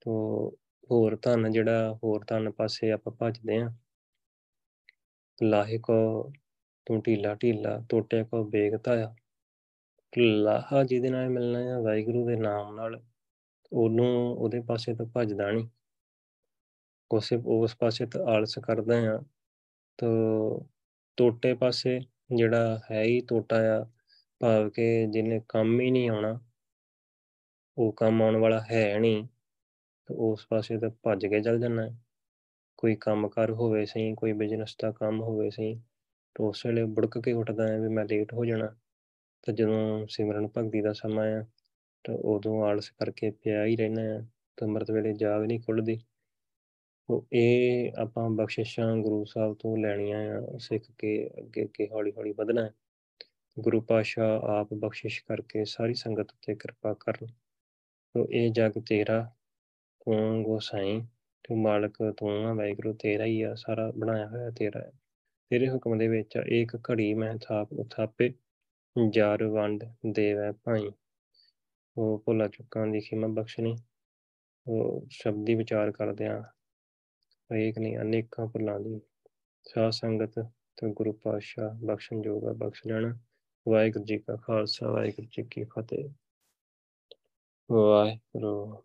[0.00, 0.50] ਤੋਂ
[0.90, 3.72] ਹੋਰ ਧਨ ਜਿਹੜਾ, ਹੋਰ ਧਨ ਪਾਸੇ ਆਪਾਂ ਭੱਜਦੇ ਆ
[5.42, 6.32] ਲਾਹੇ ਕੋ
[6.86, 9.14] ਤੂੰ ਢੀਲਾ ਢੀਲਾ, ਟੋਟੇ ਕੋ ਬੇਗਤਾ ਆ
[10.12, 13.00] ਲਾਹਾ ਜਿਹਦੇ ਨਾਲ ਮਿਲਣਾ ਹੈ ਵਾਹਿਗੁਰੂ ਦੇ ਨਾਮ ਨਾਲ,
[13.72, 15.68] ਉਹਨੂੰ ਉਹਦੇ ਪਾਸੇ ਤੋਂ ਭੱਜਦਾ ਨਹੀਂ
[17.10, 19.18] ਉਸੇ ਉਸ ਪਾਸੇ ਤੋਂ ਆਲਸ ਕਰਦਾ ਆ
[19.98, 20.06] ਤੋ
[21.16, 21.98] ਟੋਟੇ ਪਾਸੇ
[22.36, 23.84] ਜਿਹੜਾ ਹੈ ਹੀ ਟੋਟਾ ਆ,
[24.40, 26.38] ਭਾਵ ਕਿ ਜਿਹਨੇ ਕੰਮ ਹੀ ਨਹੀਂ ਆਉਣਾ,
[27.76, 29.26] ਉਹ ਕੰਮ ਆਉਣ ਵਾਲਾ ਹੈ ਨਹੀਂ,
[30.08, 31.88] ਤੇ ਉਸ ਪਾਸੇ ਤਾਂ ਭੱਜ ਕੇ ਚੱਲ ਜਾਣਾ
[32.76, 35.80] ਕੋਈ ਕੰਮ ਕਰ ਹੋਵੇ ਸਹੀ, ਕੋਈ ਬਿਜ਼ਨਸ ਦਾ ਕੰਮ ਹੋਵੇ ਸਹੀ,
[36.34, 38.74] ਤਾਂ ਉਸ ਵੇਲੇ ਬੁੜਕ ਕੇ ਉੱਠਦਾ ਹੈ ਵੀ ਮੈਂ ਲੇਟ ਹੋ ਜਾਣਾ।
[39.42, 41.44] ਤੇ ਜਦੋਂ ਸਿਮਰਨ ਭਗਤੀ ਦਾ ਸਮਾਂ ਆ,
[42.04, 44.18] ਤਾਂ ਉਦੋਂ ਆਲਸ ਕਰਕੇ ਪਿਆ ਹੀ ਰਹਿਣਾ ਹੈ
[44.56, 46.00] ਤੇ ਅੰਮ੍ਰਿਤ ਵੇਲੇ ਜਾਗ ਨਹੀਂ ਖੁੱਲਦੀ।
[47.10, 52.32] ਉਹ ਇਹ ਆਪਾਂ ਬਖਸ਼ਿਸ਼ਾਂ ਗੁਰੂ ਸਾਹਿਬ ਤੋਂ ਲੈਣੀਆਂ ਆ, ਸਿੱਖ ਕੇ ਅੱਗੇ ਅੱਗੇ ਹੌਲੀ ਹੌਲੀ
[52.32, 52.70] ਵਧਣਾ ਹੈ।
[53.58, 57.26] ਗੁਰੂ ਪਾਸ਼ਾ ਆਪ ਬਖਸ਼ਿਸ਼ ਕਰਕੇ ਸਾਰੀ ਸੰਗਤ ਉੱਤੇ ਕਿਰਪਾ ਕਰਨ।
[58.14, 59.32] ਤੋ ਇਹ ਜਗ ਤੇਰਾ
[60.00, 61.02] ਤੂੰ ਗੋਸਾਈ
[61.44, 64.92] ਤੂੰ ਮਾਲਕ ਤੂੰ ਆ, ਵਾਹਿਗੁਰੂ, ਤੇਰਾ ਹੀ ਆ, ਸਾਰਾ ਬਣਾਇਆ ਹੋਇਆ ਤੇਰਾ ਹੈ।
[65.50, 68.32] ਤੇਰੇ ਹੁਕਮ ਦੇ ਵਿੱਚ ਇੱਕ ਘੜੀ ਮੈਂ ਥਾਪ ਉਥਾਪੇ
[68.96, 70.90] ਜਰ ਵੰਡ ਦੇਵੈ ਭਾਈ।
[71.96, 73.76] ਉਹ ਭੁੱਲਾ ਚੁੱਕਾਂ ਦੀ ਖਿਮਾ ਬਖਸ਼ਣੀ,
[74.66, 76.42] ਉਹ ਸ਼ਬਦੀ ਵਿਚਾਰ ਕਰਦੇ ਆ
[77.50, 79.00] ਇੱਕ ਨਹੀਂ ਅਨੇਕਾਂ ਭੁੱਲਾਂ ਦੀ
[79.64, 80.38] ਸਾਧ ਸੰਗਤ
[80.76, 83.18] ਤੇ ਗੁਰੂ ਪਾਤਸ਼ਾਹ ਬਖਸ਼ਣ ਜੋਗਾ ਬਖਸ਼ ਲੈਣਾ।
[83.66, 86.08] ਵਾਹਿਗੁਰੂ ਜੀ ਕਾ ਖਾਲਸਾ, ਵਾਹਿਗੁਰੂ ਜੀ ਕੀ ਫਤਿਹ।
[87.70, 88.82] ਵਾਹਿਗੁਰੂ